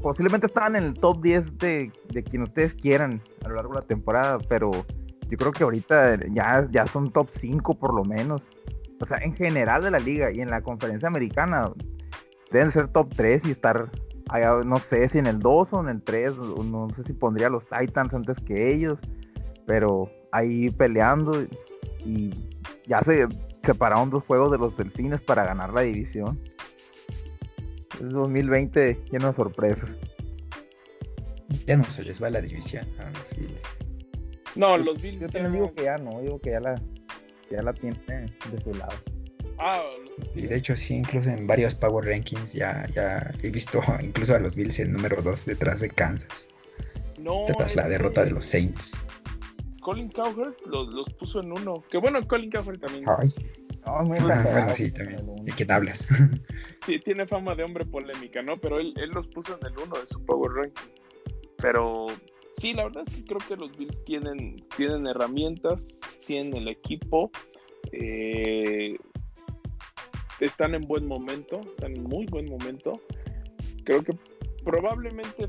posiblemente 0.00 0.46
estaban 0.46 0.76
en 0.76 0.84
el 0.84 0.94
top 0.94 1.20
10 1.22 1.58
de, 1.58 1.92
de 2.12 2.22
quien 2.22 2.42
ustedes 2.42 2.74
quieran 2.74 3.20
a 3.44 3.48
lo 3.48 3.56
largo 3.56 3.74
de 3.74 3.80
la 3.80 3.86
temporada, 3.86 4.38
pero 4.48 4.70
yo 5.28 5.36
creo 5.36 5.52
que 5.52 5.64
ahorita 5.64 6.20
ya, 6.32 6.68
ya 6.70 6.86
son 6.86 7.10
top 7.10 7.28
5 7.30 7.74
por 7.74 7.94
lo 7.94 8.04
menos. 8.04 8.42
O 9.00 9.06
sea, 9.06 9.18
en 9.18 9.34
general 9.34 9.82
de 9.82 9.90
la 9.90 9.98
liga 9.98 10.30
y 10.32 10.40
en 10.40 10.50
la 10.50 10.62
conferencia 10.62 11.08
americana 11.08 11.70
deben 12.50 12.72
ser 12.72 12.88
top 12.88 13.12
3 13.14 13.46
y 13.46 13.50
estar 13.50 13.90
allá, 14.28 14.60
no 14.64 14.76
sé 14.76 15.08
si 15.08 15.18
en 15.18 15.26
el 15.26 15.40
2 15.40 15.72
o 15.72 15.80
en 15.80 15.88
el 15.88 16.02
3, 16.02 16.32
o 16.38 16.62
no 16.62 16.88
sé 16.94 17.02
si 17.04 17.12
pondría 17.12 17.48
a 17.48 17.50
los 17.50 17.66
Titans 17.66 18.14
antes 18.14 18.38
que 18.38 18.72
ellos, 18.72 18.98
pero 19.66 20.10
ahí 20.32 20.70
peleando 20.70 21.32
y 22.04 22.32
ya 22.86 23.00
se 23.00 23.26
separaron 23.62 24.10
dos 24.10 24.24
juegos 24.24 24.50
de 24.52 24.58
los 24.58 24.76
Delfines 24.76 25.20
para 25.20 25.44
ganar 25.44 25.72
la 25.72 25.82
división. 25.82 26.40
Es 28.00 28.10
2020 28.10 29.04
lleno 29.10 29.28
de 29.28 29.34
sorpresas. 29.34 29.96
Ya 31.66 31.76
no 31.76 31.84
se 31.84 32.04
les 32.04 32.22
va 32.22 32.30
la 32.30 32.40
división 32.40 32.86
a 32.98 33.10
los 33.10 33.36
Bills. 33.36 33.62
No, 34.56 34.76
los 34.76 35.00
Bills 35.00 35.20
Yo 35.22 35.28
también 35.28 35.52
digo 35.52 35.74
que 35.74 35.84
ya 35.84 35.96
no, 35.98 36.20
digo 36.20 36.40
que 36.40 36.50
ya 36.50 36.60
la, 36.60 36.80
ya 37.56 37.62
la 37.62 37.72
tiene 37.72 37.98
de 38.08 38.60
su 38.62 38.72
lado. 38.74 38.94
Ah, 39.58 39.82
los 40.18 40.36
Y 40.36 40.46
de 40.46 40.56
hecho 40.56 40.76
sí, 40.76 40.94
incluso 40.94 41.30
en 41.30 41.46
varios 41.46 41.74
Power 41.74 42.04
Rankings 42.04 42.52
ya, 42.52 42.86
ya 42.92 43.32
he 43.42 43.50
visto 43.50 43.80
incluso 44.02 44.34
a 44.34 44.38
los 44.38 44.56
Bills 44.56 44.78
en 44.80 44.92
número 44.92 45.22
2 45.22 45.46
detrás 45.46 45.80
de 45.80 45.90
Kansas, 45.90 46.48
no, 47.20 47.44
tras 47.46 47.76
la 47.76 47.82
este, 47.82 47.92
derrota 47.92 48.24
de 48.24 48.30
los 48.30 48.44
Saints. 48.44 48.92
Colin 49.80 50.08
Cowherd 50.08 50.54
los, 50.66 50.88
los 50.88 51.08
puso 51.14 51.40
en 51.40 51.52
uno. 51.52 51.84
Que 51.90 51.98
bueno, 51.98 52.26
Colin 52.26 52.50
Cowherd 52.50 52.80
también 52.80 53.04
Ay, 53.06 53.32
No, 53.86 54.02
muy 54.02 54.18
Pues, 54.18 54.46
ah, 54.46 54.60
bueno, 54.60 54.74
sí, 54.74 54.90
también. 54.90 55.44
¿De 55.44 55.52
quién 55.52 55.70
hablas? 55.70 56.08
sí, 56.86 56.98
tiene 57.00 57.26
fama 57.26 57.54
de 57.54 57.64
hombre 57.64 57.84
polémica, 57.84 58.42
¿no? 58.42 58.58
Pero 58.58 58.80
él, 58.80 58.94
él 58.96 59.10
los 59.10 59.26
puso 59.28 59.58
en 59.60 59.66
el 59.66 59.78
uno 59.78 60.00
de 60.00 60.06
su 60.06 60.24
Power 60.24 60.52
Ranking. 60.52 60.90
Pero 61.58 62.06
sí, 62.64 62.72
la 62.72 62.84
verdad 62.84 63.04
es 63.06 63.14
que 63.14 63.24
creo 63.24 63.38
que 63.46 63.56
los 63.56 63.76
Bills 63.76 64.02
tienen, 64.04 64.56
tienen 64.76 65.06
herramientas, 65.06 65.86
tienen 66.26 66.56
el 66.56 66.68
equipo, 66.68 67.30
eh, 67.92 68.96
están 70.40 70.74
en 70.74 70.80
buen 70.82 71.06
momento, 71.06 71.60
están 71.76 71.94
en 71.94 72.04
muy 72.04 72.24
buen 72.26 72.46
momento. 72.46 72.92
Creo 73.84 74.02
que 74.02 74.12
probablemente 74.64 75.48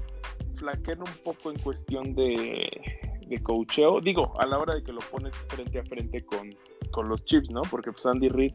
flaqueen 0.58 1.00
un 1.00 1.14
poco 1.24 1.52
en 1.52 1.60
cuestión 1.60 2.14
de, 2.16 2.70
de 3.28 3.44
coacheo. 3.44 4.02
Digo, 4.02 4.34
a 4.40 4.46
la 4.46 4.60
hora 4.60 4.76
de 4.76 4.84
que 4.84 4.92
lo 4.92 5.00
pones 5.00 5.34
frente 5.48 5.80
a 5.80 5.84
frente 5.84 6.24
con, 6.26 6.50
con 6.92 7.08
los 7.08 7.24
Chiefs, 7.24 7.50
¿no? 7.50 7.62
Porque 7.62 7.92
pues 7.94 8.06
Andy 8.06 8.28
Reid 8.28 8.54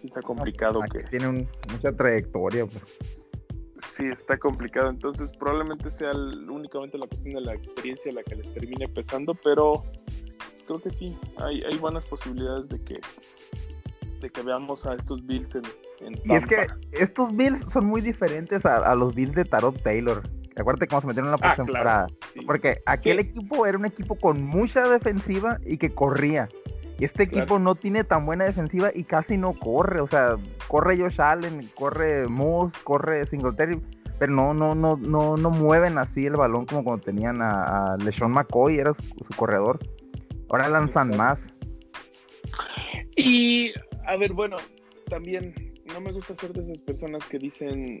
sí 0.00 0.06
está 0.06 0.22
complicado 0.22 0.80
que 0.90 1.00
Tiene 1.10 1.28
un- 1.28 1.48
mucha 1.70 1.92
trayectoria. 1.92 2.64
Pues. 2.66 2.98
Sí 3.78 4.06
está 4.06 4.36
complicado. 4.38 4.90
Entonces 4.90 5.32
probablemente 5.38 5.90
sea 5.90 6.10
el- 6.10 6.48
únicamente 6.50 6.98
la 6.98 7.06
cuestión 7.06 7.34
de 7.36 7.40
la 7.42 7.54
experiencia 7.54 8.12
la 8.12 8.22
que 8.22 8.36
les 8.36 8.52
termine 8.52 8.88
pesando, 8.88 9.34
pero 9.34 9.72
creo 10.66 10.80
que 10.80 10.90
sí, 10.90 11.16
hay, 11.38 11.62
hay 11.62 11.76
buenas 11.78 12.04
posibilidades 12.06 12.68
de 12.68 12.82
que 12.84 13.00
de 14.20 14.30
que 14.30 14.42
veamos 14.42 14.84
a 14.84 14.94
estos 14.94 15.24
Bills 15.26 15.48
en, 15.54 15.62
en 16.08 16.20
Y 16.24 16.34
es 16.34 16.44
que 16.44 16.66
estos 16.90 17.34
Bills 17.36 17.60
son 17.70 17.86
muy 17.86 18.00
diferentes 18.00 18.66
a, 18.66 18.78
a 18.78 18.94
los 18.96 19.14
Bills 19.14 19.32
de 19.36 19.44
Tarot 19.44 19.80
Taylor. 19.82 20.22
Acuérdate 20.56 20.88
cómo 20.88 21.00
se 21.02 21.06
metieron 21.06 21.28
en 21.32 21.32
la 21.32 21.38
Ah, 21.40 21.54
postemporada. 21.54 22.06
claro, 22.06 22.14
sí. 22.34 22.40
Porque 22.44 22.78
aquel 22.86 23.18
Sí. 23.20 23.28
equipo 23.28 23.64
era 23.64 23.78
un 23.78 23.86
equipo 23.86 24.16
con 24.16 24.42
mucha 24.42 24.88
defensiva 24.88 25.60
y 25.64 25.78
que 25.78 25.94
corría. 25.94 26.48
Y 26.98 27.04
este 27.04 27.24
equipo 27.24 27.46
Claro. 27.46 27.58
no 27.60 27.74
tiene 27.76 28.04
tan 28.04 28.26
buena 28.26 28.44
defensiva 28.44 28.90
y 28.94 29.04
casi 29.04 29.36
no 29.36 29.54
corre. 29.54 30.00
O 30.00 30.06
sea, 30.08 30.36
corre 30.66 30.98
Josh 30.98 31.20
Allen, 31.20 31.68
corre 31.74 32.26
Moose, 32.26 32.76
corre 32.84 33.24
Singletary. 33.26 33.80
Pero 34.18 34.32
no, 34.32 34.52
no, 34.52 34.74
no, 34.74 34.96
no, 34.96 35.36
no 35.36 35.50
mueven 35.50 35.96
así 35.96 36.26
el 36.26 36.34
balón 36.34 36.66
como 36.66 36.82
cuando 36.82 37.04
tenían 37.04 37.40
a, 37.40 37.92
a 37.92 37.96
LeSean 37.98 38.32
McCoy, 38.32 38.78
era 38.80 38.92
su, 38.94 39.02
su 39.02 39.36
corredor. 39.36 39.78
Ahora 40.50 40.68
lanzan 40.68 41.12
Exacto. 41.12 41.22
más. 41.22 41.54
Y, 43.16 43.72
a 44.06 44.16
ver, 44.16 44.32
bueno, 44.32 44.56
también 45.08 45.54
no 45.92 46.00
me 46.00 46.12
gusta 46.12 46.34
ser 46.36 46.52
de 46.52 46.62
esas 46.62 46.82
personas 46.82 47.26
que 47.28 47.38
dicen, 47.38 48.00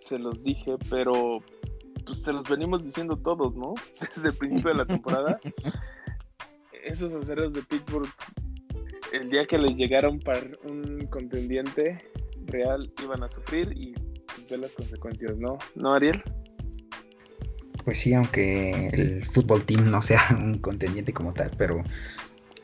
se 0.00 0.18
los 0.18 0.42
dije, 0.42 0.76
pero 0.90 1.42
pues 2.04 2.22
se 2.22 2.32
los 2.32 2.48
venimos 2.48 2.84
diciendo 2.84 3.16
todos, 3.16 3.54
¿no? 3.56 3.74
Desde 4.16 4.28
el 4.30 4.34
principio 4.36 4.70
de 4.70 4.76
la 4.76 4.86
temporada. 4.86 5.40
Esos 6.84 7.14
aceros 7.14 7.52
de 7.52 7.62
Pittsburgh, 7.62 8.08
el 9.12 9.30
día 9.30 9.46
que 9.46 9.58
les 9.58 9.76
llegara 9.76 10.08
un, 10.08 10.20
par- 10.20 10.58
un 10.64 11.06
contendiente 11.06 11.98
real, 12.46 12.92
iban 13.02 13.22
a 13.22 13.28
sufrir 13.28 13.72
y 13.76 13.94
ver 14.50 14.60
las 14.60 14.72
consecuencias, 14.72 15.36
¿no? 15.36 15.58
¿No, 15.74 15.94
Ariel? 15.94 16.22
Pues 17.84 17.98
sí, 18.00 18.12
aunque 18.14 18.88
el 18.88 19.24
fútbol 19.26 19.64
team 19.64 19.90
no 19.90 20.02
sea 20.02 20.20
un 20.38 20.58
contendiente 20.58 21.12
como 21.12 21.32
tal, 21.32 21.50
pero, 21.56 21.82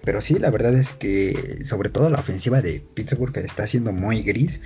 pero 0.05 0.21
sí, 0.21 0.39
la 0.39 0.51
verdad 0.51 0.75
es 0.75 0.93
que 0.93 1.59
sobre 1.65 1.89
todo 1.89 2.11
la 2.11 2.19
ofensiva 2.21 2.61
de 2.63 2.83
Pittsburgh 2.95 3.37
está 3.39 3.67
siendo 3.67 3.93
muy 3.93 4.23
gris. 4.23 4.61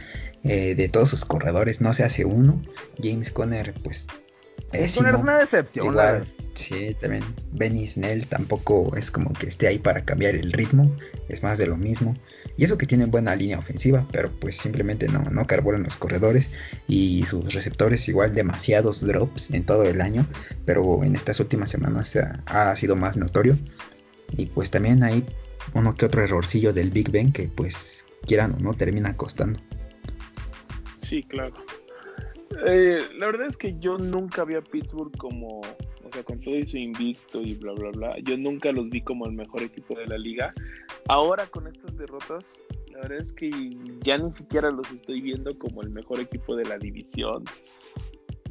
eh, 0.45 0.75
de 0.77 0.89
todos 0.89 1.09
sus 1.11 1.25
corredores 1.25 1.81
no 1.81 1.93
se 1.95 2.05
hace 2.05 2.25
uno. 2.25 2.63
James 3.03 3.31
Conner, 3.31 3.75
pues 3.83 4.07
Es 4.73 4.99
una 4.99 5.39
decepción, 5.39 5.87
Igual, 5.87 6.27
sí, 6.55 6.95
también 7.01 7.25
Benny 7.53 7.87
Snell 7.87 8.27
tampoco 8.27 8.95
es 8.97 9.11
como 9.11 9.33
que 9.33 9.47
esté 9.47 9.67
ahí 9.67 9.79
para 9.79 10.05
cambiar 10.05 10.35
el 10.35 10.53
ritmo, 10.53 10.95
es 11.29 11.43
más 11.43 11.59
de 11.59 11.67
lo 11.67 11.77
mismo. 11.77 12.15
Y 12.57 12.65
eso 12.65 12.77
que 12.77 12.87
tienen 12.87 13.11
buena 13.11 13.35
línea 13.37 13.59
ofensiva, 13.59 14.07
pero 14.11 14.31
pues 14.31 14.57
simplemente 14.57 15.09
no, 15.09 15.23
no 15.23 15.47
carburan 15.47 15.85
los 15.85 15.97
corredores 15.97 16.51
y 16.89 17.25
sus 17.25 17.55
receptores 17.55 18.09
igual 18.09 18.35
demasiados 18.35 19.01
drops 19.07 19.51
en 19.53 19.65
todo 19.65 19.85
el 19.85 20.01
año, 20.01 20.27
pero 20.65 21.05
en 21.05 21.15
estas 21.15 21.41
últimas 21.41 21.71
semanas 21.71 22.17
ha, 22.17 22.71
ha 22.71 22.77
sido 22.77 22.97
más 22.97 23.17
notorio. 23.17 23.57
Y 24.37 24.47
pues 24.47 24.71
también 24.71 25.03
hay 25.03 25.25
uno 25.75 25.95
que 25.95 26.07
otro 26.07 26.23
errorcillo 26.23 26.73
del 26.73 26.91
Big 26.91 27.11
Ben 27.11 27.33
que 27.33 27.45
pues 27.45 28.07
quieran 28.27 28.55
o 28.55 28.59
no 28.59 28.75
termina 28.75 29.17
costando. 29.17 29.61
Sí, 30.99 31.23
claro. 31.23 31.55
Eh, 32.67 33.01
la 33.19 33.27
verdad 33.27 33.47
es 33.47 33.57
que 33.57 33.79
yo 33.79 33.99
nunca 33.99 34.45
vi 34.45 34.55
a 34.55 34.63
Pittsburgh 34.63 35.17
como, 35.19 35.61
o 35.61 36.11
sea, 36.13 36.23
con 36.23 36.41
todo 36.41 36.57
y 36.57 36.67
su 36.67 36.77
invicto 36.77 37.43
y 37.43 37.55
bla, 37.55 37.73
bla, 37.73 37.91
bla, 37.91 38.19
yo 38.21 38.37
nunca 38.39 38.73
los 38.73 38.89
vi 38.89 39.03
como 39.03 39.27
el 39.27 39.33
mejor 39.33 39.63
equipo 39.63 39.95
de 39.95 40.07
la 40.07 40.19
liga. 40.19 40.55
Ahora 41.09 41.47
con 41.47 41.67
estas 41.67 41.97
derrotas, 41.97 42.65
la 42.93 43.01
verdad 43.01 43.19
es 43.19 43.33
que 43.33 43.51
ya 44.01 44.19
ni 44.19 44.31
siquiera 44.31 44.71
los 44.71 44.91
estoy 44.91 45.21
viendo 45.21 45.57
como 45.59 45.83
el 45.83 45.91
mejor 45.91 46.21
equipo 46.21 46.57
de 46.57 46.65
la 46.65 46.79
división. 46.79 47.45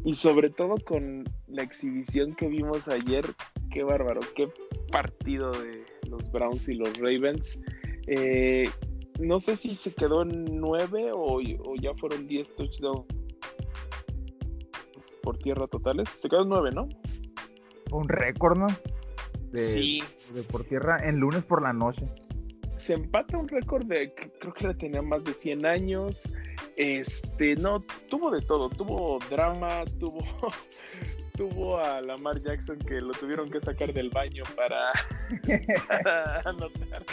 Y 0.06 0.14
sobre 0.14 0.50
todo 0.52 0.76
con 0.86 1.26
la 1.48 1.64
exhibición 1.64 2.36
que 2.36 2.48
vimos 2.48 2.88
ayer, 2.88 3.26
qué 3.72 3.84
bárbaro, 3.84 4.22
qué 4.36 4.48
partido 4.92 5.52
de 5.52 5.84
los 6.10 6.32
Browns 6.32 6.70
y 6.70 6.76
los 6.76 6.96
Ravens. 6.98 7.60
Eh, 8.06 8.70
no 9.20 9.40
sé 9.40 9.56
si 9.56 9.76
se 9.76 9.94
quedó 9.94 10.22
en 10.22 10.46
9 10.62 11.12
o, 11.14 11.40
o 11.40 11.76
ya 11.76 11.94
fueron 11.96 12.28
10 12.28 12.56
touchdowns 12.56 13.17
por 15.28 15.38
tierra 15.40 15.68
totales. 15.68 16.10
Se 16.12 16.30
en 16.34 16.48
9, 16.48 16.70
¿no? 16.74 16.88
Un 17.92 18.08
récord, 18.08 18.58
¿no? 18.58 18.68
De, 19.52 19.74
Sí, 19.74 20.02
de 20.34 20.42
por 20.44 20.64
tierra 20.64 21.00
en 21.04 21.18
lunes 21.18 21.44
por 21.44 21.62
la 21.62 21.74
noche. 21.74 22.08
se 22.78 22.94
empata 22.94 23.38
un 23.38 23.50
récord 23.50 23.86
de, 23.86 24.14
que 24.14 24.32
creo 24.40 24.54
que 24.54 24.68
la 24.68 24.74
tenía 24.74 25.02
más 25.02 25.26
de 25.26 25.34
100 25.34 25.66
años. 25.66 26.32
Este, 26.78 27.58
no, 27.58 27.84
tuvo 28.10 28.32
de 28.32 28.40
todo, 28.40 28.70
tuvo 28.70 29.20
drama, 29.30 29.84
tuvo, 30.00 30.22
tuvo 31.38 31.78
a 31.80 32.02
Lamar 32.02 32.42
Jackson 32.42 32.78
que 32.80 33.00
lo 33.00 33.12
tuvieron 33.14 33.50
que 33.50 33.62
sacar 33.62 33.94
del 33.94 34.10
baño 34.10 34.44
para, 34.56 34.92
para 35.88 36.42
anotar, 36.42 37.04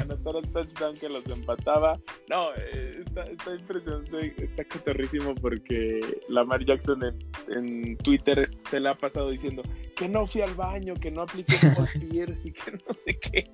anotar 0.00 0.36
el 0.36 0.48
touchdown 0.52 0.96
que 0.96 1.08
los 1.08 1.26
empataba. 1.26 1.98
No, 2.30 2.54
eh, 2.54 3.02
está, 3.04 3.24
está 3.24 3.54
impresionante, 3.54 4.34
está 4.42 4.64
catorrísimo 4.64 5.34
porque 5.34 6.00
Lamar 6.28 6.64
Jackson 6.64 7.02
en, 7.04 7.18
en 7.56 7.96
Twitter 7.98 8.48
se 8.70 8.80
le 8.80 8.88
ha 8.88 8.94
pasado 8.94 9.30
diciendo 9.30 9.62
que 9.96 10.08
no 10.08 10.26
fui 10.26 10.40
al 10.42 10.54
baño, 10.54 10.94
que 10.94 11.10
no 11.10 11.22
apliqué 11.22 11.54
Paul 11.76 11.88
Pierce 12.08 12.48
y 12.48 12.52
que 12.52 12.72
no 12.72 12.92
sé 12.94 13.18
qué. 13.18 13.44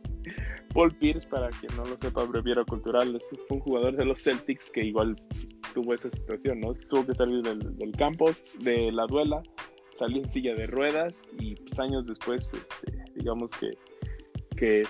Paul 0.74 0.94
Pierce, 0.96 1.26
para 1.26 1.48
quien 1.50 1.74
no 1.76 1.84
lo 1.84 1.96
sepa, 1.98 2.22
abreviero 2.22 2.64
cultural, 2.66 3.16
es- 3.16 3.28
fue 3.48 3.56
un 3.56 3.60
jugador 3.62 3.96
de 3.96 4.04
los 4.04 4.22
Celtics 4.22 4.70
que 4.70 4.84
igual 4.84 5.16
tuvo 5.74 5.94
esa 5.94 6.10
situación, 6.10 6.60
¿no? 6.60 6.74
Tuvo 6.74 7.06
que 7.06 7.14
salir 7.14 7.42
del, 7.42 7.76
del 7.78 7.92
campo, 7.92 8.30
de 8.60 8.92
la 8.92 9.06
duela, 9.06 9.42
salió 10.00 10.22
en 10.22 10.30
silla 10.30 10.54
de 10.54 10.66
ruedas 10.66 11.28
y 11.38 11.54
pues, 11.56 11.78
años 11.78 12.06
después, 12.06 12.54
este, 12.54 13.04
digamos 13.14 13.50
que, 13.50 13.70
que 14.56 14.82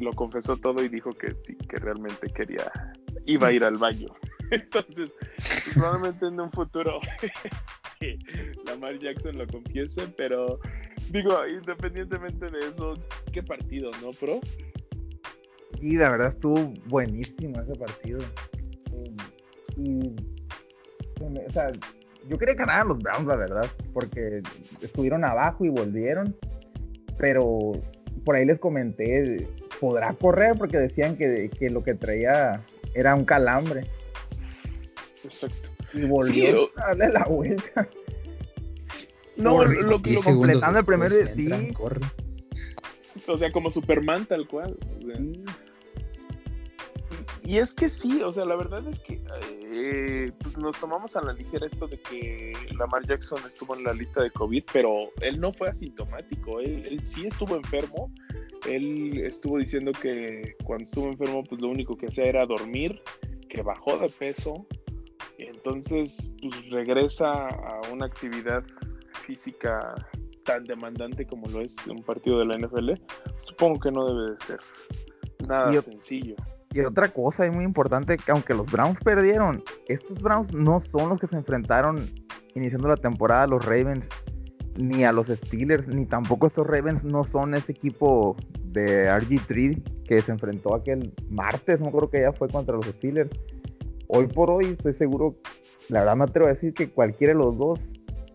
lo 0.00 0.12
confesó 0.12 0.56
todo 0.56 0.84
y 0.84 0.88
dijo 0.88 1.10
que 1.10 1.34
sí, 1.42 1.56
que 1.68 1.78
realmente 1.78 2.28
quería, 2.32 2.70
iba 3.26 3.48
a 3.48 3.52
ir 3.52 3.64
al 3.64 3.76
baño. 3.76 4.06
Entonces, 4.52 5.12
probablemente 5.74 6.26
en 6.26 6.40
un 6.40 6.52
futuro 6.52 7.00
este, 8.00 8.52
Lamar 8.64 9.00
Jackson 9.00 9.36
lo 9.36 9.48
confiese, 9.48 10.06
pero 10.16 10.60
digo, 11.10 11.44
independientemente 11.44 12.46
de 12.46 12.60
eso, 12.60 12.94
qué 13.32 13.42
partido, 13.42 13.90
¿no, 14.00 14.12
pro? 14.12 14.38
Y 15.80 15.96
la 15.96 16.10
verdad 16.10 16.28
estuvo 16.28 16.72
buenísimo 16.86 17.60
ese 17.60 17.74
partido. 17.74 18.20
O 21.18 21.52
sea, 21.52 21.72
yo 22.28 22.38
quería 22.38 22.54
ganar 22.54 22.80
a 22.80 22.84
los 22.84 22.98
Browns, 22.98 23.26
la 23.26 23.36
verdad, 23.36 23.66
porque 23.92 24.42
estuvieron 24.80 25.24
abajo 25.24 25.64
y 25.64 25.68
volvieron. 25.68 26.36
Pero 27.18 27.72
por 28.24 28.36
ahí 28.36 28.44
les 28.44 28.58
comenté, 28.58 29.48
podrá 29.80 30.12
correr 30.14 30.54
porque 30.58 30.78
decían 30.78 31.16
que, 31.16 31.50
que 31.50 31.68
lo 31.70 31.82
que 31.84 31.94
traía 31.94 32.64
era 32.94 33.14
un 33.14 33.24
calambre. 33.24 33.86
Exacto. 35.24 35.70
Y 35.94 36.04
volvió 36.04 36.64
Sí, 36.66 36.70
a 36.76 36.86
darle 36.94 37.08
la 37.10 37.24
vuelta. 37.24 37.88
No, 39.36 39.56
Por 39.56 39.74
lo, 39.74 39.82
lo, 39.82 39.98
10 39.98 40.16
lo- 40.26 40.32
completando 40.32 40.78
el 40.80 40.84
primer- 40.84 41.10
después 41.10 41.34
sí. 41.34 41.42
entran, 41.44 41.72
corre. 41.72 42.00
o 43.28 43.36
sea, 43.38 43.50
como 43.52 43.70
Superman 43.70 44.26
tal 44.26 44.46
cual. 44.46 44.76
o 44.98 45.00
sea. 45.06 45.16
Y 47.52 47.58
es 47.58 47.74
que 47.74 47.90
sí, 47.90 48.22
o 48.22 48.32
sea, 48.32 48.46
la 48.46 48.56
verdad 48.56 48.82
es 48.88 48.98
que 49.00 49.22
eh, 49.74 50.32
pues 50.40 50.56
nos 50.56 50.80
tomamos 50.80 51.14
a 51.16 51.20
la 51.22 51.34
ligera 51.34 51.66
esto 51.66 51.86
de 51.86 52.00
que 52.00 52.54
Lamar 52.78 53.06
Jackson 53.06 53.40
estuvo 53.46 53.76
en 53.76 53.84
la 53.84 53.92
lista 53.92 54.22
de 54.22 54.30
COVID, 54.30 54.64
pero 54.72 55.10
él 55.20 55.38
no 55.38 55.52
fue 55.52 55.68
asintomático, 55.68 56.60
él, 56.60 56.86
él 56.86 57.06
sí 57.06 57.26
estuvo 57.26 57.54
enfermo, 57.54 58.10
él 58.66 59.18
estuvo 59.26 59.58
diciendo 59.58 59.92
que 59.92 60.54
cuando 60.64 60.84
estuvo 60.84 61.08
enfermo 61.08 61.44
pues 61.44 61.60
lo 61.60 61.68
único 61.68 61.94
que 61.94 62.06
hacía 62.06 62.24
era 62.24 62.46
dormir, 62.46 63.02
que 63.50 63.60
bajó 63.60 63.98
de 63.98 64.08
peso, 64.08 64.66
y 65.36 65.42
entonces 65.42 66.30
pues 66.40 66.70
regresa 66.70 67.48
a 67.48 67.82
una 67.92 68.06
actividad 68.06 68.64
física 69.26 69.94
tan 70.44 70.64
demandante 70.64 71.26
como 71.26 71.46
lo 71.48 71.60
es 71.60 71.76
un 71.86 72.02
partido 72.02 72.38
de 72.38 72.46
la 72.46 72.56
NFL, 72.56 72.92
supongo 73.46 73.78
que 73.78 73.90
no 73.90 74.06
debe 74.06 74.36
de 74.36 74.46
ser 74.46 74.58
nada 75.46 75.70
yo- 75.70 75.82
sencillo. 75.82 76.34
Y 76.74 76.80
otra 76.80 77.08
cosa 77.08 77.46
es 77.46 77.54
muy 77.54 77.64
importante, 77.64 78.16
que 78.16 78.32
aunque 78.32 78.54
los 78.54 78.70
Browns 78.70 78.98
perdieron, 79.00 79.62
estos 79.88 80.22
Browns 80.22 80.52
no 80.54 80.80
son 80.80 81.10
los 81.10 81.20
que 81.20 81.26
se 81.26 81.36
enfrentaron 81.36 81.98
iniciando 82.54 82.88
la 82.88 82.96
temporada 82.96 83.42
a 83.42 83.46
los 83.46 83.64
Ravens, 83.64 84.08
ni 84.76 85.04
a 85.04 85.12
los 85.12 85.28
Steelers, 85.28 85.86
ni 85.88 86.06
tampoco 86.06 86.46
estos 86.46 86.66
Ravens 86.66 87.04
no 87.04 87.24
son 87.24 87.54
ese 87.54 87.72
equipo 87.72 88.36
de 88.64 89.10
RG3 89.10 90.04
que 90.04 90.22
se 90.22 90.32
enfrentó 90.32 90.74
aquel 90.74 91.12
martes, 91.28 91.80
no 91.80 91.90
creo 91.90 92.08
que 92.08 92.20
ya 92.22 92.32
fue 92.32 92.48
contra 92.48 92.74
los 92.74 92.86
Steelers. 92.86 93.30
Hoy 94.08 94.26
por 94.28 94.50
hoy 94.50 94.66
estoy 94.66 94.94
seguro, 94.94 95.36
la 95.90 96.00
verdad 96.00 96.16
me 96.16 96.24
atrevo 96.24 96.46
a 96.46 96.50
decir 96.52 96.72
que 96.72 96.90
cualquiera 96.90 97.34
de 97.34 97.38
los 97.38 97.56
dos 97.58 97.80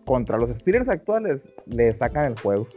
contra 0.06 0.38
los 0.38 0.56
Steelers 0.56 0.88
actuales 0.88 1.42
le 1.66 1.92
sacan 1.92 2.26
el 2.26 2.38
juego. 2.38 2.68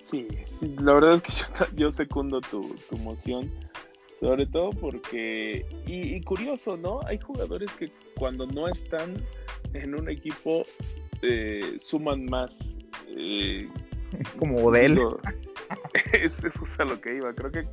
Sí, 0.00 0.26
sí, 0.58 0.74
la 0.80 0.94
verdad 0.94 1.14
es 1.14 1.22
que 1.22 1.64
yo, 1.76 1.90
secundo 1.92 2.40
tu, 2.40 2.74
tu 2.88 2.96
moción, 2.98 3.50
sobre 4.20 4.46
todo 4.46 4.70
porque, 4.70 5.66
y, 5.86 6.14
y 6.14 6.20
curioso, 6.22 6.76
¿no? 6.76 7.00
Hay 7.06 7.18
jugadores 7.18 7.70
que 7.72 7.90
cuando 8.16 8.46
no 8.46 8.68
están 8.68 9.14
en 9.74 9.94
un 9.94 10.08
equipo 10.08 10.64
eh, 11.22 11.76
suman 11.78 12.24
más. 12.26 12.74
Eh, 13.08 13.68
Como 14.38 14.64
Odell. 14.64 14.98
es, 16.12 16.42
eso 16.44 16.64
es 16.64 16.80
a 16.80 16.84
lo 16.84 17.00
que 17.00 17.16
iba, 17.16 17.32
creo 17.34 17.50
que 17.50 17.68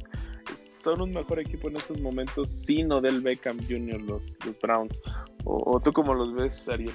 son 0.56 1.02
un 1.02 1.14
mejor 1.14 1.40
equipo 1.40 1.70
en 1.70 1.78
estos 1.78 2.00
momentos 2.00 2.50
sin 2.50 2.92
Odell 2.92 3.22
Beckham 3.22 3.58
Jr., 3.68 4.02
los, 4.02 4.22
los 4.46 4.60
Browns. 4.60 5.02
O, 5.46 5.76
o 5.76 5.80
tú 5.80 5.92
cómo 5.92 6.14
los 6.14 6.34
ves, 6.36 6.68
Ariel? 6.70 6.94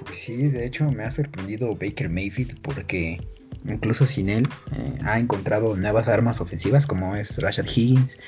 Pues 0.00 0.18
sí, 0.18 0.48
de 0.48 0.66
hecho 0.66 0.90
me 0.90 1.02
ha 1.02 1.10
sorprendido 1.10 1.74
Baker 1.74 2.08
Mayfield 2.08 2.60
porque 2.62 3.20
incluso 3.68 4.06
sin 4.06 4.28
él 4.28 4.48
eh, 4.76 4.98
ha 5.04 5.18
encontrado 5.18 5.76
nuevas 5.76 6.08
armas 6.08 6.40
ofensivas 6.40 6.86
como 6.86 7.16
es 7.16 7.38
Rashad 7.38 7.66
Higgins 7.66 8.18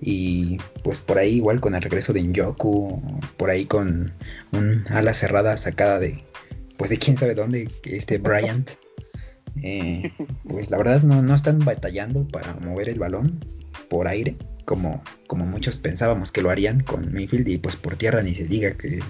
y 0.00 0.58
pues 0.82 0.98
por 0.98 1.18
ahí 1.18 1.36
igual 1.36 1.60
con 1.60 1.74
el 1.74 1.82
regreso 1.82 2.12
de 2.12 2.22
Njoku, 2.22 3.20
por 3.36 3.50
ahí 3.50 3.66
con 3.66 4.12
un 4.52 4.84
ala 4.90 5.14
cerrada 5.14 5.56
sacada 5.56 5.98
de 5.98 6.24
pues 6.76 6.90
de 6.90 6.98
quién 6.98 7.16
sabe 7.16 7.34
dónde, 7.34 7.68
este 7.84 8.18
Bryant. 8.18 8.70
Eh, 9.62 10.12
pues 10.48 10.70
la 10.70 10.78
verdad 10.78 11.02
no, 11.02 11.22
no 11.22 11.34
están 11.34 11.58
batallando 11.58 12.26
para 12.28 12.54
mover 12.54 12.88
el 12.88 12.98
balón 12.98 13.44
por 13.88 14.06
aire 14.06 14.36
como, 14.68 15.02
como 15.26 15.46
muchos 15.46 15.78
pensábamos 15.78 16.30
que 16.30 16.42
lo 16.42 16.50
harían 16.50 16.80
con 16.80 17.10
Mayfield 17.10 17.48
y 17.48 17.56
pues 17.56 17.76
por 17.76 17.96
tierra 17.96 18.22
ni 18.22 18.34
se 18.34 18.44
diga 18.44 18.72
que 18.72 19.00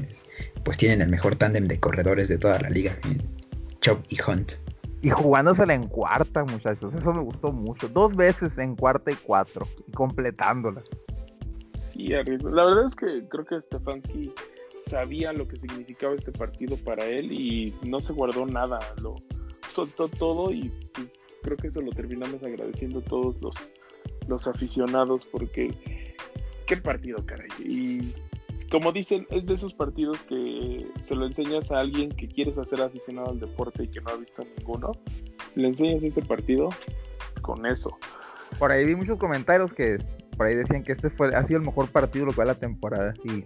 pues 0.63 0.79
tienen 0.79 1.03
el 1.03 1.09
mejor 1.09 1.35
tándem 1.35 1.67
de 1.67 1.81
corredores 1.81 2.29
de 2.29 2.39
toda 2.39 2.61
la 2.61 2.71
liga, 2.71 2.97
eh, 3.11 3.19
Chubb 3.81 4.05
y 4.09 4.19
Hunt. 4.23 4.53
Y 5.01 5.11
jugándosela 5.11 5.75
en 5.75 5.87
cuarta, 5.87 6.45
muchachos. 6.45 6.95
Eso 6.95 7.13
me 7.13 7.23
gustó 7.23 7.53
mucho. 7.53 7.89
Dos 7.89 8.17
veces 8.17 8.59
en 8.59 8.75
cuarta 8.75 9.13
y 9.13 9.15
cuatro. 9.15 9.67
Y 9.87 9.93
completándola. 9.93 10.83
Sí. 11.75 12.09
La 12.09 12.65
verdad 12.65 12.87
es 12.87 12.95
que 12.95 13.29
creo 13.29 13.45
que 13.45 13.61
Stefanski 13.61 14.33
sabía 14.89 15.33
lo 15.33 15.47
que 15.47 15.57
significaba 15.57 16.15
este 16.15 16.33
partido 16.33 16.77
para 16.85 17.05
él 17.05 17.33
y 17.33 17.75
no 17.87 18.01
se 18.01 18.13
guardó 18.13 18.47
nada, 18.47 18.79
lo 19.03 19.17
soltó 19.71 20.09
todo 20.09 20.51
y 20.51 20.73
pues, 20.95 21.13
creo 21.43 21.57
que 21.57 21.69
eso 21.69 21.81
lo 21.81 21.91
terminamos 21.91 22.43
agradeciendo 22.43 23.01
todos 23.03 23.41
los, 23.43 23.73
los 24.27 24.49
aficionados 24.49 25.27
porque 25.31 25.75
qué 26.67 26.77
partido, 26.77 27.25
caray. 27.25 27.49
Y 27.59 28.13
como 28.71 28.93
dicen, 28.93 29.27
es 29.31 29.47
de 29.47 29.55
esos 29.55 29.73
partidos 29.73 30.23
que 30.25 30.87
se 31.01 31.15
lo 31.15 31.27
enseñas 31.27 31.71
a 31.71 31.79
alguien 31.81 32.11
que 32.11 32.29
quieres 32.29 32.57
hacer 32.59 32.81
aficionado 32.83 33.31
al 33.31 33.41
deporte 33.41 33.85
y 33.85 33.89
que 33.89 34.01
no 34.01 34.11
ha 34.11 34.17
visto 34.17 34.43
ninguno. 34.59 34.93
Le 35.55 35.69
enseñas 35.69 36.03
este 36.05 36.23
partido 36.23 36.69
con 37.43 37.65
eso. 37.67 37.97
Por 38.59 38.73
ahí 38.73 38.85
vi 38.85 38.95
muchos 38.95 39.19
comentarios 39.19 39.73
que 39.75 39.99
por 40.37 40.47
ahí 40.47 40.55
decían 40.55 40.83
que 40.85 40.93
este 40.93 41.11
fue, 41.11 41.35
ha 41.35 41.43
sido 41.45 41.59
el 41.61 41.67
mejor 41.67 41.91
partido 41.91 42.27
lo 42.27 42.33
que 42.33 42.39
va 42.39 42.45
la 42.45 42.55
temporada. 42.59 43.13
Y 43.25 43.45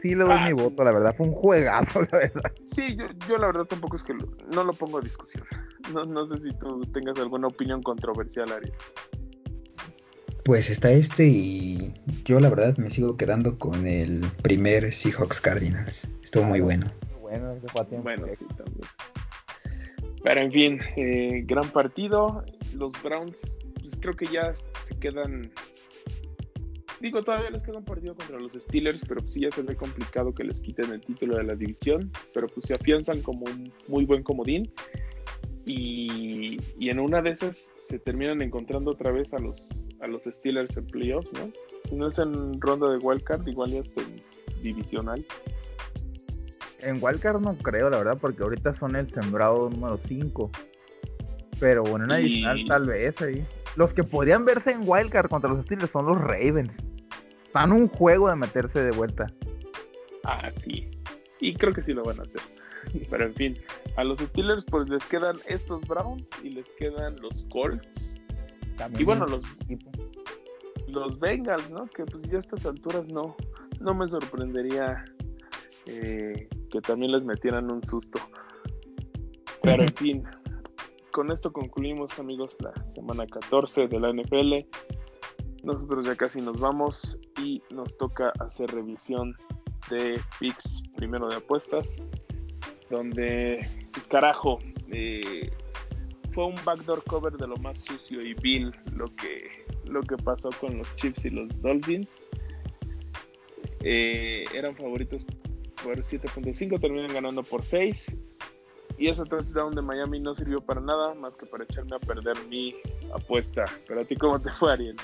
sí 0.00 0.14
le 0.14 0.24
doy 0.24 0.32
Ah, 0.38 0.44
mi 0.48 0.52
sí. 0.54 0.62
voto, 0.62 0.84
la 0.84 0.92
verdad. 0.92 1.14
Fue 1.16 1.26
un 1.26 1.32
juegazo, 1.32 2.00
la 2.12 2.18
verdad. 2.18 2.52
Sí, 2.64 2.96
yo, 2.96 3.06
yo 3.28 3.38
la 3.38 3.46
verdad 3.46 3.64
tampoco 3.64 3.96
es 3.96 4.02
que 4.02 4.12
lo- 4.14 4.28
no 4.52 4.64
lo 4.64 4.72
pongo 4.72 4.98
a 4.98 5.00
discusión. 5.00 5.44
No, 5.94 6.04
no 6.04 6.26
sé 6.26 6.38
si 6.40 6.50
tú 6.58 6.80
tengas 6.92 7.16
alguna 7.20 7.46
opinión 7.46 7.80
controversial, 7.80 8.50
Ari. 8.50 8.72
Pues 10.46 10.70
está 10.70 10.92
este 10.92 11.26
y 11.26 11.92
yo 12.24 12.38
la 12.38 12.48
verdad 12.48 12.76
me 12.76 12.88
sigo 12.88 13.16
quedando 13.16 13.58
con 13.58 13.84
el 13.84 14.20
primer 14.44 14.92
Seahawks 14.92 15.40
Cardinals. 15.40 16.08
Estuvo 16.22 16.44
muy 16.44 16.60
bueno. 16.60 16.86
Bueno, 17.20 17.50
ese 17.50 17.66
fue 17.66 17.98
Bueno, 17.98 18.28
sí, 18.38 18.44
también. 18.56 18.88
Pero 20.22 20.40
en 20.40 20.52
fin, 20.52 20.80
eh, 20.94 21.42
gran 21.44 21.68
partido. 21.70 22.44
Los 22.76 22.92
Browns, 23.02 23.56
pues 23.80 23.98
creo 24.00 24.14
que 24.14 24.26
ya 24.26 24.54
se 24.84 24.96
quedan. 25.00 25.50
Digo, 27.00 27.24
todavía 27.24 27.50
les 27.50 27.64
queda 27.64 27.78
un 27.78 27.84
partido 27.84 28.14
contra 28.14 28.38
los 28.38 28.52
Steelers, 28.52 29.02
pero 29.04 29.22
pues 29.22 29.34
sí 29.34 29.40
ya 29.40 29.50
se 29.50 29.62
ve 29.62 29.74
complicado 29.74 30.32
que 30.32 30.44
les 30.44 30.60
quiten 30.60 30.92
el 30.92 31.00
título 31.00 31.38
de 31.38 31.42
la 31.42 31.56
división. 31.56 32.12
Pero 32.32 32.46
pues 32.46 32.66
se 32.66 32.74
afianzan 32.74 33.20
como 33.22 33.46
un 33.46 33.72
muy 33.88 34.04
buen 34.04 34.22
comodín. 34.22 34.72
Y, 35.68 36.60
y 36.78 36.90
en 36.90 37.00
una 37.00 37.20
de 37.20 37.30
esas 37.30 37.70
se 37.82 37.98
terminan 37.98 38.40
encontrando 38.40 38.92
otra 38.92 39.10
vez 39.10 39.34
a 39.34 39.38
los, 39.40 39.86
a 40.00 40.06
los 40.06 40.22
Steelers 40.24 40.76
en 40.76 40.86
playoffs, 40.86 41.28
¿no? 41.32 41.48
Si 41.88 41.96
no 41.96 42.06
es 42.08 42.18
en 42.20 42.60
ronda 42.60 42.88
de 42.90 42.98
wildcard, 42.98 43.46
igual 43.48 43.70
ya 43.72 43.80
está 43.80 44.00
en 44.02 44.22
divisional. 44.62 45.26
en 46.82 46.98
Wildcard 47.02 47.40
no 47.40 47.56
creo, 47.58 47.90
la 47.90 47.98
verdad, 47.98 48.18
porque 48.20 48.44
ahorita 48.44 48.72
son 48.74 48.94
el 48.94 49.12
sembrado 49.12 49.68
número 49.68 49.96
5. 49.98 50.50
Pero 51.58 51.82
bueno, 51.82 52.04
en 52.04 52.10
Y- 52.26 52.44
adicional 52.44 52.64
tal 52.68 52.86
vez 52.86 53.20
ahí. 53.22 53.44
Los 53.76 53.92
que 53.92 54.04
podrían 54.04 54.44
verse 54.44 54.70
en 54.70 54.82
Wildcard 54.84 55.28
contra 55.28 55.50
los 55.50 55.64
Steelers 55.64 55.90
son 55.90 56.06
los 56.06 56.18
Ravens. 56.20 56.76
Están 57.44 57.72
un 57.72 57.88
juego 57.88 58.28
de 58.28 58.36
meterse 58.36 58.84
de 58.84 58.90
vuelta. 58.92 59.26
Ah, 60.24 60.48
sí. 60.50 60.90
Y 61.40 61.54
creo 61.54 61.72
que 61.72 61.82
sí 61.82 61.92
lo 61.92 62.04
van 62.04 62.20
a 62.20 62.22
hacer. 62.22 62.40
Pero 63.10 63.24
en 63.24 63.34
fin, 63.34 63.58
a 63.96 64.04
los 64.04 64.18
Steelers 64.18 64.64
pues 64.64 64.88
les 64.88 65.04
quedan 65.06 65.36
estos 65.46 65.86
Browns 65.86 66.28
y 66.42 66.50
les 66.50 66.70
quedan 66.72 67.16
los 67.20 67.44
Colts. 67.44 68.20
También 68.76 69.02
Y 69.02 69.04
bueno, 69.04 69.26
los, 69.26 69.42
equipo. 69.64 69.90
los 70.88 71.18
Bengals, 71.18 71.70
¿no? 71.70 71.86
Que 71.86 72.04
pues 72.04 72.30
ya 72.30 72.36
a 72.36 72.40
estas 72.40 72.66
alturas 72.66 73.06
no, 73.08 73.36
no 73.80 73.94
me 73.94 74.08
sorprendería 74.08 75.04
eh, 75.86 76.48
que 76.70 76.80
también 76.80 77.12
les 77.12 77.24
metieran 77.24 77.70
un 77.70 77.82
susto. 77.86 78.18
Pero 79.62 79.82
en 79.82 79.94
fin, 79.96 80.24
con 81.12 81.32
esto 81.32 81.52
concluimos 81.52 82.18
amigos 82.18 82.56
la 82.60 82.72
semana 82.94 83.26
14 83.26 83.88
de 83.88 84.00
la 84.00 84.12
NFL. 84.12 84.66
Nosotros 85.64 86.06
ya 86.06 86.14
casi 86.14 86.40
nos 86.40 86.60
vamos 86.60 87.18
y 87.42 87.62
nos 87.70 87.96
toca 87.96 88.32
hacer 88.40 88.70
revisión 88.70 89.34
de 89.90 90.20
picks 90.38 90.82
primero 90.96 91.28
de 91.28 91.36
apuestas, 91.36 91.96
donde, 92.90 93.66
pues 93.92 94.06
carajo, 94.06 94.58
eh, 94.92 95.50
fue 96.32 96.46
un 96.46 96.56
backdoor 96.64 97.02
cover 97.04 97.32
de 97.34 97.46
lo 97.46 97.56
más 97.56 97.78
sucio 97.78 98.20
y 98.20 98.34
vil 98.34 98.72
lo 98.94 99.06
que, 99.16 99.64
lo 99.86 100.02
que 100.02 100.16
pasó 100.16 100.50
con 100.60 100.76
los 100.78 100.94
Chiefs 100.96 101.24
y 101.24 101.30
los 101.30 101.48
Dolphins. 101.62 102.22
Eh, 103.80 104.44
eran 104.54 104.76
favoritos 104.76 105.24
por 105.82 105.98
7.5, 105.98 106.80
terminan 106.80 107.12
ganando 107.12 107.42
por 107.42 107.64
6. 107.64 108.16
Y 108.98 109.08
ese 109.08 109.24
touchdown 109.24 109.74
de 109.74 109.82
Miami 109.82 110.20
no 110.20 110.34
sirvió 110.34 110.60
para 110.60 110.80
nada 110.80 111.14
más 111.14 111.34
que 111.36 111.46
para 111.46 111.64
echarme 111.64 111.96
a 111.96 111.98
perder 111.98 112.36
mi 112.48 112.74
apuesta. 113.12 113.64
Pero 113.86 114.00
a 114.00 114.04
ti, 114.04 114.16
¿cómo 114.16 114.40
te 114.40 114.50
fue, 114.50 114.72
Ariel? 114.72 114.96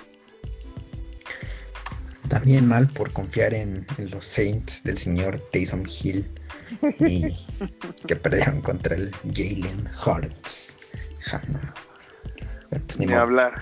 También 2.32 2.66
mal 2.66 2.88
por 2.88 3.12
confiar 3.12 3.52
en, 3.52 3.86
en 3.98 4.10
los 4.10 4.24
Saints 4.24 4.82
del 4.84 4.96
señor 4.96 5.38
Taysom 5.52 5.84
Hill 5.84 6.24
y 6.98 7.36
que 8.06 8.16
perdieron 8.16 8.62
contra 8.62 8.96
el 8.96 9.14
Jalen 9.34 9.86
Hurts. 10.02 10.78
Pues 12.70 12.98
ni 12.98 13.12
hablar. 13.12 13.52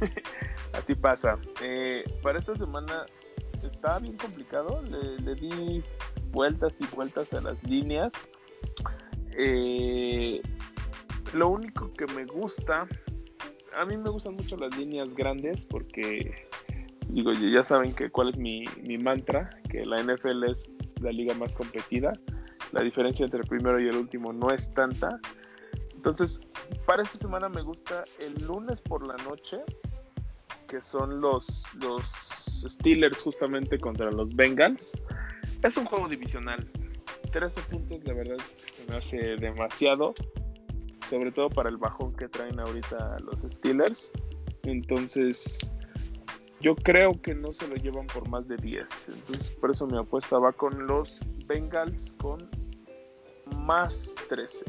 Así 0.72 0.96
pasa. 0.96 1.38
Eh, 1.62 2.02
para 2.20 2.40
esta 2.40 2.56
semana 2.56 3.06
estaba 3.62 4.00
bien 4.00 4.16
complicado. 4.16 4.82
Le, 4.82 5.22
le 5.22 5.34
di 5.36 5.84
vueltas 6.32 6.72
y 6.80 6.86
vueltas 6.96 7.32
a 7.34 7.40
las 7.40 7.62
líneas. 7.62 8.12
Eh, 9.38 10.42
lo 11.34 11.50
único 11.50 11.92
que 11.92 12.06
me 12.14 12.24
gusta, 12.24 12.88
a 13.76 13.84
mí 13.84 13.96
me 13.96 14.10
gustan 14.10 14.34
mucho 14.34 14.56
las 14.56 14.76
líneas 14.76 15.14
grandes 15.14 15.64
porque, 15.64 16.47
digo, 17.08 17.32
ya 17.32 17.64
saben 17.64 17.94
que 17.94 18.10
cuál 18.10 18.30
es 18.30 18.38
mi, 18.38 18.64
mi 18.82 18.98
mantra, 18.98 19.50
que 19.70 19.84
la 19.84 20.02
NFL 20.02 20.44
es 20.44 20.78
la 21.00 21.10
liga 21.10 21.34
más 21.34 21.54
competida. 21.54 22.12
La 22.72 22.82
diferencia 22.82 23.24
entre 23.24 23.40
el 23.40 23.46
primero 23.46 23.80
y 23.80 23.88
el 23.88 23.96
último 23.96 24.32
no 24.32 24.50
es 24.50 24.72
tanta. 24.74 25.20
Entonces, 25.94 26.40
para 26.86 27.02
esta 27.02 27.18
semana 27.18 27.48
me 27.48 27.62
gusta 27.62 28.04
el 28.18 28.46
lunes 28.46 28.80
por 28.80 29.06
la 29.06 29.16
noche, 29.24 29.58
que 30.68 30.82
son 30.82 31.20
los, 31.20 31.64
los 31.74 32.02
Steelers 32.68 33.22
justamente 33.22 33.78
contra 33.78 34.10
los 34.10 34.34
Bengals. 34.34 34.92
Es 35.62 35.76
un 35.76 35.86
juego 35.86 36.08
divisional. 36.08 36.68
13 37.32 37.60
puntos, 37.62 38.04
de 38.04 38.12
verdad, 38.12 38.38
se 38.74 38.90
me 38.90 38.96
hace 38.96 39.36
demasiado. 39.36 40.14
Sobre 41.06 41.32
todo 41.32 41.48
para 41.48 41.70
el 41.70 41.78
bajón 41.78 42.14
que 42.14 42.28
traen 42.28 42.60
ahorita 42.60 43.16
los 43.20 43.40
Steelers. 43.50 44.12
Entonces, 44.64 45.72
yo 46.60 46.74
creo 46.74 47.20
que 47.20 47.34
no 47.34 47.52
se 47.52 47.68
lo 47.68 47.76
llevan 47.76 48.06
por 48.06 48.28
más 48.28 48.48
de 48.48 48.56
10. 48.56 49.10
Entonces, 49.10 49.50
por 49.50 49.70
eso 49.70 49.86
mi 49.86 49.98
apuesta 49.98 50.38
va 50.38 50.52
con 50.52 50.86
los 50.86 51.24
Bengals 51.46 52.14
con 52.20 52.48
más 53.64 54.14
13. 54.28 54.64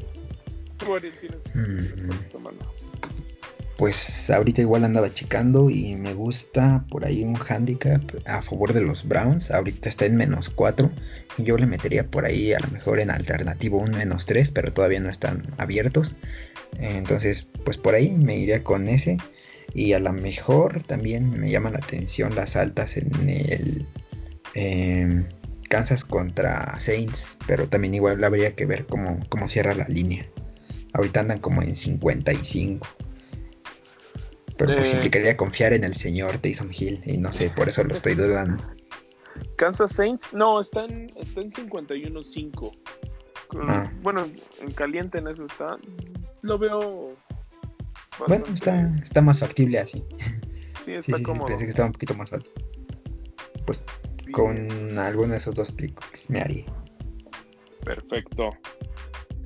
¿Tú, 0.78 0.96
Ariel, 0.96 1.14
tienes 1.20 1.56
Mm. 1.56 2.32
semana? 2.32 2.58
Pues 3.78 4.30
ahorita 4.30 4.60
igual 4.60 4.84
andaba 4.84 5.14
checando 5.14 5.70
y 5.70 5.96
me 5.96 6.14
gusta 6.14 6.84
por 6.90 7.06
ahí 7.06 7.24
un 7.24 7.38
handicap 7.38 8.02
a 8.26 8.42
favor 8.42 8.74
de 8.74 8.82
los 8.82 9.08
Browns. 9.08 9.52
Ahorita 9.52 9.88
está 9.88 10.06
en 10.06 10.18
menos 10.18 10.50
4. 10.50 10.92
Y 11.38 11.44
yo 11.44 11.58
le 11.58 11.66
metería 11.66 12.06
por 12.06 12.26
ahí 12.26 12.52
a 12.52 12.60
lo 12.60 12.68
mejor 12.68 13.00
en 13.00 13.10
alternativo 13.10 13.78
un 13.78 13.92
menos 13.92 14.26
3, 14.26 14.52
pero 14.52 14.74
todavía 14.74 15.00
no 15.00 15.10
están 15.10 15.54
abiertos. 15.58 16.18
Entonces, 16.78 17.48
pues 17.64 17.78
por 17.78 17.96
ahí 17.96 18.12
me 18.12 18.36
iría 18.38 18.66
con 18.66 18.90
ese. 18.90 19.18
Y 19.74 19.94
a 19.94 20.00
lo 20.00 20.12
mejor 20.14 20.82
también 20.84 21.30
me 21.40 21.50
llama 21.52 21.70
la 21.70 21.80
atención 21.80 22.36
las 22.36 22.56
altas 22.56 22.98
en 22.98 23.30
el 23.30 23.88
em, 24.56 25.26
Kansas 25.70 26.04
contra 26.04 26.80
Saints. 26.80 27.38
Pero 27.48 27.68
también 27.68 27.94
igual 27.94 28.24
habría 28.24 28.56
que 28.56 28.66
ver 28.66 28.86
cómo, 28.88 29.20
cómo 29.30 29.48
cierra 29.48 29.74
la 29.76 29.88
línea. 29.88 30.26
Ahorita 30.94 31.20
andan 31.20 31.40
como 31.40 31.62
en 31.62 31.76
55. 31.76 32.88
Pero 34.58 34.76
pues 34.76 34.92
Eh. 34.92 34.96
implicaría 34.98 35.38
confiar 35.38 35.74
en 35.74 35.84
el 35.84 35.96
señor 35.96 36.40
Taysom 36.40 36.70
Hill. 36.78 37.02
Y 37.06 37.18
no 37.18 37.32
sé, 37.32 37.50
por 37.50 37.70
eso 37.70 37.84
lo 37.84 37.94
estoy 37.94 38.16
dudando. 38.16 38.64
Kansas 39.56 39.92
Saints, 39.94 40.34
no, 40.34 40.60
está 40.60 40.84
en, 40.86 41.14
está 41.16 41.42
en 41.42 41.52
51-5. 41.52 42.72
Con- 43.48 43.70
Ah. 43.70 43.92
Bueno, 44.02 44.28
en 44.62 44.72
caliente 44.72 45.20
en 45.20 45.28
eso 45.28 45.46
está. 45.46 45.78
Lo 46.42 46.58
veo. 46.58 47.16
Bueno, 48.28 48.46
está, 48.54 48.94
está 49.02 49.22
más 49.22 49.40
factible 49.40 49.80
así. 49.80 50.04
Sí, 50.84 50.86
Sí, 50.86 50.94
está 50.94 51.18
sí, 51.18 51.20
sí, 51.20 51.24
cómodo. 51.24 51.48
pensé 51.48 51.66
que 51.66 51.70
estaba 51.70 51.88
un 51.88 51.94
poquito 51.94 52.14
más 52.16 52.32
alto. 52.34 52.50
Pues 53.66 53.84
con 54.32 54.98
alguno 54.98 55.32
de 55.34 55.38
esos 55.38 55.56
dos 55.56 55.72
picks 55.72 56.30
me 56.30 56.40
haría. 56.42 56.66
Perfecto. 57.84 58.50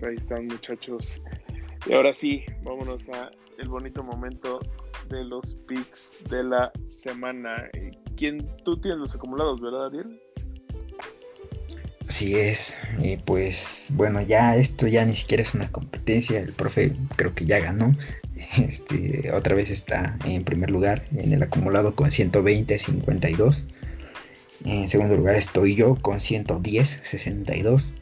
Ahí 0.05 0.15
están, 0.17 0.47
muchachos. 0.47 1.21
Y 1.85 1.93
ahora 1.93 2.13
sí, 2.13 2.43
vámonos 2.63 3.09
a 3.09 3.31
el 3.57 3.67
bonito 3.69 4.03
momento 4.03 4.59
de 5.09 5.23
los 5.23 5.55
picks 5.67 6.23
de 6.29 6.43
la 6.43 6.71
semana. 6.87 7.69
¿Quién, 8.15 8.47
tú 8.63 8.79
tienes 8.79 8.99
los 8.99 9.15
acumulados, 9.15 9.59
verdad, 9.61 9.87
Ariel? 9.87 10.21
Así 12.07 12.35
es. 12.35 12.77
Y 12.99 13.17
pues 13.17 13.91
bueno, 13.95 14.21
ya 14.21 14.55
esto 14.55 14.87
ya 14.87 15.03
ni 15.05 15.15
siquiera 15.15 15.43
es 15.43 15.53
una 15.55 15.71
competencia. 15.71 16.39
El 16.39 16.53
profe 16.53 16.93
creo 17.15 17.33
que 17.33 17.45
ya 17.45 17.59
ganó. 17.59 17.91
Este, 18.57 19.31
otra 19.31 19.55
vez 19.55 19.69
está 19.69 20.17
en 20.25 20.43
primer 20.43 20.69
lugar 20.69 21.05
en 21.15 21.33
el 21.33 21.43
acumulado 21.43 21.95
con 21.95 22.11
120 22.11 22.77
52. 22.77 23.67
En 24.65 24.87
segundo 24.87 25.17
lugar 25.17 25.35
estoy 25.35 25.75
yo 25.75 25.95
con 25.95 26.19
110 26.19 26.99
62. 27.03 27.93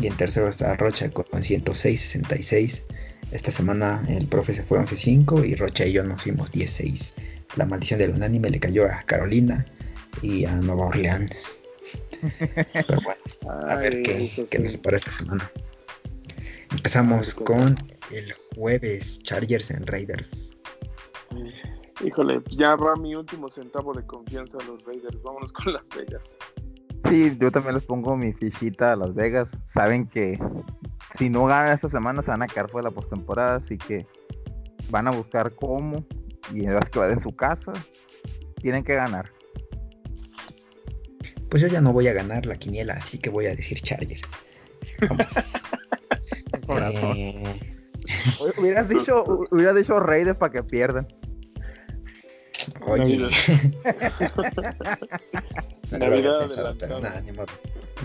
Y 0.00 0.06
en 0.06 0.16
tercero 0.16 0.48
está 0.48 0.76
Rocha 0.76 1.10
con 1.10 1.42
106 1.42 2.00
66. 2.00 2.84
Esta 3.32 3.50
semana 3.50 4.04
el 4.08 4.26
profe 4.26 4.52
se 4.52 4.62
fue 4.62 4.78
11-5 4.78 5.48
y 5.48 5.54
Rocha 5.54 5.86
y 5.86 5.92
yo 5.92 6.04
nos 6.04 6.22
fuimos 6.22 6.52
10-6. 6.52 7.14
La 7.56 7.64
maldición 7.64 7.98
del 7.98 8.10
unánime 8.10 8.50
le 8.50 8.60
cayó 8.60 8.86
a 8.86 9.02
Carolina 9.06 9.66
y 10.22 10.44
a 10.44 10.54
Nueva 10.54 10.86
Orleans. 10.86 11.60
Pero 12.38 13.00
bueno, 13.02 13.60
a 13.68 13.76
ver 13.76 14.02
qué, 14.02 14.30
qué 14.50 14.56
sí. 14.56 14.62
nos 14.62 14.72
separa 14.72 14.96
esta 14.96 15.10
semana. 15.10 15.50
Empezamos 16.74 17.34
con 17.34 17.76
el 18.10 18.34
jueves 18.56 19.22
Chargers 19.22 19.70
en 19.70 19.86
Raiders. 19.86 20.56
Híjole, 22.04 22.42
ya 22.50 22.74
va 22.74 22.96
mi 22.96 23.14
último 23.14 23.48
centavo 23.48 23.94
de 23.94 24.04
confianza 24.04 24.58
a 24.60 24.64
los 24.64 24.84
Raiders. 24.84 25.22
Vámonos 25.22 25.52
con 25.52 25.72
Las 25.72 25.88
Vegas. 25.96 26.22
Sí, 27.08 27.36
yo 27.40 27.52
también 27.52 27.76
les 27.76 27.84
pongo 27.84 28.16
mi 28.16 28.32
fichita 28.32 28.92
a 28.92 28.96
Las 28.96 29.14
Vegas. 29.14 29.56
Saben 29.66 30.08
que 30.08 30.36
si 31.16 31.30
no 31.30 31.46
ganan 31.46 31.72
esta 31.72 31.88
semana 31.88 32.22
se 32.22 32.32
van 32.32 32.42
a 32.42 32.48
quedar 32.48 32.68
fuera 32.68 32.88
de 32.88 32.94
la 32.94 33.00
postemporada, 33.00 33.54
así 33.54 33.78
que 33.78 34.04
van 34.90 35.06
a 35.06 35.12
buscar 35.12 35.54
cómo. 35.54 36.04
Y 36.52 36.66
es 36.66 36.90
que 36.90 36.98
va 36.98 37.08
en 37.08 37.20
su 37.20 37.36
casa. 37.36 37.72
Tienen 38.56 38.82
que 38.82 38.96
ganar. 38.96 39.30
Pues 41.48 41.62
yo 41.62 41.68
ya 41.68 41.80
no 41.80 41.92
voy 41.92 42.08
a 42.08 42.12
ganar 42.12 42.46
la 42.46 42.56
quiniela, 42.56 42.94
así 42.94 43.18
que 43.18 43.30
voy 43.30 43.46
a 43.46 43.54
decir 43.54 43.80
Chargers. 43.80 44.28
Vamos. 45.08 45.34
Eh, 46.68 47.60
Hubieras 48.58 48.88
dicho, 48.88 49.24
hubieras 49.50 49.74
dicho 49.76 49.98
Raiders 50.00 50.36
para 50.38 50.52
que 50.52 50.62
pierdan. 50.62 51.06
oye, 52.86 53.18
no 55.90 55.98
lo 55.98 56.04
había 56.06 56.08
Navidad 56.08 56.38
pensado, 56.40 56.76
pero 56.78 56.96
adelantada. 56.96 57.00
nada, 57.00 57.20
ni 57.20 57.32
modo. 57.32 57.46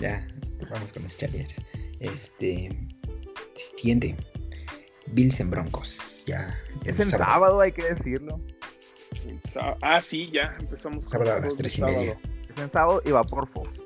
Ya, 0.00 0.26
vamos 0.70 0.92
con 0.92 1.02
los 1.02 1.16
Chargers. 1.16 1.54
Este, 2.00 2.70
siguiente, 3.76 4.16
Bills 5.08 5.40
en 5.40 5.50
Broncos. 5.50 6.24
Ya, 6.26 6.58
Es 6.84 6.96
el 7.00 7.02
en 7.02 7.08
sábado, 7.10 7.60
hay 7.60 7.72
que 7.72 7.94
decirlo. 7.94 8.40
El 9.26 9.40
Ah, 9.82 10.00
sí, 10.00 10.30
ya 10.30 10.52
empezamos. 10.58 11.04
con 11.04 11.08
Sábado 11.10 11.32
a 11.34 11.40
las 11.40 11.56
tres 11.56 11.78
y 11.78 11.82
media. 11.82 11.98
sábado. 12.14 12.20
Es 12.54 12.62
en 12.62 12.70
sábado 12.72 13.02
y 13.04 13.10
va 13.10 13.24
por 13.24 13.48
Fox. 13.48 13.84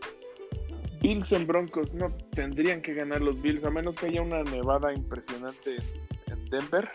Bills 1.05 1.33
en 1.33 1.47
Broncos, 1.47 1.93
no 1.93 2.11
tendrían 2.31 2.81
que 2.81 2.95
ganar 2.95 3.21
los 3.21 3.43
Bills, 3.43 3.63
a 3.65 3.71
menos 3.71 3.99
que 3.99 4.07
haya 4.07 4.23
una 4.23 4.43
nevada 4.43 4.91
impresionante 4.91 5.77
en 6.29 6.45
Denver. 6.47 6.89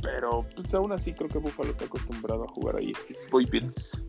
Pero 0.00 0.46
pues 0.56 0.74
aún 0.74 0.92
así 0.92 1.12
creo 1.12 1.28
que 1.28 1.36
Buffalo 1.36 1.72
está 1.72 1.84
acostumbrado 1.84 2.44
a 2.44 2.48
jugar 2.54 2.76
ahí. 2.76 2.94
Voy 3.30 3.44
Bills. 3.44 4.02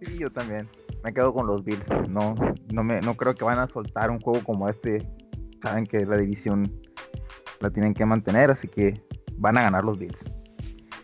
Sí, 0.00 0.18
yo 0.18 0.28
también. 0.28 0.68
Me 1.04 1.14
quedo 1.14 1.32
con 1.32 1.46
los 1.46 1.64
Bills. 1.64 1.86
No, 2.08 2.34
no 2.72 2.82
me, 2.82 3.00
no 3.00 3.14
creo 3.14 3.36
que 3.36 3.44
van 3.44 3.60
a 3.60 3.68
soltar 3.68 4.10
un 4.10 4.18
juego 4.18 4.42
como 4.42 4.68
este. 4.68 5.06
Saben 5.62 5.86
que 5.86 6.04
la 6.04 6.16
división 6.16 6.68
la 7.60 7.70
tienen 7.70 7.94
que 7.94 8.04
mantener, 8.04 8.50
así 8.50 8.66
que 8.66 9.00
van 9.36 9.56
a 9.56 9.62
ganar 9.62 9.84
los 9.84 10.00
Bills. 10.00 10.18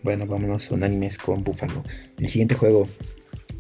Bueno, 0.03 0.27
vámonos 0.27 0.69
unánimes 0.73 1.19
con 1.19 1.45
Buffalo. 1.45 1.85
El 2.19 2.29
siguiente 2.29 2.57
juego, 2.57 2.89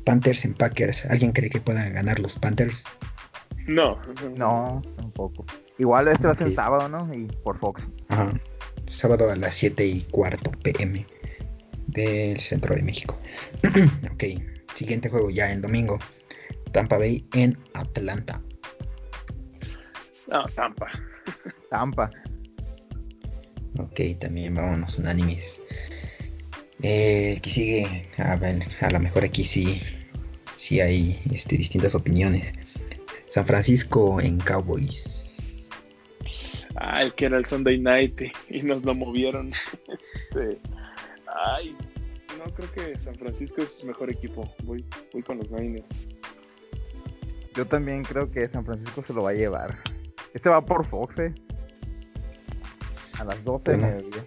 Panthers 0.04 0.46
en 0.46 0.54
Packers. 0.54 1.06
¿Alguien 1.06 1.30
cree 1.30 1.48
que 1.48 1.60
puedan 1.60 1.94
ganar 1.94 2.18
los 2.18 2.40
Panthers? 2.40 2.86
No. 3.66 4.00
No, 4.36 4.82
tampoco. 4.96 5.44
Igual 5.78 6.08
este 6.08 6.26
va 6.26 6.32
a 6.32 6.36
ser 6.36 6.48
el 6.48 6.54
sábado, 6.54 6.88
¿no? 6.88 7.12
Y 7.14 7.26
por 7.42 7.58
Fox. 7.58 7.88
Ajá. 8.08 8.32
Sábado 8.86 9.30
a 9.30 9.36
las 9.36 9.54
7 9.54 9.84
y 9.84 10.00
cuarto 10.10 10.50
pm 10.50 11.06
del 11.86 12.38
centro 12.40 12.74
de 12.74 12.82
México. 12.82 13.18
ok. 14.12 14.24
Siguiente 14.74 15.08
juego 15.08 15.30
ya 15.30 15.52
el 15.52 15.62
domingo. 15.62 15.98
Tampa 16.72 16.98
Bay 16.98 17.26
en 17.34 17.56
Atlanta. 17.74 18.40
No, 20.28 20.44
Tampa. 20.54 20.90
Tampa. 21.70 22.10
Ok, 23.78 24.00
también 24.18 24.54
vámonos 24.54 24.98
unánimes. 24.98 25.62
Eh, 26.82 27.32
el 27.34 27.40
que 27.40 27.50
sigue, 27.50 28.08
a 28.18 28.36
ver, 28.36 28.66
a 28.80 28.90
lo 28.90 28.98
mejor 28.98 29.24
aquí 29.24 29.44
sí, 29.44 29.80
sí 30.56 30.80
hay 30.80 31.20
este, 31.32 31.56
distintas 31.56 31.94
opiniones. 31.94 32.52
San 33.32 33.46
Francisco 33.46 34.20
en 34.20 34.38
Cowboys. 34.40 35.38
Ah, 36.76 37.00
el 37.02 37.14
que 37.14 37.24
era 37.24 37.38
el 37.38 37.46
Sunday 37.46 37.78
Night 37.78 38.20
y 38.50 38.62
nos 38.62 38.84
lo 38.84 38.94
movieron. 38.94 39.52
Ay, 41.46 41.74
no 42.36 42.44
creo 42.52 42.70
que 42.72 43.00
San 43.00 43.14
Francisco 43.14 43.62
es 43.62 43.82
mejor 43.84 44.10
equipo. 44.10 44.46
Voy, 44.64 44.84
voy 45.14 45.22
con 45.22 45.38
los 45.38 45.50
Niners. 45.50 45.86
Yo 47.56 47.66
también 47.66 48.02
creo 48.02 48.30
que 48.30 48.44
San 48.44 48.66
Francisco 48.66 49.02
se 49.02 49.14
lo 49.14 49.22
va 49.22 49.30
a 49.30 49.34
llevar. 49.34 49.78
Este 50.34 50.50
va 50.50 50.62
por 50.62 50.86
Fox, 50.86 51.18
¿eh? 51.18 51.34
A 53.18 53.24
las 53.24 53.42
12 53.44 53.70
Bueno. 53.70 53.86
de 53.86 53.94
mediodía. 53.94 54.26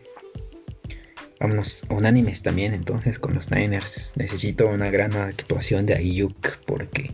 Vámonos 1.40 1.86
unánimes 1.90 2.42
también 2.42 2.74
entonces 2.74 3.20
con 3.20 3.36
los 3.36 3.52
Niners. 3.52 4.14
Necesito 4.18 4.68
una 4.68 4.90
gran 4.90 5.16
actuación 5.16 5.86
de 5.86 5.94
Ayuk 5.94 6.58
porque 6.66 7.14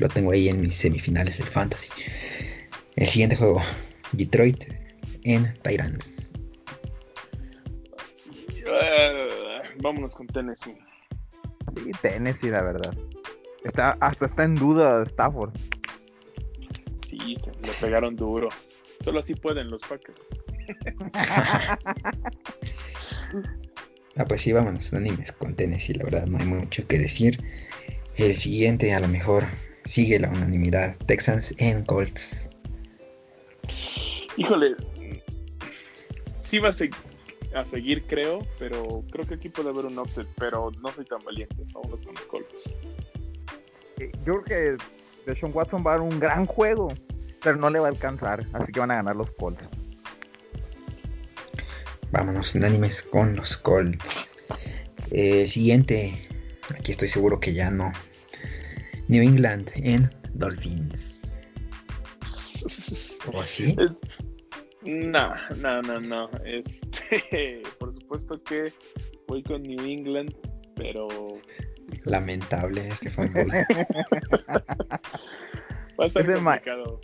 lo 0.00 0.08
tengo 0.08 0.32
ahí 0.32 0.48
en 0.48 0.60
mis 0.60 0.76
semifinales 0.76 1.38
del 1.38 1.46
Fantasy. 1.46 1.90
El 2.96 3.06
siguiente 3.06 3.36
juego, 3.36 3.60
Detroit 4.12 4.64
en 5.24 5.54
Tyrants. 5.62 6.32
Ah, 8.66 9.62
vámonos 9.82 10.16
con 10.16 10.26
Tennessee. 10.26 10.76
Sí, 11.74 11.90
Tennessee, 12.00 12.50
la 12.50 12.62
verdad. 12.62 12.94
Está, 13.62 13.90
hasta 14.00 14.26
está 14.26 14.44
en 14.44 14.54
duda 14.54 15.02
Stafford. 15.04 15.52
Sí, 17.06 17.36
le 17.36 17.72
pegaron 17.80 18.16
duro. 18.16 18.48
Solo 19.04 19.20
así 19.20 19.34
pueden 19.34 19.70
los 19.70 19.82
Packers. 19.82 20.18
Ah, 24.16 24.24
pues 24.24 24.42
sí, 24.42 24.52
vámonos 24.52 24.92
unánimes 24.92 25.30
con 25.30 25.54
Tennessee. 25.54 25.94
La 25.94 26.04
verdad 26.04 26.26
no 26.26 26.36
hay 26.36 26.44
mucho 26.44 26.86
que 26.86 26.98
decir. 26.98 27.42
El 28.16 28.34
siguiente 28.34 28.92
a 28.92 29.00
lo 29.00 29.06
mejor 29.06 29.44
sigue 29.90 30.20
la 30.20 30.28
unanimidad. 30.28 30.96
Texans 31.06 31.52
en 31.58 31.84
Colts. 31.84 32.48
Híjole, 34.36 34.76
sí 36.40 36.60
va 36.60 36.68
a, 36.68 36.72
seg- 36.72 36.94
a 37.54 37.66
seguir, 37.66 38.06
creo, 38.06 38.46
pero 38.58 39.04
creo 39.10 39.26
que 39.26 39.34
aquí 39.34 39.48
puede 39.48 39.70
haber 39.70 39.86
un 39.86 39.98
offset, 39.98 40.28
pero 40.38 40.70
no 40.80 40.92
soy 40.92 41.04
tan 41.04 41.18
valiente. 41.24 41.56
Vámonos 41.74 42.00
con 42.06 42.14
los 42.14 42.22
Colts. 42.26 42.74
Eh, 43.98 44.12
Yo 44.24 44.42
creo 44.42 44.76
que 44.76 44.76
Deshaun 45.26 45.50
Watson 45.52 45.82
va 45.84 45.94
a 45.94 45.98
dar 45.98 46.02
un 46.02 46.20
gran 46.20 46.46
juego, 46.46 46.94
pero 47.42 47.56
no 47.56 47.68
le 47.68 47.80
va 47.80 47.86
a 47.88 47.90
alcanzar. 47.90 48.46
Así 48.52 48.70
que 48.70 48.78
van 48.78 48.92
a 48.92 48.96
ganar 48.96 49.16
los 49.16 49.30
Colts. 49.32 49.68
Vámonos 52.12 52.54
unánimes 52.54 53.02
con 53.02 53.34
los 53.34 53.56
Colts. 53.56 54.36
Eh, 55.10 55.48
siguiente, 55.48 56.28
aquí 56.78 56.92
estoy 56.92 57.08
seguro 57.08 57.40
que 57.40 57.52
ya 57.54 57.70
no. 57.72 57.92
New 59.10 59.22
England 59.24 59.68
en 59.74 60.08
Dolphins. 60.34 61.34
¿O 63.34 63.40
así? 63.40 63.74
No, 64.82 65.34
no, 65.56 65.82
no, 65.82 66.00
no. 66.00 66.30
Este, 66.44 67.60
por 67.80 67.92
supuesto 67.92 68.40
que 68.44 68.72
voy 69.26 69.42
con 69.42 69.64
New 69.64 69.84
England, 69.84 70.32
pero 70.76 71.08
Lamentable 72.04 72.86
este 72.86 73.10
fanboy. 73.10 73.46
va 73.48 73.64
a 75.98 76.06
estar 76.06 76.22
Es 76.22 76.40
complicado. 76.40 77.00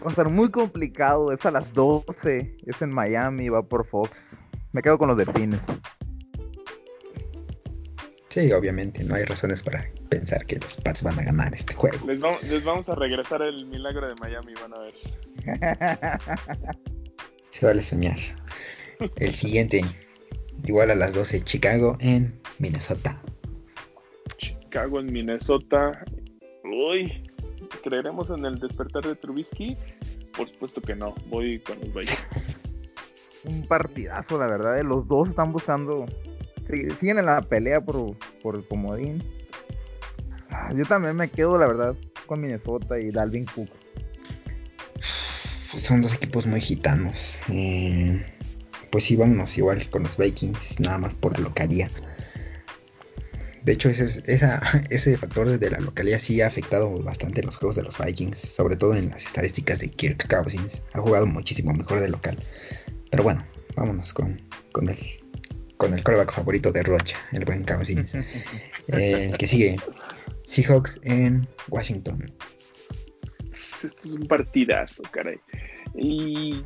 Va 0.00 0.06
a 0.06 0.08
estar 0.08 0.30
muy 0.30 0.50
complicado. 0.50 1.32
Es 1.32 1.44
a 1.44 1.50
las 1.50 1.74
12. 1.74 2.56
Es 2.64 2.80
en 2.80 2.90
Miami. 2.90 3.50
Va 3.50 3.62
por 3.62 3.86
Fox. 3.86 4.38
Me 4.72 4.80
quedo 4.80 4.96
con 4.96 5.08
los 5.08 5.18
delfines. 5.18 5.60
Sí, 8.32 8.50
obviamente, 8.50 9.04
no 9.04 9.14
hay 9.14 9.24
razones 9.24 9.62
para 9.62 9.84
pensar 10.08 10.46
que 10.46 10.56
los 10.56 10.76
Pats 10.80 11.02
van 11.02 11.18
a 11.18 11.22
ganar 11.22 11.54
este 11.54 11.74
juego. 11.74 11.98
Les, 12.06 12.18
vamos, 12.18 12.42
les 12.44 12.64
vamos 12.64 12.88
a 12.88 12.94
regresar 12.94 13.42
el 13.42 13.66
milagro 13.66 14.08
de 14.08 14.14
Miami, 14.14 14.54
van 14.54 14.72
a 14.72 14.78
ver. 14.80 16.18
Se 17.50 17.66
vale 17.66 17.82
soñar. 17.82 18.16
El 19.16 19.34
siguiente, 19.34 19.84
igual 20.64 20.90
a 20.90 20.94
las 20.94 21.12
12, 21.12 21.42
Chicago 21.42 21.98
en 22.00 22.40
Minnesota. 22.58 23.20
Chicago 24.38 25.00
en 25.00 25.12
Minnesota. 25.12 26.02
Uy, 26.64 27.30
¿creeremos 27.84 28.30
en 28.30 28.46
el 28.46 28.58
despertar 28.58 29.04
de 29.04 29.14
Trubisky? 29.14 29.76
Por 30.34 30.48
supuesto 30.48 30.80
que 30.80 30.96
no. 30.96 31.14
Voy 31.26 31.58
con 31.60 31.78
los 31.80 31.92
Vikings. 31.92 32.62
un 33.44 33.66
partidazo, 33.66 34.38
la 34.38 34.46
verdad. 34.46 34.78
eh, 34.78 34.84
Los 34.84 35.06
dos 35.06 35.28
están 35.28 35.52
buscando. 35.52 36.06
Siguen 36.98 37.18
en 37.18 37.26
la 37.26 37.40
pelea 37.42 37.80
por, 37.80 38.16
por 38.42 38.56
el 38.56 38.64
comodín. 38.66 39.22
Ah, 40.50 40.70
Yo 40.74 40.84
también 40.84 41.16
me 41.16 41.28
quedo, 41.28 41.58
la 41.58 41.66
verdad, 41.66 41.94
con 42.26 42.40
Minnesota 42.40 42.98
y 42.98 43.10
Dalvin 43.10 43.44
Cook. 43.44 43.68
Son 45.78 46.02
dos 46.02 46.14
equipos 46.14 46.46
muy 46.46 46.60
gitanos. 46.60 47.40
Eh, 47.48 48.24
pues 48.90 49.04
sí, 49.04 49.16
vámonos 49.16 49.56
igual 49.56 49.88
con 49.88 50.02
los 50.02 50.18
Vikings, 50.18 50.80
nada 50.80 50.98
más 50.98 51.14
por 51.14 51.38
localía. 51.38 51.88
De 53.64 53.72
hecho, 53.72 53.88
ese, 53.88 54.22
ese 54.90 55.16
factor 55.16 55.58
de 55.58 55.70
la 55.70 55.78
localía 55.78 56.18
sí 56.18 56.40
ha 56.40 56.46
afectado 56.46 56.90
bastante 57.02 57.42
los 57.42 57.56
juegos 57.56 57.76
de 57.76 57.82
los 57.82 57.96
Vikings, 57.98 58.38
sobre 58.38 58.76
todo 58.76 58.94
en 58.94 59.10
las 59.10 59.24
estadísticas 59.24 59.80
de 59.80 59.88
Kirk 59.88 60.28
Cousins. 60.28 60.82
Ha 60.92 61.00
jugado 61.00 61.26
muchísimo 61.26 61.72
mejor 61.72 62.00
de 62.00 62.08
local. 62.08 62.36
Pero 63.10 63.22
bueno, 63.22 63.46
vámonos 63.76 64.12
con, 64.12 64.40
con 64.72 64.88
el 64.88 64.98
con 65.82 65.94
el 65.94 66.04
quarterback 66.04 66.32
favorito 66.32 66.70
de 66.70 66.80
Rocha, 66.84 67.16
el 67.32 67.44
buen 67.44 67.64
Cousins. 67.64 68.14
Eh, 68.14 69.30
el 69.30 69.36
que 69.36 69.48
sigue, 69.48 69.76
Seahawks 70.44 71.00
en 71.02 71.48
Washington. 71.68 72.32
Este 73.50 73.88
es 73.88 74.12
un 74.12 74.28
partidazo, 74.28 75.02
caray. 75.10 75.40
Y 75.96 76.62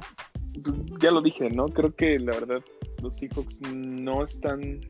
pues, 0.63 0.77
ya 1.01 1.11
lo 1.11 1.23
dije, 1.23 1.49
¿no? 1.49 1.65
Creo 1.67 1.95
que 1.95 2.19
la 2.19 2.33
verdad 2.33 2.63
los 3.03 3.17
Seahawks 3.17 3.63
no 3.63 4.23
están 4.23 4.83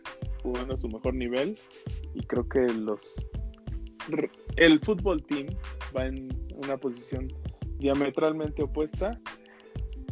jugando 0.43 0.75
a 0.75 0.81
su 0.81 0.89
mejor 0.89 1.15
nivel 1.15 1.57
y 2.15 2.21
creo 2.27 2.49
que 2.49 2.63
los 2.63 3.29
el 4.57 4.81
fútbol 4.81 5.23
team 5.25 5.47
va 5.97 6.07
en 6.07 6.29
una 6.65 6.77
posición 6.77 7.29
diametralmente 7.79 8.65
opuesta. 8.65 9.21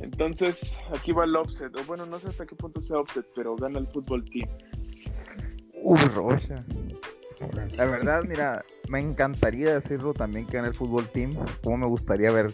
Entonces, 0.01 0.81
aquí 0.97 1.13
va 1.13 1.25
el 1.25 1.37
offset. 1.37 1.75
O 1.77 1.85
bueno, 1.85 2.07
no 2.07 2.19
sé 2.19 2.29
hasta 2.29 2.47
qué 2.47 2.55
punto 2.55 2.81
sea 2.83 2.99
offset, 2.99 3.27
pero 3.35 3.57
gana 3.57 3.79
el 3.79 3.87
fútbol 3.89 4.25
team. 4.25 4.49
Uy, 5.83 6.01
Rocha. 6.15 6.61
La 7.77 7.87
verdad, 7.87 8.25
mira, 8.25 8.65
me 8.89 9.01
encantaría 9.01 9.75
decirlo 9.75 10.15
también 10.15 10.47
que 10.47 10.57
en 10.57 10.67
el 10.67 10.75
fútbol 10.75 11.09
team, 11.09 11.35
como 11.63 11.79
me 11.79 11.87
gustaría 11.87 12.31
ver 12.31 12.53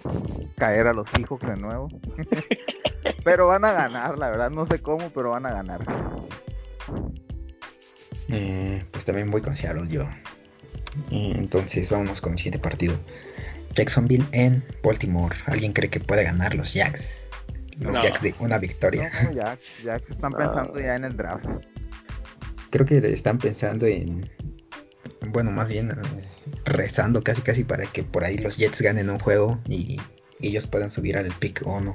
caer 0.56 0.86
a 0.86 0.92
los 0.92 1.08
Seahawks 1.10 1.46
de 1.46 1.56
nuevo. 1.56 1.88
pero 3.24 3.46
van 3.46 3.64
a 3.64 3.72
ganar, 3.72 4.18
la 4.18 4.30
verdad, 4.30 4.50
no 4.50 4.64
sé 4.66 4.80
cómo, 4.80 5.10
pero 5.10 5.30
van 5.30 5.46
a 5.46 5.50
ganar. 5.50 5.80
Eh, 8.28 8.84
pues 8.90 9.04
también 9.04 9.30
voy 9.30 9.42
con 9.42 9.54
Seattle 9.54 9.88
yo. 9.88 10.02
Eh, 11.10 11.34
entonces 11.36 11.90
vámonos 11.90 12.20
con 12.20 12.32
el 12.32 12.38
siguiente 12.38 12.58
partido. 12.58 12.96
Jacksonville 13.74 14.26
en 14.32 14.64
Baltimore. 14.82 15.36
¿Alguien 15.46 15.72
cree 15.72 15.90
que 15.90 16.00
puede 16.00 16.24
ganar 16.24 16.54
los 16.54 16.72
Jacks? 16.72 17.19
Los 17.80 17.94
No. 17.94 18.02
Jacks 18.02 18.22
de 18.22 18.34
una 18.38 18.58
victoria. 18.58 19.10
no, 19.34 19.98
se 19.98 20.12
están 20.12 20.32
pensando 20.32 20.78
ya 20.78 20.94
en 20.94 21.04
el 21.04 21.16
draft. 21.16 21.46
Creo 22.70 22.86
que 22.86 22.98
están 22.98 23.38
pensando 23.38 23.86
en... 23.86 24.30
Bueno, 25.26 25.50
más 25.50 25.68
bien 25.68 25.90
eh, 25.90 25.94
rezando 26.64 27.22
casi 27.22 27.42
casi 27.42 27.64
para 27.64 27.86
que 27.86 28.02
por 28.02 28.24
ahí 28.24 28.38
los 28.38 28.56
Jets 28.56 28.80
ganen 28.80 29.10
un 29.10 29.18
juego 29.18 29.58
y, 29.68 30.00
ellos 30.42 30.66
puedan 30.66 30.90
subir 30.90 31.18
al 31.18 31.28
pick 31.38 31.62
o 31.66 31.80
no. 31.80 31.94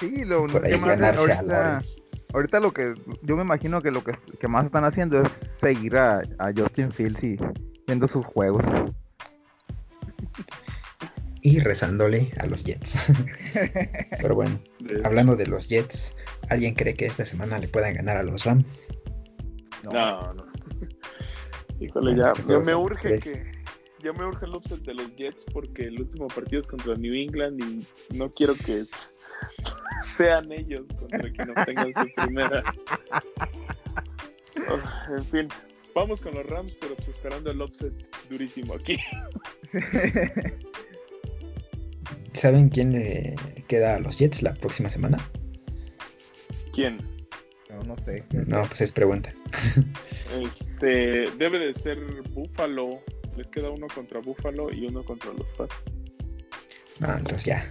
Sí, 0.00 0.24
lo 0.24 0.48
Por 0.48 0.66
ahí 0.66 0.72
ganarse 0.80 1.32
a 1.32 1.36
ahorita, 1.36 1.42
Lawrence. 1.42 2.02
ahorita 2.34 2.58
lo 2.58 2.72
que 2.72 2.94
yo 3.22 3.36
me 3.36 3.42
imagino 3.42 3.80
que 3.80 3.92
lo 3.92 4.02
que, 4.02 4.14
que 4.40 4.48
más 4.48 4.64
están 4.66 4.84
haciendo 4.84 5.22
es 5.22 5.30
seguir 5.30 5.96
a, 5.96 6.22
a 6.38 6.52
Justin 6.56 6.90
Fields 6.90 7.22
y 7.22 7.38
viendo 7.86 8.08
sus 8.08 8.26
juegos. 8.26 8.64
Y 11.40 11.60
rezándole 11.60 12.32
a 12.40 12.46
los 12.46 12.64
Jets. 12.64 13.12
Pero 14.20 14.34
bueno, 14.34 14.58
hablando 15.04 15.36
de 15.36 15.46
los 15.46 15.68
Jets, 15.68 16.16
¿alguien 16.50 16.74
cree 16.74 16.94
que 16.94 17.06
esta 17.06 17.24
semana 17.24 17.58
le 17.58 17.68
puedan 17.68 17.94
ganar 17.94 18.16
a 18.16 18.22
los 18.22 18.44
Rams? 18.44 18.88
No, 19.92 20.32
no. 20.34 20.46
Híjole, 21.80 22.12
Bueno, 22.14 22.26
ya, 22.26 22.40
este 22.40 22.52
ya 22.52 22.58
me 22.58 22.74
urge 22.74 23.08
tres. 23.20 23.22
que. 23.24 23.58
Ya 24.00 24.12
me 24.12 24.24
urge 24.24 24.46
el 24.46 24.54
upset 24.54 24.78
de 24.82 24.94
los 24.94 25.16
Jets 25.16 25.44
porque 25.52 25.82
el 25.82 26.00
último 26.00 26.28
partido 26.28 26.60
es 26.60 26.68
contra 26.68 26.94
New 26.94 27.14
England 27.14 27.60
y 27.60 28.16
no 28.16 28.30
quiero 28.30 28.52
que 28.54 28.82
sean 30.02 30.52
ellos 30.52 30.82
contra 31.00 31.30
quien 31.32 31.50
obtengan 31.50 31.92
su 31.94 32.14
primera. 32.16 32.62
Oh, 34.70 35.14
en 35.16 35.24
fin, 35.24 35.48
vamos 35.94 36.20
con 36.20 36.34
los 36.34 36.44
Rams, 36.44 36.76
pero 36.80 36.96
pues 36.96 37.08
esperando 37.08 37.50
el 37.50 37.62
upset 37.62 37.92
durísimo 38.28 38.74
aquí. 38.74 38.96
¿Saben 42.38 42.68
quién 42.68 42.92
le 42.92 43.34
queda 43.66 43.96
a 43.96 43.98
los 44.00 44.18
Jets 44.18 44.42
la 44.42 44.54
próxima 44.54 44.88
semana? 44.90 45.18
¿Quién? 46.72 46.98
no, 47.68 47.82
no 47.82 47.96
sé. 48.04 48.22
No, 48.46 48.62
pues 48.62 48.80
es 48.80 48.92
pregunta. 48.92 49.34
Este 50.40 51.24
debe 51.36 51.58
de 51.58 51.74
ser 51.74 51.98
Buffalo. 52.30 53.00
Les 53.36 53.46
queda 53.48 53.70
uno 53.70 53.86
contra 53.94 54.20
Buffalo 54.20 54.72
y 54.72 54.86
uno 54.86 55.04
contra 55.04 55.32
los 55.32 55.46
Pats. 55.56 55.74
Ah, 57.00 57.16
entonces 57.18 57.44
ya. 57.44 57.68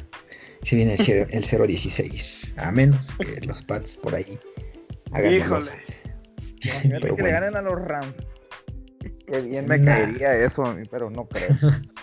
Si 0.64 0.76
viene 0.76 0.94
el, 0.96 1.00
cero- 1.00 1.26
el 1.30 1.44
0-16. 1.44 2.54
A 2.58 2.72
menos 2.72 3.14
que 3.16 3.42
los 3.46 3.62
Pats 3.64 3.96
por 3.96 4.16
ahí 4.16 4.38
hagan 5.12 5.34
Híjole. 5.34 5.72
Pero 6.84 7.00
que 7.00 7.08
le 7.08 7.12
bueno. 7.12 7.28
ganen 7.30 7.56
a 7.56 7.62
los 7.62 7.74
Rams. 7.82 8.14
Qué 9.26 9.42
bien 9.42 9.68
me 9.68 9.78
Nah. 9.78 9.86
caería 9.96 10.38
eso, 10.38 10.76
pero 10.92 11.10
no 11.10 11.28
creo. 11.28 11.48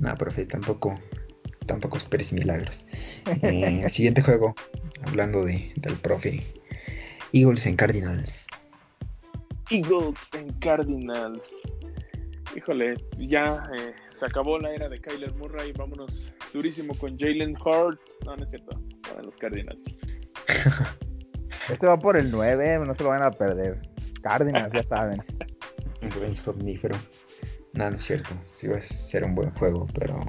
No, 0.00 0.14
profe, 0.16 0.46
tampoco, 0.46 0.94
tampoco 1.66 1.98
esperes 1.98 2.32
milagros. 2.32 2.86
Eh, 3.42 3.88
siguiente 3.88 4.22
juego, 4.22 4.54
hablando 5.02 5.44
de, 5.44 5.72
del 5.76 5.94
profe. 5.94 6.42
Eagles 7.32 7.66
en 7.66 7.76
Cardinals. 7.76 8.46
Eagles 9.70 10.30
en 10.34 10.52
Cardinals. 10.54 11.54
Híjole, 12.56 12.94
ya 13.18 13.62
eh, 13.76 13.94
se 14.18 14.26
acabó 14.26 14.58
la 14.58 14.72
era 14.72 14.88
de 14.88 15.00
Kyler 15.00 15.32
Murray. 15.34 15.72
Vámonos 15.72 16.34
durísimo 16.52 16.94
con 16.94 17.16
Jalen 17.16 17.56
Hurt. 17.56 18.00
No, 18.24 18.36
no 18.36 18.42
es 18.42 18.50
cierto. 18.50 18.80
Para 19.02 19.22
los 19.22 19.36
Cardinals. 19.36 19.80
Este 21.68 21.86
va 21.86 21.96
por 21.98 22.16
el 22.16 22.32
9, 22.32 22.80
no 22.84 22.94
se 22.94 23.02
lo 23.04 23.10
van 23.10 23.22
a 23.22 23.30
perder. 23.30 23.80
Cardinals, 24.22 24.72
ya 24.72 24.82
saben. 24.82 25.22
Un 26.02 26.10
buen 26.18 26.34
somnífero. 26.34 26.96
No, 27.72 27.90
no 27.90 27.96
es 27.96 28.04
cierto. 28.04 28.30
Sí 28.52 28.66
va 28.68 28.78
a 28.78 28.80
ser 28.80 29.24
un 29.24 29.34
buen 29.34 29.50
juego, 29.52 29.86
pero 29.94 30.24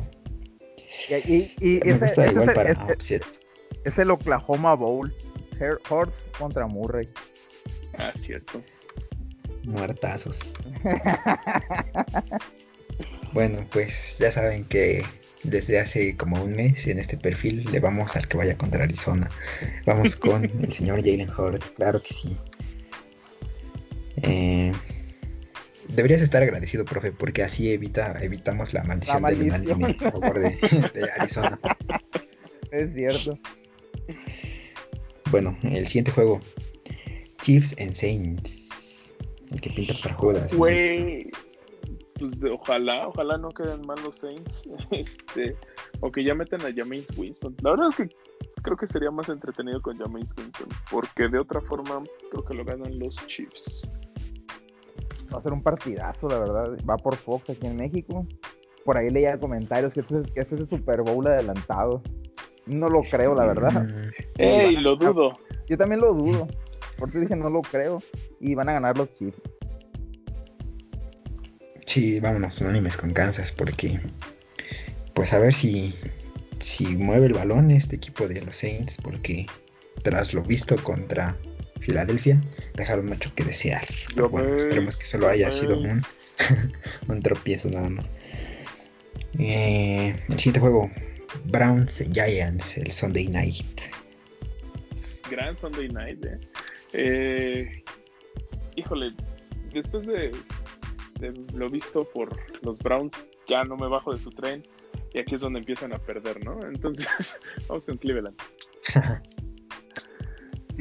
Y, 1.10 1.14
y- 1.36 1.56
y 1.62 1.80
me 1.84 1.92
ese, 1.92 2.06
gusta 2.06 2.28
igual 2.28 2.44
es, 2.44 2.48
el, 2.50 2.54
para 2.54 2.72
este- 2.72 2.94
upset. 2.94 3.24
es 3.86 3.98
el 4.00 4.12
Oklahoma 4.12 4.76
Bowl. 4.76 5.14
Hurts 5.90 6.26
contra 6.40 6.66
Murray. 6.68 7.08
Ah, 7.98 8.12
cierto. 8.16 8.64
Muertazos. 9.64 10.54
Bueno, 13.34 13.66
pues 13.72 14.18
ya 14.20 14.32
saben 14.32 14.66
que 14.66 15.04
desde 15.44 15.80
hace 15.80 16.18
como 16.18 16.44
un 16.44 16.54
mes 16.56 16.88
en 16.88 17.00
este 17.00 17.18
perfil 17.18 17.66
le 17.72 17.80
vamos 17.80 18.16
al 18.16 18.28
que 18.28 18.38
vaya 18.38 18.58
contra 18.58 18.84
Arizona. 18.84 19.30
Vamos 19.86 20.16
con 20.16 20.44
el 20.64 20.74
señor 20.74 21.00
Jalen 21.00 21.30
Hurts, 21.30 21.72
claro 21.72 22.02
que 22.02 22.14
sí. 22.14 22.38
Eh, 24.24 24.72
deberías 25.96 26.22
estar 26.22 26.42
agradecido, 26.44 26.86
profe, 26.86 27.12
porque 27.12 27.44
así 27.44 27.72
evita, 27.72 28.18
evitamos 28.22 28.74
la 28.74 28.84
maldición, 28.84 29.24
del 29.24 29.38
maldición. 29.38 29.62
unánime 29.76 29.98
a 30.00 30.12
favor 30.12 30.40
de, 30.40 30.50
de 31.02 31.12
Arizona. 31.18 31.60
Es 32.72 32.94
cierto. 32.94 33.38
Bueno, 35.30 35.58
el 35.64 35.86
siguiente 35.88 36.12
juego. 36.12 36.40
Chiefs 37.42 37.76
and 37.80 37.94
Saints. 37.94 39.16
El 39.52 39.62
que 39.62 39.70
pinta 39.72 39.94
para 40.02 40.16
juego 40.16 40.34
de 40.34 40.40
la 40.42 40.48
semana. 40.50 40.60
Güey. 40.60 41.32
Pues 42.20 42.40
de- 42.40 42.52
ojalá, 42.52 43.08
ojalá 43.08 43.38
no 43.38 43.50
queden 43.50 43.82
mal 43.88 43.98
los 44.04 44.18
Saints. 44.18 44.70
Este, 44.92 45.56
o 46.02 46.12
que 46.12 46.24
ya 46.24 46.36
metan 46.36 46.62
a 46.62 46.72
Jameis 46.74 47.08
Winston. 47.18 47.56
La 47.62 47.72
verdad 47.72 47.88
es 47.90 47.96
que 47.96 48.16
creo 48.62 48.78
que 48.78 48.88
sería 48.88 49.10
más 49.12 49.30
entretenido 49.30 49.82
con 49.82 49.98
Jameis 49.98 50.28
Winston. 50.38 50.68
Porque 50.92 51.28
de 51.30 51.40
otra 51.40 51.62
forma 51.62 52.04
creo 52.30 52.46
que 52.46 52.54
lo 52.54 52.64
ganan 52.64 53.00
los 53.00 53.16
Chiefs. 53.28 53.90
Va 55.34 55.40
a 55.40 55.44
ser 55.44 55.54
un 55.54 55.62
partidazo, 55.64 56.28
la 56.30 56.40
verdad. 56.40 56.78
Va 56.90 56.98
por 56.98 57.16
Fox 57.16 57.50
aquí 57.50 57.68
en 57.68 57.78
México. 57.78 58.28
Por 58.84 58.98
ahí 58.98 59.10
leía 59.10 59.40
comentarios 59.40 59.94
que 59.94 60.02
este, 60.02 60.20
es- 60.20 60.32
que 60.32 60.40
este 60.42 60.56
es 60.56 60.62
el 60.62 60.68
Super 60.68 61.02
Bowl 61.02 61.26
adelantado. 61.28 62.02
No 62.66 62.90
lo 62.90 63.02
creo, 63.04 63.34
la 63.36 63.46
verdad. 63.46 63.84
Mm, 63.84 64.10
¡Ey! 64.38 64.76
Lo 64.78 64.96
dudo. 64.96 65.30
Yo 65.68 65.78
también 65.78 66.02
lo 66.02 66.14
dudo. 66.14 66.48
Por 66.98 67.10
eso 67.10 67.20
dije 67.20 67.36
no 67.36 67.50
lo 67.50 67.62
creo. 67.62 68.00
Y 68.40 68.54
van 68.56 68.70
a 68.70 68.74
ganar 68.74 68.98
los 68.98 69.12
Chiefs. 69.18 69.42
Sí, 71.86 72.20
vámonos 72.20 72.60
unánimes 72.62 72.96
con 72.98 73.14
Kansas 73.14 73.52
porque 73.52 74.00
pues 75.14 75.34
a 75.34 75.40
ver 75.40 75.54
si 75.54 75.94
si 76.60 76.86
mueve 76.96 77.26
el 77.26 77.34
balón 77.34 77.70
este 77.72 77.96
equipo 77.98 78.28
de 78.28 78.42
los 78.42 78.56
Saints 78.56 78.98
porque 79.02 79.46
tras 80.04 80.34
lo 80.34 80.42
visto 80.42 80.76
contra 80.84 81.36
Filadelfia 81.82 82.42
dejaron 82.76 83.08
mucho 83.08 83.34
que 83.36 83.44
desear. 83.44 83.88
Pero 84.16 84.30
bueno, 84.30 84.56
esperemos 84.56 84.98
que 84.98 85.06
solo 85.06 85.28
haya 85.28 85.50
ya 85.50 85.52
sido 85.52 85.78
un 87.08 87.22
tropiezo 87.22 87.70
nada 87.70 87.90
más. 87.90 88.06
Eh, 89.40 90.16
el 90.30 90.38
siguiente 90.38 90.60
juego, 90.60 90.90
Browns 91.46 92.04
Giants, 92.12 92.78
el 92.78 92.92
Sunday 92.92 93.28
Night. 93.28 93.82
Gran 95.30 95.56
Sunday 95.56 95.88
Night, 95.88 96.26
eh. 96.26 96.40
Eh, 96.94 97.84
híjole, 98.76 99.08
después 99.74 100.06
de, 100.06 100.32
de 101.20 101.34
lo 101.54 101.70
visto 101.70 102.04
por 102.10 102.38
los 102.64 102.80
Browns, 102.80 103.26
ya 103.48 103.64
no 103.64 103.78
me 103.78 103.88
bajo 103.88 104.14
de 104.14 104.20
su 104.20 104.30
tren. 104.30 104.64
Y 105.14 105.20
aquí 105.20 105.36
es 105.36 105.42
donde 105.42 105.60
empiezan 105.60 105.94
a 105.94 105.98
perder, 105.98 106.44
¿no? 106.46 106.60
Entonces, 106.66 107.38
vamos 107.68 107.86
con 107.86 107.98
Cleveland. 107.98 108.38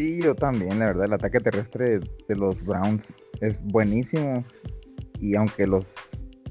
Sí, 0.00 0.18
yo 0.22 0.34
también, 0.34 0.78
la 0.78 0.86
verdad. 0.86 1.04
El 1.04 1.12
ataque 1.12 1.40
terrestre 1.40 2.00
de 2.26 2.34
los 2.34 2.64
Browns 2.64 3.04
es 3.42 3.62
buenísimo. 3.62 4.42
Y 5.20 5.36
aunque 5.36 5.66
los 5.66 5.84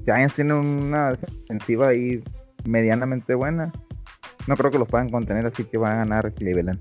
Giants 0.04 0.36
tienen 0.36 0.54
una 0.54 1.14
defensiva 1.14 1.88
ahí 1.88 2.22
medianamente 2.64 3.34
buena, 3.34 3.72
no 4.46 4.56
creo 4.56 4.70
que 4.70 4.78
los 4.78 4.86
puedan 4.86 5.08
contener, 5.08 5.46
así 5.46 5.64
que 5.64 5.78
van 5.78 5.94
a 5.94 5.96
ganar 5.96 6.32
Cleveland. 6.32 6.78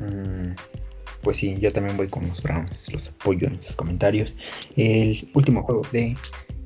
Mm, 0.00 0.56
Pues 1.22 1.36
sí, 1.36 1.56
yo 1.60 1.72
también 1.72 1.96
voy 1.96 2.08
con 2.08 2.26
los 2.26 2.42
Browns, 2.42 2.92
los 2.92 3.10
apoyo 3.10 3.46
en 3.46 3.62
sus 3.62 3.76
comentarios. 3.76 4.34
El 4.74 5.30
último 5.34 5.62
juego 5.62 5.82
de 5.92 6.16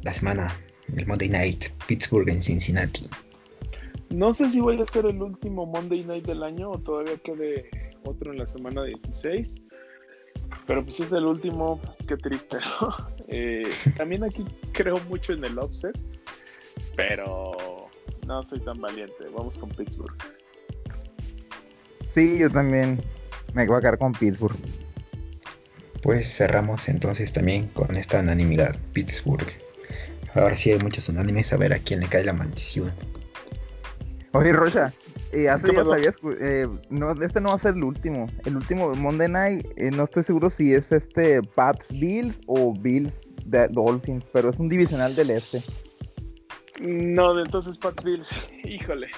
la 0.01 0.15
semana, 0.15 0.49
el 0.97 1.07
Monday 1.07 1.29
Night, 1.29 1.67
Pittsburgh 1.87 2.31
en 2.31 2.41
Cincinnati. 2.41 3.07
No 4.13 4.35
sé 4.35 4.51
si 4.51 4.61
voy 4.61 4.81
a 4.81 4.85
ser 4.85 5.07
el 5.07 5.23
último 5.23 5.65
Monday 5.65 6.05
Night 6.05 6.27
del 6.27 6.43
año 6.43 6.71
o 6.71 6.79
todavía 6.79 7.17
quede 7.25 7.71
otro 8.05 8.33
en 8.33 8.39
la 8.39 8.47
semana 8.47 8.85
16. 8.85 9.55
Pero 10.67 10.85
pues 10.85 11.01
es 11.01 11.13
el 11.13 11.25
último, 11.25 11.81
qué 12.07 12.17
triste, 12.17 12.59
¿no? 12.81 12.91
Eh, 13.35 13.63
también 13.97 14.25
aquí 14.25 14.45
creo 14.73 14.99
mucho 15.09 15.33
en 15.33 15.43
el 15.43 15.59
offset, 15.59 15.99
pero 16.95 17.89
no 18.27 18.43
soy 18.43 18.61
tan 18.61 18.79
valiente. 18.79 19.25
Vamos 19.35 19.57
con 19.59 19.71
Pittsburgh. 19.71 20.15
Sí, 22.07 22.39
yo 22.39 22.51
también 22.51 23.03
me 23.55 23.67
voy 23.67 23.79
a 23.79 23.81
quedar 23.81 23.97
con 23.97 24.13
Pittsburgh. 24.13 24.59
Pues 26.03 26.37
cerramos 26.37 26.91
entonces 26.91 27.33
también 27.33 27.69
con 27.69 27.97
esta 27.97 28.21
unanimidad, 28.21 28.77
Pittsburgh. 28.93 29.49
Ahora 30.35 30.59
sí 30.59 30.71
hay 30.71 30.79
muchos 30.81 31.09
unánimes, 31.09 31.55
a 31.55 31.57
ver 31.57 31.73
a 31.73 31.79
quién 31.79 32.01
le 32.01 32.09
cae 32.09 32.25
la 32.25 32.35
maldición. 32.35 32.93
Oye, 34.33 34.53
Rocha, 34.53 34.93
eh, 35.33 35.49
hace 35.51 35.69
¿Qué 35.69 35.73
días 35.73 36.17
escu- 36.17 36.37
eh, 36.41 36.69
no, 36.91 37.13
este 37.23 37.41
no 37.41 37.51
va 37.51 37.55
a 37.55 37.59
ser 37.59 37.75
el 37.75 37.85
último. 37.85 38.27
El 38.45 38.57
último 38.57 38.93
Monday 38.95 39.29
Night, 39.29 39.67
eh, 39.77 39.91
no 39.91 40.05
estoy 40.05 40.23
seguro 40.23 40.51
si 40.51 40.75
es 40.75 40.93
este 40.93 41.43
Pats 41.43 41.89
Bills 41.93 42.41
o 42.47 42.73
Bills 42.75 43.21
de 43.47 43.69
Dolphins, 43.69 44.25
pero 44.33 44.51
es 44.51 44.59
un 44.59 44.69
divisional 44.69 45.15
del 45.15 45.31
este. 45.31 45.61
No, 46.81 47.35
de 47.35 47.43
entonces 47.43 47.77
Pat 47.79 48.03
Bills, 48.03 48.49
híjole, 48.65 49.09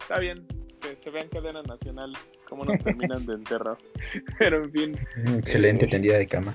está 0.00 0.18
bien 0.18 0.46
que 0.80 0.96
se 0.96 1.10
vea 1.10 1.22
en 1.22 1.28
cadena 1.28 1.62
nacional 1.62 2.12
cómo 2.48 2.64
nos 2.64 2.78
terminan 2.82 3.26
de 3.26 3.34
enterrar. 3.34 3.76
Pero 4.38 4.64
en 4.64 4.72
fin, 4.72 4.96
Excelente 5.36 5.86
tendida 5.86 6.16
de 6.16 6.26
cama. 6.26 6.54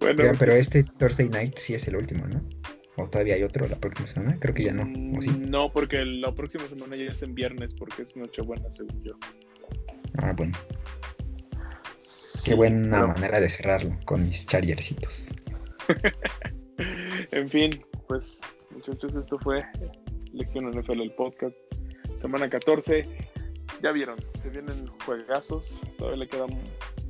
bueno, 0.00 0.32
pero 0.38 0.52
este 0.52 0.84
Thursday 0.84 1.28
Night 1.28 1.56
sí 1.58 1.74
es 1.74 1.88
el 1.88 1.96
último, 1.96 2.26
¿no? 2.28 2.40
O 2.98 3.08
todavía 3.08 3.36
hay 3.36 3.44
otro 3.44 3.66
la 3.66 3.76
próxima 3.76 4.06
semana, 4.06 4.38
creo 4.40 4.54
que 4.54 4.64
ya 4.64 4.72
no, 4.72 4.82
¿o 5.16 5.22
sí? 5.22 5.30
mm, 5.30 5.50
no, 5.50 5.72
porque 5.72 6.04
la 6.04 6.34
próxima 6.34 6.64
semana 6.64 6.96
ya 6.96 7.10
es 7.10 7.22
en 7.22 7.34
viernes, 7.34 7.72
porque 7.74 8.02
es 8.02 8.16
Nochebuena, 8.16 8.72
según 8.72 9.02
yo. 9.04 9.12
Ah, 10.18 10.34
bueno, 10.36 10.58
Sí, 12.02 12.50
qué 12.50 12.56
buena 12.56 13.06
manera 13.06 13.40
de 13.40 13.48
cerrarlo 13.48 13.96
con 14.04 14.28
mis 14.28 14.46
chargercitos. 14.46 15.28
En 17.32 17.48
fin, 17.48 17.84
pues 18.06 18.40
muchachos, 18.70 19.16
esto 19.16 19.36
fue 19.40 19.64
Legión 20.32 20.70
NFL 20.70 21.00
el 21.00 21.12
podcast, 21.12 21.56
semana 22.14 22.48
14. 22.48 23.02
Ya 23.82 23.90
vieron, 23.90 24.16
se 24.34 24.50
vienen 24.50 24.86
juegazos, 25.04 25.82
todavía 25.98 26.20
le 26.20 26.28
queda 26.28 26.46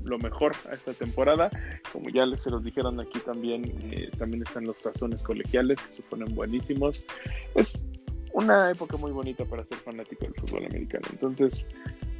lo 0.08 0.18
mejor 0.18 0.52
a 0.70 0.74
esta 0.74 0.92
temporada. 0.92 1.50
Como 1.92 2.08
ya 2.10 2.26
les 2.26 2.42
se 2.42 2.50
los 2.50 2.64
dijeron 2.64 2.98
aquí 3.00 3.18
también, 3.20 3.64
eh, 3.92 4.10
también 4.18 4.42
están 4.42 4.64
los 4.64 4.78
tazones 4.80 5.22
colegiales 5.22 5.80
que 5.82 5.92
se 5.92 6.02
ponen 6.02 6.34
buenísimos. 6.34 7.04
Es 7.54 7.84
una 8.32 8.70
época 8.70 8.96
muy 8.96 9.12
bonita 9.12 9.44
para 9.44 9.64
ser 9.64 9.78
fanático 9.78 10.24
del 10.24 10.34
fútbol 10.34 10.66
americano. 10.66 11.06
Entonces, 11.12 11.66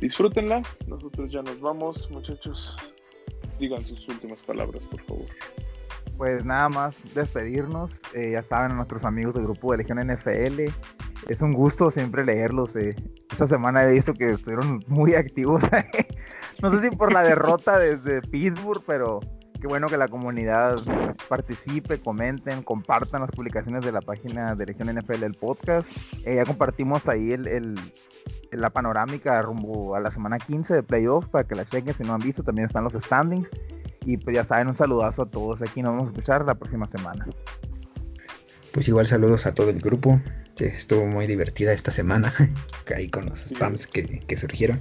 disfrútenla. 0.00 0.62
Nosotros 0.88 1.30
ya 1.30 1.42
nos 1.42 1.60
vamos, 1.60 2.10
muchachos. 2.10 2.76
Digan 3.58 3.82
sus 3.82 4.08
últimas 4.08 4.42
palabras, 4.42 4.84
por 4.86 5.02
favor. 5.04 5.26
Pues 6.16 6.44
nada 6.44 6.68
más 6.68 6.96
despedirnos. 7.14 7.92
eh, 8.14 8.32
ya 8.32 8.42
saben, 8.42 8.76
nuestros 8.76 9.04
amigos 9.04 9.34
del 9.34 9.44
grupo 9.44 9.72
de 9.72 9.78
Legión 9.78 9.98
NFL. 9.98 10.62
Es 11.28 11.42
un 11.42 11.52
gusto 11.52 11.90
siempre 11.90 12.24
leerlos. 12.24 12.74
eh. 12.76 12.90
Esta 13.30 13.46
semana 13.46 13.84
he 13.84 13.92
visto 13.92 14.14
que 14.14 14.30
estuvieron 14.30 14.84
muy 14.88 15.14
activos. 15.14 15.62
no 16.62 16.70
sé 16.70 16.80
si 16.80 16.94
por 16.96 17.12
la 17.12 17.22
derrota 17.22 17.78
desde 17.78 18.20
Pittsburgh, 18.22 18.82
pero 18.86 19.20
qué 19.60 19.66
bueno 19.66 19.88
que 19.88 19.96
la 19.96 20.08
comunidad 20.08 20.76
participe, 21.28 21.98
comenten, 22.00 22.62
compartan 22.62 23.20
las 23.22 23.30
publicaciones 23.30 23.84
de 23.84 23.92
la 23.92 24.00
página 24.00 24.54
de 24.54 24.66
Legión 24.66 24.88
NFL, 24.96 25.24
el 25.24 25.34
podcast. 25.34 25.88
Eh, 26.24 26.36
ya 26.36 26.44
compartimos 26.44 27.08
ahí 27.08 27.32
el, 27.32 27.46
el- 27.48 27.74
la 28.50 28.70
panorámica 28.70 29.40
rumbo 29.42 29.94
a 29.94 30.00
la 30.00 30.10
semana 30.10 30.38
15 30.38 30.74
de 30.74 30.82
playoffs 30.82 31.28
para 31.28 31.44
que 31.46 31.54
la 31.54 31.64
chequen 31.66 31.92
si 31.94 32.02
no 32.02 32.14
han 32.14 32.20
visto. 32.20 32.42
También 32.42 32.66
están 32.66 32.82
los 32.84 32.94
standings. 32.94 33.48
Y 34.06 34.16
pues 34.16 34.34
ya 34.36 34.42
saben, 34.44 34.68
un 34.68 34.76
saludazo 34.76 35.22
a 35.22 35.26
todos. 35.30 35.60
Aquí 35.60 35.82
nos 35.82 35.92
vamos 35.92 36.06
a 36.06 36.10
escuchar 36.12 36.44
la 36.46 36.54
próxima 36.54 36.86
semana. 36.86 37.26
Pues 38.72 38.88
igual 38.88 39.06
saludos 39.06 39.44
a 39.46 39.52
todo 39.54 39.70
el 39.70 39.80
grupo. 39.80 40.20
Estuvo 40.58 41.06
muy 41.06 41.26
divertida 41.26 41.72
esta 41.72 41.90
semana. 41.90 42.32
Ahí 42.96 43.08
con 43.10 43.26
los 43.26 43.40
spams 43.40 43.86
que, 43.86 44.20
que 44.20 44.36
surgieron. 44.36 44.80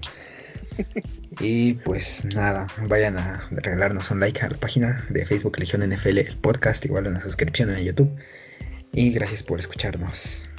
Y 1.40 1.76
pues 1.76 2.26
nada, 2.34 2.66
vayan 2.88 3.18
a 3.18 3.48
regalarnos 3.52 4.10
un 4.10 4.20
like 4.20 4.42
a 4.42 4.50
la 4.50 4.58
página 4.58 5.06
de 5.10 5.24
Facebook 5.26 5.60
Legión 5.60 5.88
NFL, 5.88 6.18
el 6.18 6.38
podcast, 6.38 6.84
igual 6.86 7.06
una 7.06 7.22
suscripción 7.22 7.70
en 7.70 7.84
YouTube. 7.84 8.10
Y 8.92 9.12
gracias 9.12 9.44
por 9.44 9.60
escucharnos. 9.60 10.50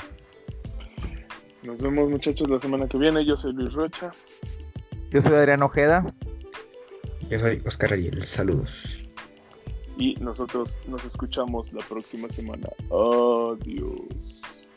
Nos 1.65 1.79
vemos, 1.79 2.09
muchachos, 2.09 2.49
la 2.49 2.61
semana 2.61 2.87
que 2.87 2.97
viene. 2.97 3.25
Yo 3.25 3.37
soy 3.37 3.53
Luis 3.55 3.73
Rocha. 3.73 4.13
Yo 5.11 5.21
soy 5.21 5.35
Adrián 5.35 5.63
Ojeda. 5.63 6.15
Yo 7.29 7.41
soy 7.41 7.61
Oscar 7.67 7.95
Ariel, 7.95 8.25
saludos. 8.25 9.05
y 9.99 10.15
nosotros 10.21 10.81
nos 10.87 11.05
escuchamos 11.05 11.73
la 11.73 11.85
próxima 11.85 12.31
semana. 12.31 12.69
Adiós. 12.91 14.69